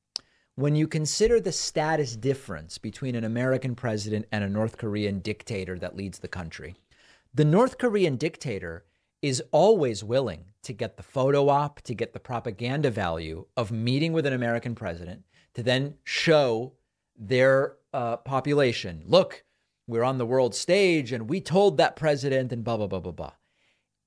When 0.55 0.75
you 0.75 0.89
consider 0.89 1.39
the 1.39 1.53
status 1.53 2.17
difference 2.17 2.77
between 2.77 3.15
an 3.15 3.23
American 3.23 3.73
president 3.73 4.25
and 4.33 4.43
a 4.43 4.49
North 4.49 4.77
Korean 4.77 5.19
dictator 5.19 5.79
that 5.79 5.95
leads 5.95 6.19
the 6.19 6.27
country, 6.27 6.75
the 7.35 7.43
North 7.43 7.77
Korean 7.77 8.15
dictator 8.15 8.85
is 9.21 9.43
always 9.51 10.05
willing 10.05 10.45
to 10.63 10.71
get 10.71 10.95
the 10.95 11.03
photo 11.03 11.49
op, 11.49 11.81
to 11.81 11.93
get 11.93 12.13
the 12.13 12.19
propaganda 12.19 12.89
value 12.89 13.45
of 13.57 13.71
meeting 13.71 14.13
with 14.13 14.25
an 14.25 14.31
American 14.31 14.73
president, 14.73 15.23
to 15.53 15.61
then 15.61 15.95
show 16.05 16.71
their 17.17 17.75
uh, 17.93 18.15
population, 18.17 19.03
look, 19.05 19.43
we're 19.85 20.03
on 20.03 20.17
the 20.17 20.25
world 20.25 20.55
stage 20.55 21.11
and 21.11 21.29
we 21.29 21.41
told 21.41 21.75
that 21.75 21.97
president 21.97 22.53
and 22.53 22.63
blah, 22.63 22.77
blah, 22.77 22.87
blah, 22.87 23.01
blah, 23.01 23.11
blah. 23.11 23.33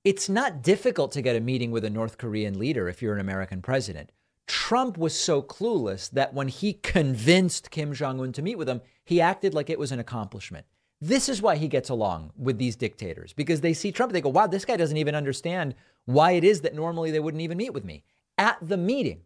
It's 0.05 0.31
not 0.31 0.63
difficult 0.63 1.13
to 1.13 1.23
get 1.23 1.37
a 1.37 1.41
meeting 1.41 1.71
with 1.71 1.85
a 1.85 1.91
North 1.91 2.17
Korean 2.17 2.59
leader 2.59 2.89
if 2.89 3.03
you're 3.03 3.15
an 3.15 3.21
American 3.21 3.61
president. 3.61 4.11
Trump 4.47 4.97
was 4.97 5.15
so 5.15 5.43
clueless 5.43 6.09
that 6.11 6.33
when 6.33 6.49
he 6.49 6.73
convinced 6.73 7.71
Kim 7.71 7.93
Jong 7.93 8.21
un 8.21 8.33
to 8.33 8.41
meet 8.41 8.57
with 8.57 8.71
him, 8.71 8.81
he 9.05 9.21
acted 9.21 9.53
like 9.53 9.69
it 9.69 9.79
was 9.79 9.93
an 9.93 10.01
accomplishment. 10.01 10.65
This 11.01 11.29
is 11.29 11.41
why 11.41 11.57
he 11.57 11.69
gets 11.69 11.89
along 11.89 12.33
with 12.37 12.59
these 12.59 12.75
dictators 12.75 13.33
because 13.33 13.61
they 13.61 13.73
see 13.73 13.93
Trump, 13.93 14.13
they 14.13 14.21
go, 14.21 14.29
wow, 14.29 14.49
this 14.49 14.65
guy 14.65 14.77
doesn't 14.77 14.97
even 14.97 15.15
understand 15.15 15.75
why 16.07 16.33
it 16.33 16.43
is 16.43 16.63
that 16.63 16.75
normally 16.75 17.11
they 17.11 17.21
wouldn't 17.21 17.43
even 17.43 17.59
meet 17.59 17.73
with 17.73 17.85
me. 17.85 18.03
At 18.37 18.59
the 18.61 18.77
meeting, 18.77 19.23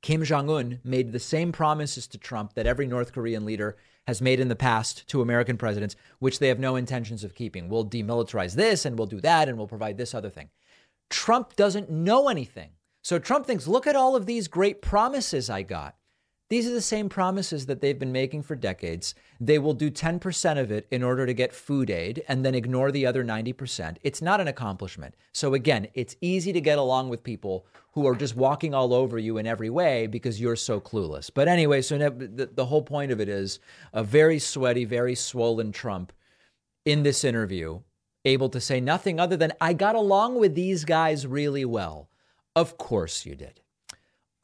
Kim 0.00 0.24
Jong 0.24 0.48
un 0.48 0.80
made 0.84 1.12
the 1.12 1.18
same 1.18 1.52
promises 1.52 2.06
to 2.08 2.18
Trump 2.18 2.54
that 2.54 2.66
every 2.66 2.86
North 2.86 3.12
Korean 3.12 3.44
leader 3.44 3.76
has 4.06 4.22
made 4.22 4.40
in 4.40 4.48
the 4.48 4.56
past 4.56 5.06
to 5.08 5.20
American 5.20 5.58
presidents, 5.58 5.96
which 6.18 6.38
they 6.38 6.48
have 6.48 6.60
no 6.60 6.76
intentions 6.76 7.24
of 7.24 7.34
keeping. 7.34 7.68
We'll 7.68 7.84
demilitarize 7.84 8.54
this 8.54 8.84
and 8.84 8.96
we'll 8.96 9.08
do 9.08 9.20
that 9.20 9.48
and 9.48 9.58
we'll 9.58 9.66
provide 9.66 9.98
this 9.98 10.14
other 10.14 10.30
thing. 10.30 10.48
Trump 11.10 11.56
doesn't 11.56 11.90
know 11.90 12.28
anything. 12.28 12.70
So 13.02 13.18
Trump 13.18 13.46
thinks, 13.46 13.66
look 13.66 13.86
at 13.86 13.96
all 13.96 14.16
of 14.16 14.26
these 14.26 14.48
great 14.48 14.80
promises 14.80 15.50
I 15.50 15.62
got. 15.62 15.95
These 16.48 16.68
are 16.68 16.72
the 16.72 16.80
same 16.80 17.08
promises 17.08 17.66
that 17.66 17.80
they've 17.80 17.98
been 17.98 18.12
making 18.12 18.44
for 18.44 18.54
decades. 18.54 19.16
They 19.40 19.58
will 19.58 19.74
do 19.74 19.90
10% 19.90 20.58
of 20.58 20.70
it 20.70 20.86
in 20.92 21.02
order 21.02 21.26
to 21.26 21.34
get 21.34 21.52
food 21.52 21.90
aid 21.90 22.22
and 22.28 22.44
then 22.44 22.54
ignore 22.54 22.92
the 22.92 23.04
other 23.04 23.24
90%. 23.24 23.96
It's 24.04 24.22
not 24.22 24.40
an 24.40 24.46
accomplishment. 24.46 25.16
So, 25.32 25.54
again, 25.54 25.88
it's 25.94 26.14
easy 26.20 26.52
to 26.52 26.60
get 26.60 26.78
along 26.78 27.08
with 27.08 27.24
people 27.24 27.66
who 27.92 28.06
are 28.06 28.14
just 28.14 28.36
walking 28.36 28.74
all 28.74 28.94
over 28.94 29.18
you 29.18 29.38
in 29.38 29.46
every 29.46 29.70
way 29.70 30.06
because 30.06 30.40
you're 30.40 30.54
so 30.54 30.80
clueless. 30.80 31.30
But 31.34 31.48
anyway, 31.48 31.82
so 31.82 31.98
the, 31.98 32.48
the 32.54 32.66
whole 32.66 32.82
point 32.82 33.10
of 33.10 33.20
it 33.20 33.28
is 33.28 33.58
a 33.92 34.04
very 34.04 34.38
sweaty, 34.38 34.84
very 34.84 35.16
swollen 35.16 35.72
Trump 35.72 36.12
in 36.84 37.02
this 37.02 37.24
interview, 37.24 37.80
able 38.24 38.50
to 38.50 38.60
say 38.60 38.80
nothing 38.80 39.18
other 39.18 39.36
than, 39.36 39.52
I 39.60 39.72
got 39.72 39.96
along 39.96 40.38
with 40.38 40.54
these 40.54 40.84
guys 40.84 41.26
really 41.26 41.64
well. 41.64 42.08
Of 42.54 42.78
course 42.78 43.26
you 43.26 43.34
did. 43.34 43.60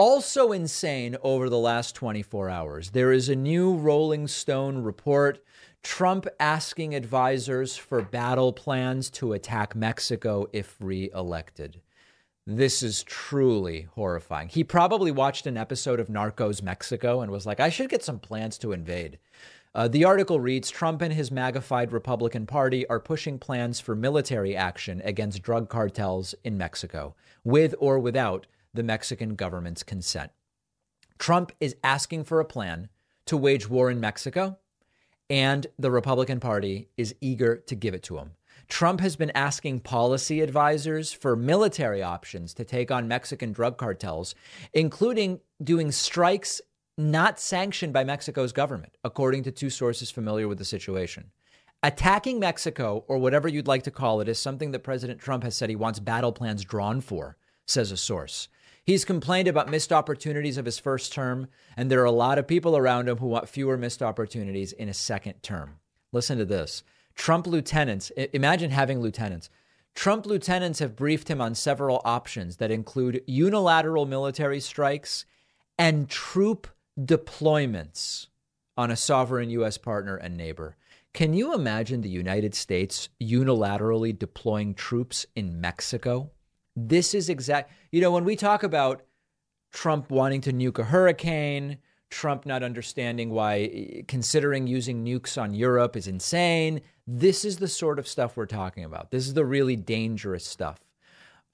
Also 0.05 0.50
insane 0.50 1.16
over 1.22 1.48
the 1.48 1.61
last 1.61 1.94
24 1.94 2.50
hours, 2.50 2.90
there 2.90 3.12
is 3.12 3.28
a 3.28 3.36
new 3.36 3.76
Rolling 3.76 4.26
Stone 4.26 4.78
report. 4.78 5.44
Trump 5.84 6.26
asking 6.40 6.92
advisors 6.92 7.76
for 7.76 8.03
battle 8.03 8.53
plans 8.53 9.09
to 9.11 9.32
attack 9.32 9.76
Mexico 9.76 10.48
if 10.53 10.74
reelected. 10.80 11.80
This 12.44 12.82
is 12.82 13.05
truly 13.05 13.86
horrifying. 13.94 14.48
He 14.48 14.64
probably 14.64 15.12
watched 15.12 15.46
an 15.46 15.57
episode 15.57 16.00
of 16.00 16.09
Narcos 16.09 16.64
Mexico 16.64 17.20
and 17.20 17.30
was 17.30 17.46
like, 17.46 17.61
I 17.61 17.68
should 17.68 17.88
get 17.88 18.03
some 18.03 18.18
plans 18.18 18.59
to 18.59 18.72
invade. 18.72 19.20
Uh, 19.72 19.86
the 19.86 20.05
article 20.05 20.40
reads 20.40 20.68
Trump 20.68 21.00
and 21.00 21.12
his 21.12 21.30
MAGAfied 21.30 21.92
Republican 21.92 22.44
Party 22.44 22.84
are 22.88 22.98
pushing 22.98 23.38
plans 23.38 23.78
for 23.78 23.94
military 23.94 24.57
action 24.57 25.00
against 25.05 25.44
drug 25.44 25.68
cartels 25.68 26.34
in 26.42 26.59
Mexico, 26.59 27.14
with 27.44 27.76
or 27.78 28.00
without 28.00 28.48
the 28.74 28.82
Mexican 28.82 29.34
government's 29.34 29.82
consent. 29.82 30.30
Trump 31.18 31.52
is 31.60 31.76
asking 31.84 32.24
for 32.24 32.40
a 32.40 32.44
plan 32.44 32.88
to 33.26 33.36
wage 33.36 33.68
war 33.68 33.90
in 33.90 34.00
Mexico, 34.00 34.58
and 35.30 35.66
the 35.78 35.90
Republican 35.90 36.40
Party 36.40 36.88
is 36.96 37.14
eager 37.20 37.56
to 37.56 37.74
give 37.74 37.94
it 37.94 38.02
to 38.04 38.18
him. 38.18 38.32
Trump 38.68 39.00
has 39.00 39.16
been 39.16 39.30
asking 39.30 39.80
policy 39.80 40.40
advisors 40.40 41.12
for 41.12 41.36
military 41.36 42.02
options 42.02 42.54
to 42.54 42.64
take 42.64 42.90
on 42.90 43.08
Mexican 43.08 43.52
drug 43.52 43.76
cartels, 43.76 44.34
including 44.72 45.40
doing 45.62 45.92
strikes 45.92 46.60
not 46.98 47.40
sanctioned 47.40 47.92
by 47.92 48.04
Mexico's 48.04 48.52
government, 48.52 48.96
according 49.04 49.42
to 49.44 49.50
two 49.50 49.70
sources 49.70 50.10
familiar 50.10 50.48
with 50.48 50.58
the 50.58 50.64
situation. 50.64 51.30
Attacking 51.82 52.38
Mexico, 52.38 53.04
or 53.08 53.18
whatever 53.18 53.48
you'd 53.48 53.66
like 53.66 53.82
to 53.84 53.90
call 53.90 54.20
it, 54.20 54.28
is 54.28 54.38
something 54.38 54.70
that 54.70 54.84
President 54.84 55.20
Trump 55.20 55.42
has 55.42 55.56
said 55.56 55.68
he 55.68 55.76
wants 55.76 55.98
battle 55.98 56.32
plans 56.32 56.64
drawn 56.64 57.00
for, 57.00 57.36
says 57.66 57.90
a 57.90 57.96
source. 57.96 58.48
He's 58.84 59.04
complained 59.04 59.46
about 59.46 59.70
missed 59.70 59.92
opportunities 59.92 60.56
of 60.56 60.64
his 60.64 60.80
first 60.80 61.12
term, 61.12 61.46
and 61.76 61.88
there 61.88 62.00
are 62.00 62.04
a 62.04 62.10
lot 62.10 62.38
of 62.38 62.48
people 62.48 62.76
around 62.76 63.08
him 63.08 63.18
who 63.18 63.28
want 63.28 63.48
fewer 63.48 63.76
missed 63.76 64.02
opportunities 64.02 64.72
in 64.72 64.88
a 64.88 64.94
second 64.94 65.42
term. 65.42 65.78
Listen 66.10 66.36
to 66.38 66.44
this 66.44 66.82
Trump 67.14 67.46
lieutenants, 67.46 68.10
imagine 68.32 68.70
having 68.70 69.00
lieutenants. 69.00 69.50
Trump 69.94 70.26
lieutenants 70.26 70.80
have 70.80 70.96
briefed 70.96 71.28
him 71.28 71.40
on 71.40 71.54
several 71.54 72.00
options 72.04 72.56
that 72.56 72.70
include 72.70 73.22
unilateral 73.26 74.06
military 74.06 74.58
strikes 74.58 75.26
and 75.78 76.08
troop 76.08 76.66
deployments 76.98 78.26
on 78.76 78.90
a 78.90 78.96
sovereign 78.96 79.50
U.S. 79.50 79.78
partner 79.78 80.16
and 80.16 80.36
neighbor. 80.36 80.76
Can 81.12 81.34
you 81.34 81.54
imagine 81.54 82.00
the 82.00 82.08
United 82.08 82.54
States 82.54 83.10
unilaterally 83.22 84.18
deploying 84.18 84.74
troops 84.74 85.26
in 85.36 85.60
Mexico? 85.60 86.30
This 86.74 87.14
is 87.14 87.28
exact. 87.28 87.70
You 87.90 88.00
know, 88.00 88.10
when 88.10 88.24
we 88.24 88.36
talk 88.36 88.62
about 88.62 89.02
Trump 89.72 90.10
wanting 90.10 90.40
to 90.42 90.52
nuke 90.52 90.78
a 90.78 90.84
hurricane, 90.84 91.78
Trump 92.10 92.44
not 92.46 92.62
understanding 92.62 93.30
why 93.30 94.04
considering 94.06 94.66
using 94.66 95.04
nukes 95.04 95.40
on 95.40 95.54
Europe 95.54 95.96
is 95.96 96.06
insane, 96.06 96.82
this 97.06 97.44
is 97.44 97.56
the 97.56 97.68
sort 97.68 97.98
of 97.98 98.06
stuff 98.06 98.36
we're 98.36 98.46
talking 98.46 98.84
about. 98.84 99.10
This 99.10 99.26
is 99.26 99.34
the 99.34 99.44
really 99.44 99.76
dangerous 99.76 100.44
stuff. 100.44 100.78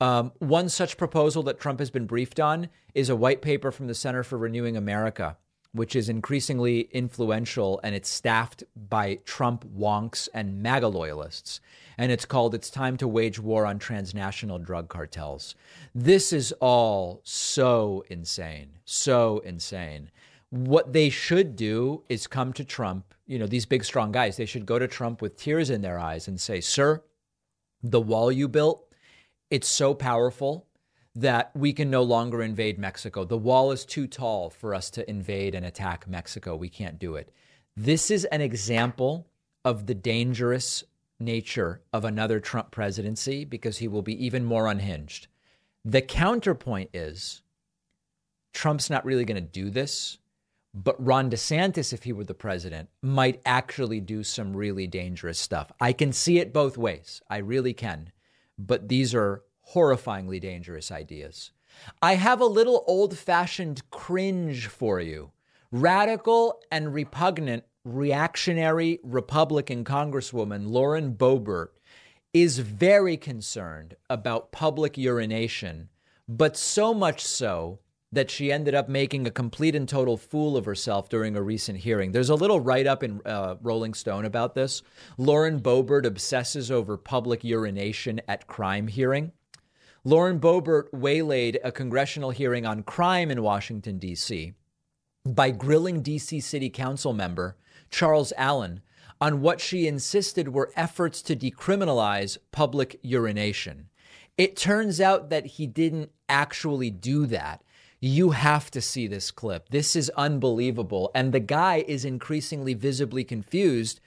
Um, 0.00 0.32
one 0.38 0.68
such 0.68 0.96
proposal 0.96 1.42
that 1.44 1.58
Trump 1.58 1.80
has 1.80 1.90
been 1.90 2.06
briefed 2.06 2.38
on 2.38 2.68
is 2.94 3.08
a 3.08 3.16
white 3.16 3.42
paper 3.42 3.72
from 3.72 3.86
the 3.86 3.94
Center 3.94 4.22
for 4.22 4.38
Renewing 4.38 4.76
America, 4.76 5.36
which 5.72 5.94
is 5.94 6.08
increasingly 6.08 6.82
influential 6.92 7.80
and 7.82 7.94
it's 7.94 8.08
staffed 8.08 8.64
by 8.88 9.16
Trump 9.24 9.64
wonks 9.64 10.28
and 10.32 10.62
MAGA 10.62 10.88
loyalists 10.88 11.60
and 11.98 12.12
it's 12.12 12.24
called 12.24 12.54
It's 12.54 12.70
Time 12.70 12.96
to 12.98 13.08
Wage 13.08 13.40
War 13.40 13.66
on 13.66 13.80
Transnational 13.80 14.58
Drug 14.58 14.88
Cartels. 14.88 15.56
This 15.94 16.32
is 16.32 16.52
all 16.60 17.20
so 17.24 18.04
insane, 18.08 18.78
so 18.84 19.40
insane. 19.40 20.10
What 20.50 20.92
they 20.92 21.10
should 21.10 21.56
do 21.56 22.04
is 22.08 22.28
come 22.28 22.52
to 22.54 22.64
Trump, 22.64 23.12
you 23.26 23.38
know, 23.38 23.48
these 23.48 23.66
big, 23.66 23.84
strong 23.84 24.12
guys, 24.12 24.36
they 24.36 24.46
should 24.46 24.64
go 24.64 24.78
to 24.78 24.86
Trump 24.86 25.20
with 25.20 25.36
tears 25.36 25.70
in 25.70 25.82
their 25.82 25.98
eyes 25.98 26.28
and 26.28 26.40
say, 26.40 26.60
Sir, 26.60 27.02
the 27.82 28.00
wall 28.00 28.30
you 28.30 28.48
built, 28.48 28.84
it's 29.50 29.68
so 29.68 29.92
powerful 29.92 30.67
that 31.18 31.50
we 31.54 31.72
can 31.72 31.90
no 31.90 32.02
longer 32.02 32.42
invade 32.42 32.78
Mexico. 32.78 33.24
The 33.24 33.36
wall 33.36 33.72
is 33.72 33.84
too 33.84 34.06
tall 34.06 34.50
for 34.50 34.72
us 34.72 34.88
to 34.90 35.10
invade 35.10 35.52
and 35.54 35.66
attack 35.66 36.06
Mexico. 36.06 36.54
We 36.54 36.68
can't 36.68 36.98
do 36.98 37.16
it. 37.16 37.32
This 37.76 38.08
is 38.08 38.24
an 38.26 38.40
example 38.40 39.26
of 39.64 39.86
the 39.86 39.96
dangerous 39.96 40.84
nature 41.18 41.82
of 41.92 42.04
another 42.04 42.38
Trump 42.38 42.70
presidency 42.70 43.44
because 43.44 43.78
he 43.78 43.88
will 43.88 44.02
be 44.02 44.24
even 44.24 44.44
more 44.44 44.68
unhinged. 44.68 45.26
The 45.84 46.02
counterpoint 46.02 46.90
is 46.94 47.42
Trump's 48.52 48.88
not 48.88 49.04
really 49.04 49.24
going 49.24 49.42
to 49.42 49.48
do 49.48 49.70
this, 49.70 50.18
but 50.72 51.04
Ron 51.04 51.30
DeSantis, 51.30 51.92
if 51.92 52.04
he 52.04 52.12
were 52.12 52.24
the 52.24 52.34
president, 52.34 52.90
might 53.02 53.40
actually 53.44 54.00
do 54.00 54.22
some 54.22 54.56
really 54.56 54.86
dangerous 54.86 55.40
stuff. 55.40 55.72
I 55.80 55.92
can 55.92 56.12
see 56.12 56.38
it 56.38 56.52
both 56.52 56.78
ways. 56.78 57.22
I 57.28 57.38
really 57.38 57.74
can. 57.74 58.12
But 58.56 58.88
these 58.88 59.14
are 59.14 59.42
horrifyingly 59.74 60.40
dangerous 60.40 60.90
ideas. 60.90 61.50
I 62.02 62.14
have 62.14 62.40
a 62.40 62.46
little 62.46 62.84
old 62.86 63.16
fashioned 63.16 63.88
cringe 63.90 64.66
for 64.66 65.00
you. 65.00 65.32
Radical 65.70 66.60
and 66.70 66.94
repugnant 66.94 67.64
reactionary 67.84 69.00
Republican 69.02 69.84
Congresswoman 69.84 70.68
Lauren 70.68 71.14
Boebert 71.14 71.68
is 72.32 72.58
very 72.58 73.16
concerned 73.16 73.96
about 74.10 74.52
public 74.52 74.98
urination, 74.98 75.88
but 76.28 76.56
so 76.56 76.92
much 76.92 77.24
so 77.24 77.80
that 78.10 78.30
she 78.30 78.50
ended 78.50 78.74
up 78.74 78.88
making 78.88 79.26
a 79.26 79.30
complete 79.30 79.74
and 79.74 79.88
total 79.88 80.16
fool 80.16 80.56
of 80.56 80.64
herself 80.64 81.08
during 81.08 81.36
a 81.36 81.42
recent 81.42 81.78
hearing. 81.78 82.12
There's 82.12 82.30
a 82.30 82.34
little 82.34 82.60
write 82.60 82.86
up 82.86 83.02
in 83.02 83.20
uh, 83.26 83.56
Rolling 83.60 83.92
Stone 83.92 84.24
about 84.24 84.54
this. 84.54 84.82
Lauren 85.18 85.60
Boebert 85.60 86.06
obsesses 86.06 86.70
over 86.70 86.96
public 86.96 87.44
urination 87.44 88.20
at 88.26 88.46
crime 88.46 88.86
hearing. 88.86 89.32
Lauren 90.05 90.38
Boebert 90.38 90.92
waylaid 90.92 91.59
a 91.64 91.72
congressional 91.72 92.30
hearing 92.30 92.64
on 92.64 92.82
crime 92.82 93.30
in 93.30 93.42
Washington, 93.42 93.99
D.C. 93.99 94.55
by 95.24 95.51
grilling 95.51 96.03
D.C. 96.03 96.40
City 96.40 96.70
Council 96.70 97.12
member 97.12 97.57
Charles 97.90 98.32
Allen 98.36 98.80
on 99.20 99.40
what 99.40 99.61
she 99.61 99.88
insisted 99.88 100.55
were 100.55 100.72
efforts 100.76 101.22
to 101.22 101.34
decriminalize 101.34 102.38
public 102.53 102.99
urination. 103.03 103.88
It 104.36 104.57
turns 104.57 105.01
out 105.01 105.30
that 105.30 105.46
he 105.46 105.66
didn't 105.66 106.12
actually 106.28 106.90
do 106.90 107.26
that. 107.26 107.62
You 108.01 108.30
have 108.30 108.70
to 108.70 108.80
see 108.80 109.09
this 109.09 109.32
clip. 109.32 109.70
This 109.70 109.96
is 109.96 110.11
unbelievable. 110.16 111.11
And 111.14 111.32
the 111.32 111.40
guy 111.40 111.84
is 111.88 112.05
increasingly 112.05 112.74
visibly 112.74 113.24
confused 113.24 113.99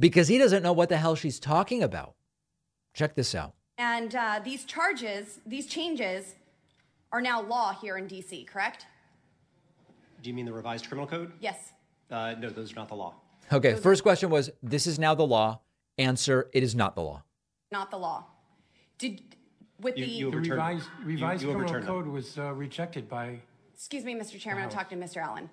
because 0.00 0.26
he 0.26 0.38
doesn't 0.38 0.64
know 0.64 0.72
what 0.72 0.88
the 0.88 0.96
hell 0.96 1.14
she's 1.14 1.38
talking 1.38 1.82
about. 1.82 2.14
Check 2.92 3.14
this 3.14 3.34
out. 3.34 3.55
And 3.78 4.14
uh, 4.14 4.40
these 4.42 4.64
charges, 4.64 5.40
these 5.46 5.66
changes, 5.66 6.34
are 7.12 7.20
now 7.20 7.42
law 7.42 7.72
here 7.74 7.98
in 7.98 8.06
DC, 8.08 8.46
correct? 8.46 8.86
Do 10.22 10.30
you 10.30 10.34
mean 10.34 10.46
the 10.46 10.52
revised 10.52 10.88
criminal 10.88 11.06
code? 11.06 11.32
Yes. 11.40 11.72
Uh, 12.10 12.34
no, 12.38 12.48
those 12.50 12.72
are 12.72 12.76
not 12.76 12.88
the 12.88 12.94
law. 12.94 13.14
Okay, 13.52 13.74
first 13.74 14.02
question 14.02 14.30
was 14.30 14.50
this 14.62 14.86
is 14.86 14.98
now 14.98 15.14
the 15.14 15.26
law. 15.26 15.60
Answer 15.98 16.48
it 16.52 16.62
is 16.62 16.74
not 16.74 16.94
the 16.94 17.02
law. 17.02 17.22
Not 17.70 17.90
the 17.90 17.98
law. 17.98 18.24
Did 18.98 19.22
with 19.80 19.96
You- 19.98 20.04
the 20.06 20.10
you 20.10 20.30
The 20.30 20.36
overturned- 20.38 20.50
revised, 20.52 20.88
you- 21.00 21.04
revised 21.06 21.42
you 21.42 21.48
criminal 21.48 21.70
overturned 21.70 21.86
them. 21.86 21.94
code 22.04 22.06
was 22.12 22.38
uh, 22.38 22.52
rejected 22.54 23.08
by, 23.08 23.40
excuse 23.74 24.04
me, 24.04 24.14
Mr. 24.14 24.38
Chairman, 24.40 24.64
I'm 24.64 24.70
talking 24.70 24.98
to 25.00 25.06
Mr. 25.06 25.18
Allen. 25.22 25.50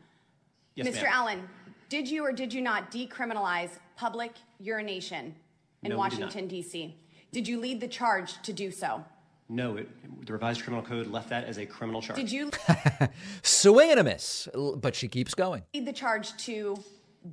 Yes, 0.76 0.88
Mr. 0.88 1.04
ma'am. 1.04 1.12
Allen, 1.12 1.50
did 1.90 2.10
you 2.10 2.26
or 2.26 2.32
did 2.32 2.54
you 2.54 2.62
not 2.62 2.90
decriminalize 2.92 3.72
public 3.98 4.32
urination 4.60 5.36
in 5.84 5.90
No, 5.90 6.00
we 6.00 6.10
did 6.10 6.20
not. 6.20 6.26
Washington 6.28 6.48
D.C.? 6.48 6.96
Did 7.34 7.48
you 7.48 7.60
lead 7.60 7.82
the 7.82 7.88
charge 7.90 8.42
to 8.44 8.54
do 8.54 8.72
so? 8.72 9.04
No, 9.50 9.76
it, 9.76 10.26
the 10.26 10.32
revised 10.34 10.64
criminal 10.64 10.86
code 10.86 11.08
left 11.08 11.30
that 11.30 11.44
as 11.44 11.58
a 11.58 11.66
criminal 11.66 12.02
charge. 12.02 12.18
Did 12.18 12.32
you 12.32 12.50
Swing 13.44 13.92
and 13.92 14.00
a 14.00 14.04
miss, 14.04 14.48
but 14.78 14.96
she 14.96 15.08
keeps 15.10 15.34
going. 15.34 15.64
lead 15.74 15.86
the 15.86 15.94
charge 15.94 16.36
to 16.46 16.78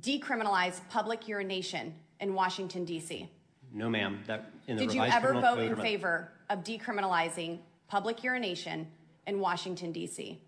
decriminalize 0.01 0.81
public 0.89 1.27
urination 1.27 1.93
in 2.19 2.33
Washington 2.33 2.83
D.C.? 2.85 3.29
No, 3.73 3.89
ma'am. 3.89 4.19
That 4.27 4.51
in 4.67 4.75
the 4.75 4.85
Did 4.85 4.95
you 4.95 5.01
ever 5.03 5.27
criminal 5.29 5.41
vote 5.41 5.55
code. 5.61 5.71
in 5.71 5.73
are- 5.73 5.81
favor 5.81 6.31
of 6.49 6.63
decriminalizing 6.63 7.59
public 7.87 8.23
urination 8.23 8.87
in 9.27 9.39
Washington 9.39 9.91
D.C.? 9.91 10.41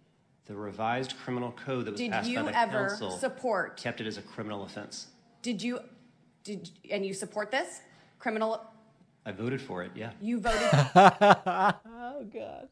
The 0.45 0.56
revised 0.56 1.16
criminal 1.24 1.54
code 1.54 1.86
that 1.86 1.91
was 1.91 1.99
Did 2.01 2.12
passed 2.12 2.30
you 2.30 2.38
by 2.43 2.51
the 2.51 2.58
ever 2.60 2.89
council 2.89 3.12
support? 3.12 3.78
kept 3.78 4.01
it 4.01 4.08
as 4.08 4.18
a 4.18 4.22
criminal 4.22 4.64
offense. 4.64 5.08
Did 5.41 5.62
you 5.62 5.80
did 6.43 6.70
and 6.91 7.06
you 7.06 7.14
support 7.14 7.49
this 7.51 7.80
criminal? 8.20 8.62
I 9.26 9.32
voted 9.32 9.61
for 9.61 9.84
it. 9.84 9.91
Yeah. 9.95 10.11
You 10.21 10.39
voted. 10.39 10.59
Oh, 12.15 12.26
God. 12.32 12.67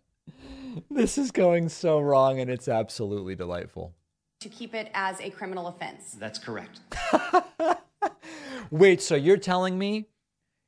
This 0.89 1.18
is 1.18 1.32
going 1.32 1.68
so 1.70 1.99
wrong, 1.99 2.39
and 2.39 2.49
it's 2.49 2.68
absolutely 2.68 3.36
delightful. 3.36 3.93
to 4.41 4.49
keep 4.49 4.74
it 4.76 4.89
as 4.93 5.20
a 5.20 5.30
criminal 5.30 5.68
offense. 5.68 6.16
That's 6.20 6.38
correct. 6.39 6.80
Wait, 8.72 9.02
so 9.02 9.16
you're 9.16 9.38
telling 9.38 9.78
me 9.78 10.08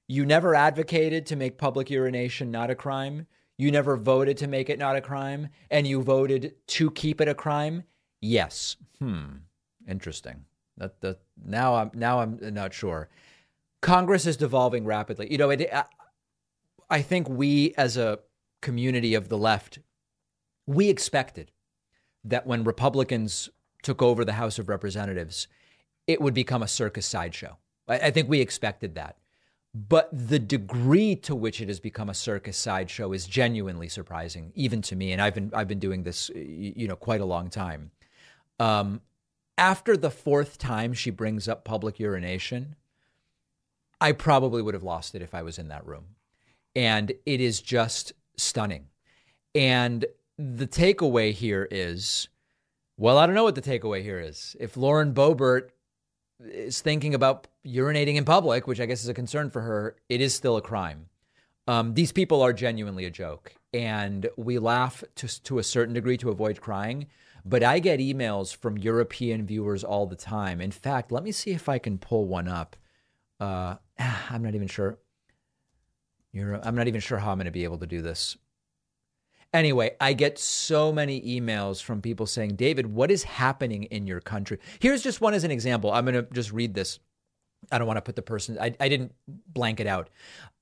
you 0.08 0.26
never 0.26 0.56
advocated 0.56 1.26
to 1.28 1.36
make 1.36 1.58
public 1.58 1.90
urination 1.90 2.52
not 2.52 2.70
a 2.70 2.76
crime? 2.76 3.28
You 3.58 3.72
never 3.72 3.96
voted 3.98 4.38
to 4.38 4.48
make 4.48 4.70
it 4.70 4.80
not 4.80 4.96
a 4.96 5.02
crime? 5.02 5.50
And 5.70 5.88
you 5.88 6.02
voted 6.02 6.56
to 6.68 6.92
keep 6.92 7.22
it 7.22 7.28
a 7.28 7.36
crime? 7.36 7.84
Yes. 8.22 8.76
Hmm. 9.00 9.26
Interesting. 9.88 10.46
That, 10.78 11.00
that, 11.02 11.20
now 11.46 11.76
I'm 11.76 11.92
now 11.94 12.20
I'm 12.20 12.40
not 12.54 12.74
sure. 12.74 13.10
Congress 13.84 14.26
is 14.26 14.38
devolving 14.38 14.86
rapidly. 14.86 15.28
You 15.30 15.38
know, 15.38 15.50
it, 15.50 15.70
I, 16.90 17.02
think 17.02 17.28
we 17.28 17.74
as 17.76 17.98
a 17.98 18.20
community 18.62 19.14
of 19.14 19.28
the 19.28 19.38
left, 19.38 19.80
we 20.66 20.88
expected 20.88 21.52
that 22.24 22.48
when 22.48 22.64
Republicans 22.64 23.50
took 23.84 24.02
over 24.02 24.24
the 24.24 24.34
House 24.34 24.58
of 24.58 24.70
Representatives, 24.70 25.50
it 26.08 26.22
would 26.22 26.34
become 26.34 26.64
a 26.64 26.68
circus 26.68 27.06
sideshow. 27.06 27.58
I, 27.90 27.96
I 27.96 28.12
think 28.12 28.30
we 28.30 28.40
expected 28.40 28.96
that. 28.96 29.18
But 29.76 30.10
the 30.14 30.40
degree 30.40 31.18
to 31.18 31.36
which 31.36 31.60
it 31.60 31.68
has 31.68 31.82
become 31.82 32.10
a 32.10 32.14
circus 32.14 32.58
sideshow 32.58 33.12
is 33.12 33.26
genuinely 33.28 33.90
surprising, 33.90 34.54
even 34.56 34.82
to 34.84 34.96
me. 34.96 35.12
And 35.12 35.22
I've 35.22 35.34
been 35.34 35.52
I've 35.54 35.68
been 35.68 35.80
doing 35.80 36.04
this, 36.04 36.30
you 36.34 36.88
know, 36.88 36.96
quite 36.96 37.22
a 37.22 37.26
long 37.26 37.50
time. 37.50 37.92
Um, 38.60 39.02
after 39.58 39.98
the 39.98 40.12
fourth 40.12 40.58
time 40.58 40.94
she 40.94 41.10
brings 41.10 41.50
up 41.50 41.66
public 41.66 42.00
urination, 42.00 42.76
I 44.04 44.12
probably 44.12 44.62
would 44.62 44.74
have 44.74 44.84
lost 44.84 45.16
it 45.16 45.22
if 45.22 45.34
I 45.34 45.44
was 45.44 45.58
in 45.58 45.70
that 45.70 45.88
room. 45.88 46.04
And 46.76 47.14
it 47.26 47.40
is 47.40 47.62
just 47.62 48.12
stunning. 48.36 48.88
And 49.56 50.06
the 50.38 50.68
takeaway 50.68 51.32
here 51.32 51.68
is 51.72 52.28
well, 52.98 53.18
I 53.18 53.26
don't 53.26 53.36
know 53.36 53.44
what 53.44 53.56
the 53.56 53.62
takeaway 53.62 54.04
here 54.04 54.20
is. 54.20 54.56
If 54.60 54.78
Lauren 54.78 55.14
Boebert 55.14 55.70
is 56.40 56.82
thinking 56.82 57.16
about 57.16 57.48
urinating 57.66 58.16
in 58.16 58.26
public, 58.26 58.68
which 58.68 58.80
I 58.80 58.86
guess 58.86 59.02
is 59.02 59.10
a 59.10 59.14
concern 59.14 59.50
for 59.50 59.62
her, 59.62 59.96
it 60.10 60.22
is 60.22 60.36
still 60.36 60.58
a 60.58 60.62
crime. 60.62 61.08
Um, 61.68 61.94
these 61.96 62.12
people 62.12 62.42
are 62.42 62.54
genuinely 62.54 63.06
a 63.06 63.10
joke, 63.10 63.56
and 63.74 64.30
we 64.38 64.60
laugh 64.60 65.04
to 65.16 65.44
to 65.44 65.60
a 65.60 65.64
certain 65.64 65.94
degree 65.94 66.18
to 66.18 66.30
avoid 66.30 66.60
crying. 66.60 67.08
But 67.46 67.64
I 67.64 67.80
get 67.80 68.00
emails 68.00 68.56
from 68.56 68.78
European 68.78 69.46
viewers 69.46 69.84
all 69.84 70.06
the 70.06 70.16
time. 70.16 70.62
In 70.62 70.72
fact, 70.72 71.12
let 71.12 71.24
me 71.24 71.32
see 71.32 71.52
if 71.52 71.68
I 71.68 71.78
can 71.78 71.98
pull 71.98 72.26
one 72.26 72.48
up. 72.48 72.76
Uh, 73.40 73.76
I'm 74.30 74.44
not 74.44 74.56
even 74.56 74.68
sure. 74.68 74.98
Euro, 76.34 76.60
I'm 76.64 76.76
not 76.76 76.88
even 76.88 77.02
sure 77.02 77.20
how 77.20 77.32
I'm 77.32 77.38
going 77.38 77.46
to 77.46 77.52
be 77.52 77.64
able 77.64 77.78
to 77.80 77.88
do 77.88 78.02
this. 78.02 78.38
Anyway, 79.54 79.92
I 80.02 80.14
get 80.14 80.40
so 80.40 80.92
many 80.92 81.22
emails 81.22 81.82
from 81.82 82.02
people 82.02 82.26
saying, 82.26 82.56
David, 82.56 82.88
what 82.88 83.12
is 83.12 83.24
happening 83.24 83.84
in 83.84 84.08
your 84.08 84.20
country? 84.20 84.58
Here's 84.80 85.04
just 85.04 85.22
one 85.22 85.36
as 85.36 85.44
an 85.44 85.52
example. 85.52 85.92
I'm 85.92 86.06
going 86.06 86.16
to 86.16 86.34
just 86.34 86.52
read 86.52 86.74
this. 86.74 87.00
I 87.72 87.78
don't 87.78 87.86
want 87.86 87.98
to 87.98 88.02
put 88.02 88.16
the 88.16 88.24
person, 88.24 88.58
I, 88.60 88.74
I 88.80 88.90
didn't 88.90 89.14
blank 89.28 89.80
it 89.80 89.86
out. 89.86 90.10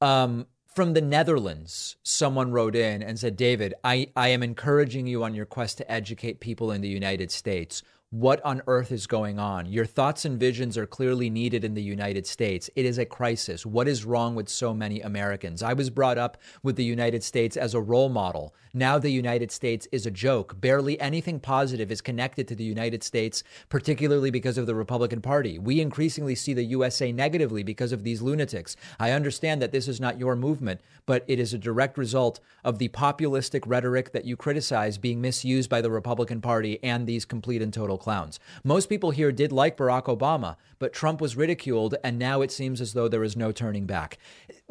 Um, 0.02 0.46
from 0.76 0.94
the 0.94 1.02
Netherlands, 1.02 1.96
someone 2.04 2.52
wrote 2.52 2.76
in 2.76 3.02
and 3.02 3.18
said, 3.18 3.38
David, 3.38 3.74
I, 3.84 4.10
I 4.16 4.30
am 4.30 4.44
encouraging 4.44 5.08
you 5.08 5.24
on 5.24 5.36
your 5.36 5.46
quest 5.46 5.78
to 5.78 5.90
educate 5.92 6.42
people 6.42 6.72
in 6.72 6.82
the 6.82 6.90
United 6.90 7.32
States. 7.32 7.82
What 8.14 8.44
on 8.44 8.62
earth 8.68 8.92
is 8.92 9.08
going 9.08 9.40
on? 9.40 9.68
Your 9.68 9.86
thoughts 9.86 10.26
and 10.26 10.38
visions 10.38 10.78
are 10.78 10.86
clearly 10.86 11.30
needed 11.30 11.64
in 11.64 11.76
the 11.76 11.82
United 11.82 12.28
States. 12.28 12.70
It 12.76 12.84
is 12.84 12.98
a 12.98 13.06
crisis. 13.06 13.66
What 13.66 13.88
is 13.88 14.04
wrong 14.04 14.36
with 14.36 14.50
so 14.50 14.74
many 14.74 15.00
Americans? 15.00 15.64
I 15.64 15.72
was 15.72 15.90
brought 15.90 16.18
up 16.18 16.36
with 16.62 16.76
the 16.76 16.84
United 16.84 17.24
States 17.24 17.56
as 17.56 17.74
a 17.74 17.80
role 17.80 18.10
model. 18.10 18.54
Now 18.74 19.00
the 19.00 19.12
United 19.12 19.50
States 19.50 19.88
is 19.94 20.06
a 20.06 20.12
joke. 20.12 20.60
Barely 20.60 21.00
anything 21.00 21.40
positive 21.40 21.90
is 21.90 22.02
connected 22.02 22.50
to 22.50 22.56
the 22.56 22.66
United 22.66 23.02
States, 23.02 23.46
particularly 23.70 24.30
because 24.30 24.58
of 24.58 24.66
the 24.66 24.76
Republican 24.76 25.22
Party. 25.22 25.58
We 25.58 25.80
increasingly 25.80 26.36
see 26.36 26.54
the 26.54 26.66
USA 26.66 27.14
negatively 27.14 27.64
because 27.64 27.94
of 27.94 28.04
these 28.04 28.22
lunatics. 28.22 28.76
I 29.00 29.12
understand 29.12 29.62
that 29.62 29.72
this 29.72 29.88
is 29.88 30.02
not 30.02 30.20
your 30.20 30.36
movement, 30.36 30.82
but 31.06 31.24
it 31.30 31.40
is 31.40 31.54
a 31.54 31.58
direct 31.58 31.98
result 31.98 32.42
of 32.66 32.78
the 32.78 32.90
populistic 32.90 33.64
rhetoric 33.66 34.12
that 34.12 34.26
you 34.26 34.36
criticize 34.36 34.98
being 34.98 35.22
misused 35.22 35.70
by 35.70 35.80
the 35.80 35.92
Republican 35.92 36.42
Party 36.42 36.78
and 36.84 37.08
these 37.08 37.24
complete 37.24 37.62
and 37.62 37.74
total 37.74 38.01
clowns. 38.02 38.40
Most 38.64 38.90
people 38.90 39.12
here 39.12 39.32
did 39.32 39.52
like 39.52 39.78
Barack 39.78 40.06
Obama, 40.06 40.58
but 40.80 40.92
Trump 40.92 41.22
was 41.22 41.38
ridiculed, 41.38 41.96
and 42.04 42.20
now 42.20 42.42
it 42.42 42.52
seems 42.52 42.82
as 42.82 42.94
though 42.94 43.08
there 43.08 43.24
is 43.24 43.38
no 43.38 43.52
turning 43.52 43.86
back. 43.86 44.18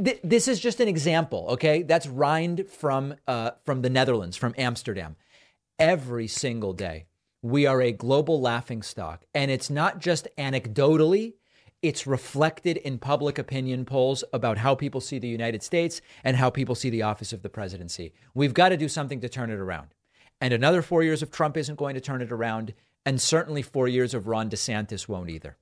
Th- 0.05 0.20
this 0.22 0.47
is 0.49 0.61
just 0.61 0.81
an 0.81 0.89
example, 0.89 1.47
okay? 1.51 1.83
That's 1.83 2.07
Rind 2.07 2.66
from 2.68 3.14
uh, 3.26 3.53
from 3.64 3.83
the 3.83 3.91
Netherlands, 3.91 4.37
from 4.37 4.55
Amsterdam. 4.59 5.16
Every 5.78 6.26
single 6.26 6.74
day, 6.74 7.07
we 7.43 7.64
are 7.64 7.81
a 7.81 7.93
global 7.93 8.41
laughingstock, 8.41 9.24
and 9.35 9.51
it's 9.51 9.70
not 9.70 9.99
just 9.99 10.28
anecdotally. 10.37 11.35
It's 11.83 12.07
reflected 12.07 12.76
in 12.76 12.99
public 12.99 13.39
opinion 13.39 13.87
polls 13.87 14.22
about 14.35 14.59
how 14.59 14.74
people 14.74 15.01
see 15.01 15.18
the 15.18 15.28
United 15.28 15.62
States 15.62 16.03
and 16.22 16.37
how 16.37 16.51
people 16.51 16.74
see 16.74 16.91
the 16.91 17.01
office 17.03 17.33
of 17.33 17.41
the 17.43 17.49
presidency. 17.49 18.12
We've 18.35 18.53
got 18.53 18.68
to 18.68 18.76
do 18.76 18.89
something 18.89 19.20
to 19.22 19.31
turn 19.31 19.51
it 19.51 19.59
around. 19.59 19.95
And 20.43 20.53
another 20.53 20.83
four 20.83 21.03
years 21.03 21.22
of 21.22 21.31
Trump 21.31 21.57
isn't 21.57 21.78
going 21.78 21.95
to 21.95 22.01
turn 22.01 22.20
it 22.20 22.33
around. 22.33 22.74
And 23.07 23.20
certainly 23.20 23.62
four 23.62 23.88
years 23.88 24.14
of 24.14 24.26
Ron 24.26 24.51
DeSantis 24.51 25.09
won't 25.09 25.30
either. 25.30 25.57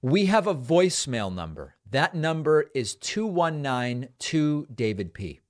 We 0.00 0.26
have 0.26 0.46
a 0.46 0.54
voicemail 0.54 1.34
number. 1.34 1.74
That 1.90 2.14
number 2.14 2.66
is 2.74 2.94
2192 2.94 4.68
David 4.74 5.12
P. 5.12 5.40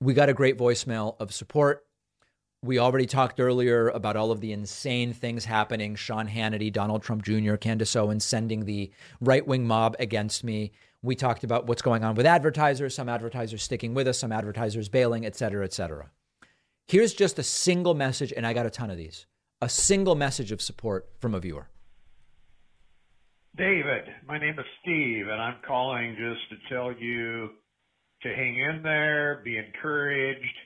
We 0.00 0.14
got 0.14 0.28
a 0.28 0.34
great 0.34 0.58
voicemail 0.58 1.16
of 1.20 1.32
support. 1.32 1.84
We 2.64 2.78
already 2.78 3.06
talked 3.06 3.40
earlier 3.40 3.88
about 3.88 4.16
all 4.16 4.30
of 4.30 4.40
the 4.40 4.52
insane 4.52 5.12
things 5.12 5.44
happening 5.44 5.96
Sean 5.96 6.28
Hannity, 6.28 6.72
Donald 6.72 7.02
Trump 7.02 7.22
Jr., 7.24 7.56
Candace 7.56 7.96
Owens 7.96 8.24
sending 8.24 8.64
the 8.64 8.90
right 9.20 9.46
wing 9.46 9.66
mob 9.66 9.96
against 9.98 10.44
me. 10.44 10.72
We 11.02 11.16
talked 11.16 11.42
about 11.44 11.66
what's 11.66 11.82
going 11.82 12.04
on 12.04 12.14
with 12.14 12.24
advertisers, 12.24 12.94
some 12.94 13.08
advertisers 13.08 13.62
sticking 13.62 13.94
with 13.94 14.06
us, 14.06 14.18
some 14.18 14.32
advertisers 14.32 14.88
bailing, 14.88 15.26
et 15.26 15.34
cetera, 15.34 15.64
et 15.64 15.72
cetera. 15.72 16.10
Here's 16.86 17.14
just 17.14 17.38
a 17.38 17.42
single 17.42 17.94
message, 17.94 18.32
and 18.36 18.46
I 18.46 18.52
got 18.52 18.66
a 18.66 18.70
ton 18.70 18.90
of 18.90 18.96
these 18.96 19.26
a 19.62 19.68
single 19.68 20.16
message 20.16 20.50
of 20.50 20.60
support 20.60 21.08
from 21.20 21.34
a 21.34 21.40
viewer. 21.40 21.68
David, 23.56 24.04
my 24.26 24.36
name 24.36 24.58
is 24.58 24.64
Steve, 24.82 25.28
and 25.28 25.40
I'm 25.40 25.58
calling 25.64 26.16
just 26.18 26.50
to 26.50 26.74
tell 26.74 26.92
you 26.92 27.50
to 28.22 28.28
hang 28.34 28.58
in 28.58 28.82
there, 28.82 29.40
be 29.44 29.56
encouraged. 29.56 30.56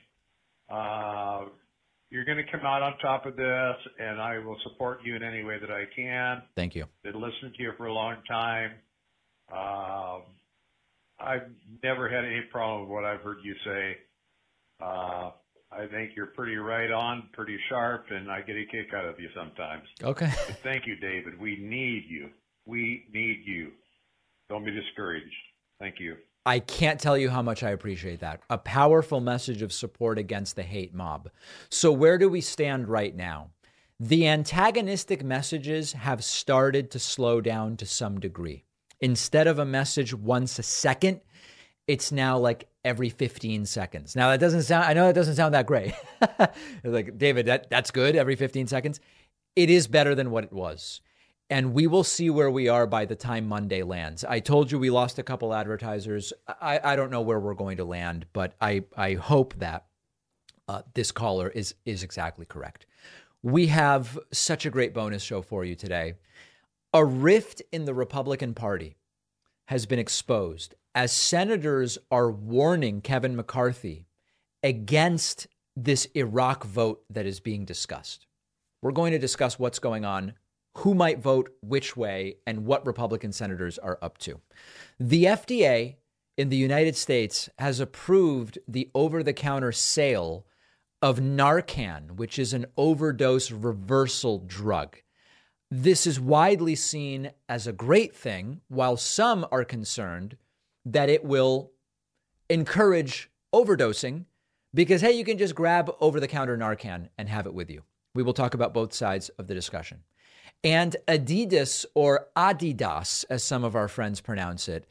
Uh, 0.67 1.45
you're 2.09 2.25
going 2.25 2.43
to 2.43 2.51
come 2.51 2.65
out 2.65 2.81
on 2.81 2.97
top 2.97 3.27
of 3.27 3.35
this, 3.35 3.75
and 3.99 4.19
I 4.19 4.39
will 4.39 4.57
support 4.63 5.01
you 5.03 5.15
in 5.15 5.21
any 5.21 5.43
way 5.43 5.59
that 5.59 5.69
I 5.69 5.83
can. 5.95 6.41
Thank 6.55 6.73
you. 6.73 6.85
Been 7.03 7.21
listening 7.21 7.53
to 7.55 7.63
you 7.63 7.73
for 7.77 7.85
a 7.85 7.93
long 7.93 8.15
time. 8.27 8.71
Um, 9.51 10.23
I've 11.19 11.51
never 11.83 12.09
had 12.09 12.25
any 12.25 12.41
problem 12.51 12.81
with 12.81 12.89
what 12.89 13.05
I've 13.05 13.21
heard 13.21 13.37
you 13.43 13.53
say. 13.63 13.97
Uh, 14.81 15.31
I 15.71 15.85
think 15.87 16.11
you're 16.15 16.27
pretty 16.27 16.55
right 16.55 16.91
on, 16.91 17.29
pretty 17.33 17.57
sharp, 17.69 18.05
and 18.09 18.31
I 18.31 18.41
get 18.41 18.55
a 18.55 18.65
kick 18.71 18.93
out 18.95 19.05
of 19.05 19.19
you 19.19 19.29
sometimes. 19.35 19.83
Okay. 20.01 20.31
But 20.47 20.57
thank 20.63 20.87
you, 20.87 20.95
David. 20.95 21.39
We 21.39 21.57
need 21.57 22.05
you. 22.07 22.29
We 22.65 23.05
need 23.13 23.43
you. 23.45 23.71
Don't 24.49 24.63
be 24.63 24.71
discouraged. 24.71 25.25
Thank 25.79 25.99
you. 25.99 26.15
I 26.45 26.59
can't 26.59 26.99
tell 26.99 27.17
you 27.17 27.29
how 27.29 27.41
much 27.41 27.61
I 27.61 27.71
appreciate 27.71 28.21
that. 28.21 28.41
A 28.49 28.57
powerful 28.57 29.19
message 29.19 29.61
of 29.61 29.73
support 29.73 30.17
against 30.17 30.55
the 30.55 30.63
hate 30.63 30.93
mob. 30.93 31.29
So, 31.69 31.91
where 31.91 32.17
do 32.17 32.29
we 32.29 32.39
stand 32.39 32.87
right 32.87 33.13
now? 33.13 33.49
The 33.99 34.27
antagonistic 34.27 35.23
messages 35.23 35.91
have 35.93 36.23
started 36.23 36.89
to 36.91 36.99
slow 36.99 37.41
down 37.41 37.75
to 37.77 37.85
some 37.85 38.19
degree. 38.19 38.63
Instead 39.01 39.47
of 39.47 39.59
a 39.59 39.65
message 39.65 40.13
once 40.13 40.57
a 40.57 40.63
second, 40.63 41.19
it's 41.87 42.11
now 42.11 42.37
like 42.37 42.67
every 42.83 43.09
15 43.09 43.65
seconds. 43.65 44.15
Now 44.15 44.29
that 44.31 44.39
doesn't 44.39 44.63
sound 44.63 44.85
I 44.85 44.93
know 44.93 45.07
that 45.07 45.15
doesn't 45.15 45.35
sound 45.35 45.53
that 45.53 45.65
great. 45.65 45.93
like 46.83 47.17
David, 47.17 47.47
that 47.47 47.69
that's 47.69 47.91
good 47.91 48.15
every 48.15 48.35
15 48.35 48.67
seconds. 48.67 48.99
It 49.55 49.69
is 49.69 49.87
better 49.87 50.13
than 50.13 50.31
what 50.31 50.43
it 50.43 50.53
was. 50.53 51.01
And 51.49 51.73
we 51.73 51.87
will 51.87 52.03
see 52.03 52.29
where 52.29 52.51
we 52.51 52.67
are 52.67 52.85
by 52.85 53.05
the 53.05 53.15
time 53.15 53.47
Monday 53.47 53.81
lands. 53.81 54.25
I 54.25 54.41
told 54.41 54.69
you 54.69 54.77
we 54.77 54.89
lost 54.89 55.17
a 55.17 55.23
couple 55.23 55.53
advertisers. 55.53 56.33
I, 56.47 56.79
I 56.83 56.95
don't 56.97 57.09
know 57.09 57.21
where 57.21 57.39
we're 57.39 57.53
going 57.53 57.77
to 57.77 57.85
land, 57.85 58.25
but 58.33 58.53
I, 58.59 58.83
I 58.97 59.13
hope 59.13 59.53
that 59.59 59.85
uh, 60.67 60.81
this 60.93 61.13
caller 61.13 61.47
is 61.49 61.75
is 61.85 62.03
exactly 62.03 62.45
correct. 62.45 62.85
We 63.41 63.67
have 63.67 64.19
such 64.33 64.65
a 64.65 64.69
great 64.69 64.93
bonus 64.93 65.23
show 65.23 65.41
for 65.41 65.63
you 65.63 65.75
today. 65.75 66.15
A 66.93 67.05
rift 67.05 67.61
in 67.71 67.85
the 67.85 67.93
Republican 67.93 68.53
Party 68.53 68.97
has 69.67 69.85
been 69.85 69.99
exposed 69.99 70.75
as 70.97 71.11
senators 71.11 71.99
are 72.09 72.31
warning 72.31 73.01
Kevin 73.01 73.35
McCarthy 73.35 74.07
against 74.63 75.45
this 75.75 76.07
Iraq 76.15 76.63
vote 76.63 77.03
that 77.11 77.27
is 77.27 77.39
being 77.39 77.65
discussed. 77.65 78.25
We're 78.81 78.93
going 78.93 79.11
to 79.11 79.19
discuss 79.19 79.59
what's 79.59 79.77
going 79.77 80.05
on, 80.05 80.33
who 80.77 80.95
might 80.95 81.19
vote 81.19 81.51
which 81.61 81.95
way, 81.95 82.37
and 82.47 82.65
what 82.65 82.83
Republican 82.83 83.31
senators 83.31 83.77
are 83.77 83.99
up 84.01 84.17
to. 84.17 84.41
The 84.99 85.25
FDA 85.25 85.97
in 86.35 86.49
the 86.49 86.57
United 86.57 86.95
States 86.95 87.47
has 87.59 87.79
approved 87.79 88.57
the 88.67 88.89
over 88.95 89.21
the 89.21 89.33
counter 89.33 89.71
sale 89.71 90.47
of 91.03 91.19
Narcan, 91.19 92.15
which 92.15 92.39
is 92.39 92.53
an 92.53 92.65
overdose 92.75 93.51
reversal 93.51 94.39
drug. 94.39 94.97
This 95.69 96.07
is 96.07 96.19
widely 96.19 96.73
seen 96.73 97.33
as 97.47 97.67
a 97.67 97.71
great 97.71 98.15
thing, 98.15 98.61
while 98.67 98.97
some 98.97 99.45
are 99.51 99.63
concerned 99.63 100.37
that 100.91 101.09
it 101.09 101.23
will 101.23 101.71
encourage 102.49 103.29
overdosing 103.53 104.25
because, 104.73 105.01
hey, 105.01 105.11
you 105.11 105.25
can 105.25 105.37
just 105.37 105.55
grab 105.55 105.91
over 105.99 106.19
the 106.19 106.27
counter 106.27 106.57
Narcan 106.57 107.09
and 107.17 107.27
have 107.29 107.45
it 107.45 107.53
with 107.53 107.69
you. 107.69 107.83
We 108.15 108.23
will 108.23 108.33
talk 108.33 108.53
about 108.53 108.73
both 108.73 108.93
sides 108.93 109.29
of 109.29 109.47
the 109.47 109.53
discussion. 109.53 110.03
And 110.63 110.95
Adidas, 111.07 111.85
or 111.93 112.27
Adidas, 112.35 113.25
as 113.29 113.43
some 113.43 113.63
of 113.63 113.75
our 113.75 113.87
friends 113.87 114.21
pronounce 114.21 114.67
it, 114.67 114.87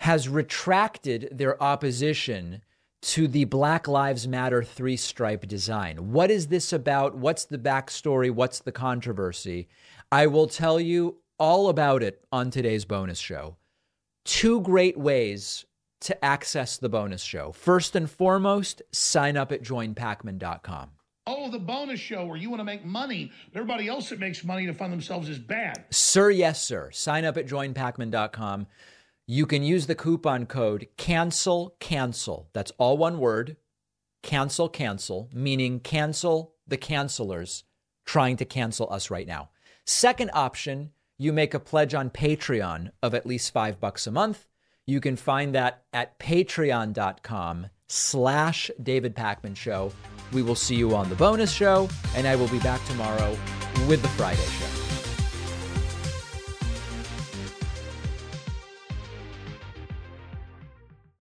has 0.00 0.28
retracted 0.28 1.28
their 1.32 1.62
opposition 1.62 2.62
to 3.02 3.28
the 3.28 3.44
Black 3.44 3.88
Lives 3.88 4.26
Matter 4.26 4.62
three 4.62 4.96
stripe 4.96 5.46
design. 5.46 6.12
What 6.12 6.30
is 6.30 6.48
this 6.48 6.72
about? 6.72 7.16
What's 7.16 7.44
the 7.44 7.58
backstory? 7.58 8.30
What's 8.30 8.58
the 8.58 8.72
controversy? 8.72 9.68
I 10.10 10.26
will 10.26 10.48
tell 10.48 10.80
you 10.80 11.18
all 11.38 11.68
about 11.68 12.02
it 12.02 12.24
on 12.32 12.50
today's 12.50 12.84
bonus 12.84 13.18
show 13.18 13.56
two 14.26 14.60
great 14.60 14.98
ways 14.98 15.64
to 16.02 16.24
access 16.24 16.76
the 16.76 16.88
bonus 16.88 17.22
show. 17.22 17.52
First 17.52 17.96
and 17.96 18.10
foremost, 18.10 18.82
sign 18.92 19.36
up 19.36 19.50
at 19.52 19.62
joinpakman.com. 19.62 20.90
Oh, 21.28 21.50
the 21.50 21.58
bonus 21.58 21.98
show 21.98 22.24
where 22.26 22.36
you 22.36 22.50
want 22.50 22.60
to 22.60 22.64
make 22.64 22.84
money. 22.84 23.32
Everybody 23.54 23.88
else 23.88 24.10
that 24.10 24.20
makes 24.20 24.44
money 24.44 24.66
to 24.66 24.74
fund 24.74 24.92
themselves 24.92 25.28
is 25.28 25.38
bad. 25.38 25.86
Sir, 25.90 26.30
yes, 26.30 26.62
sir. 26.62 26.90
Sign 26.92 27.24
up 27.24 27.36
at 27.36 27.48
joinpakman.com. 27.48 28.66
You 29.26 29.46
can 29.46 29.64
use 29.64 29.86
the 29.86 29.96
coupon 29.96 30.46
code 30.46 30.86
cancel 30.96 31.74
cancel. 31.80 32.48
That's 32.52 32.70
all 32.78 32.96
one 32.96 33.18
word. 33.18 33.56
Cancel 34.22 34.68
cancel, 34.68 35.28
meaning 35.32 35.80
cancel 35.80 36.54
the 36.66 36.76
cancelers 36.76 37.64
trying 38.04 38.36
to 38.36 38.44
cancel 38.44 38.92
us 38.92 39.10
right 39.10 39.26
now. 39.26 39.50
Second 39.84 40.30
option, 40.32 40.92
you 41.18 41.32
make 41.32 41.54
a 41.54 41.60
pledge 41.60 41.94
on 41.94 42.10
Patreon 42.10 42.90
of 43.02 43.14
at 43.14 43.26
least 43.26 43.52
five 43.52 43.80
bucks 43.80 44.06
a 44.06 44.10
month. 44.10 44.46
You 44.86 45.00
can 45.00 45.16
find 45.16 45.54
that 45.54 45.84
at 45.92 46.18
patreon.com 46.18 47.68
slash 47.88 48.70
David 48.82 49.14
Pakman 49.16 49.56
Show. 49.56 49.92
We 50.32 50.42
will 50.42 50.54
see 50.54 50.76
you 50.76 50.94
on 50.94 51.08
the 51.08 51.16
bonus 51.16 51.52
show, 51.52 51.88
and 52.14 52.26
I 52.26 52.36
will 52.36 52.48
be 52.48 52.58
back 52.60 52.84
tomorrow 52.86 53.36
with 53.88 54.02
the 54.02 54.08
Friday 54.08 54.42
show. 54.42 54.85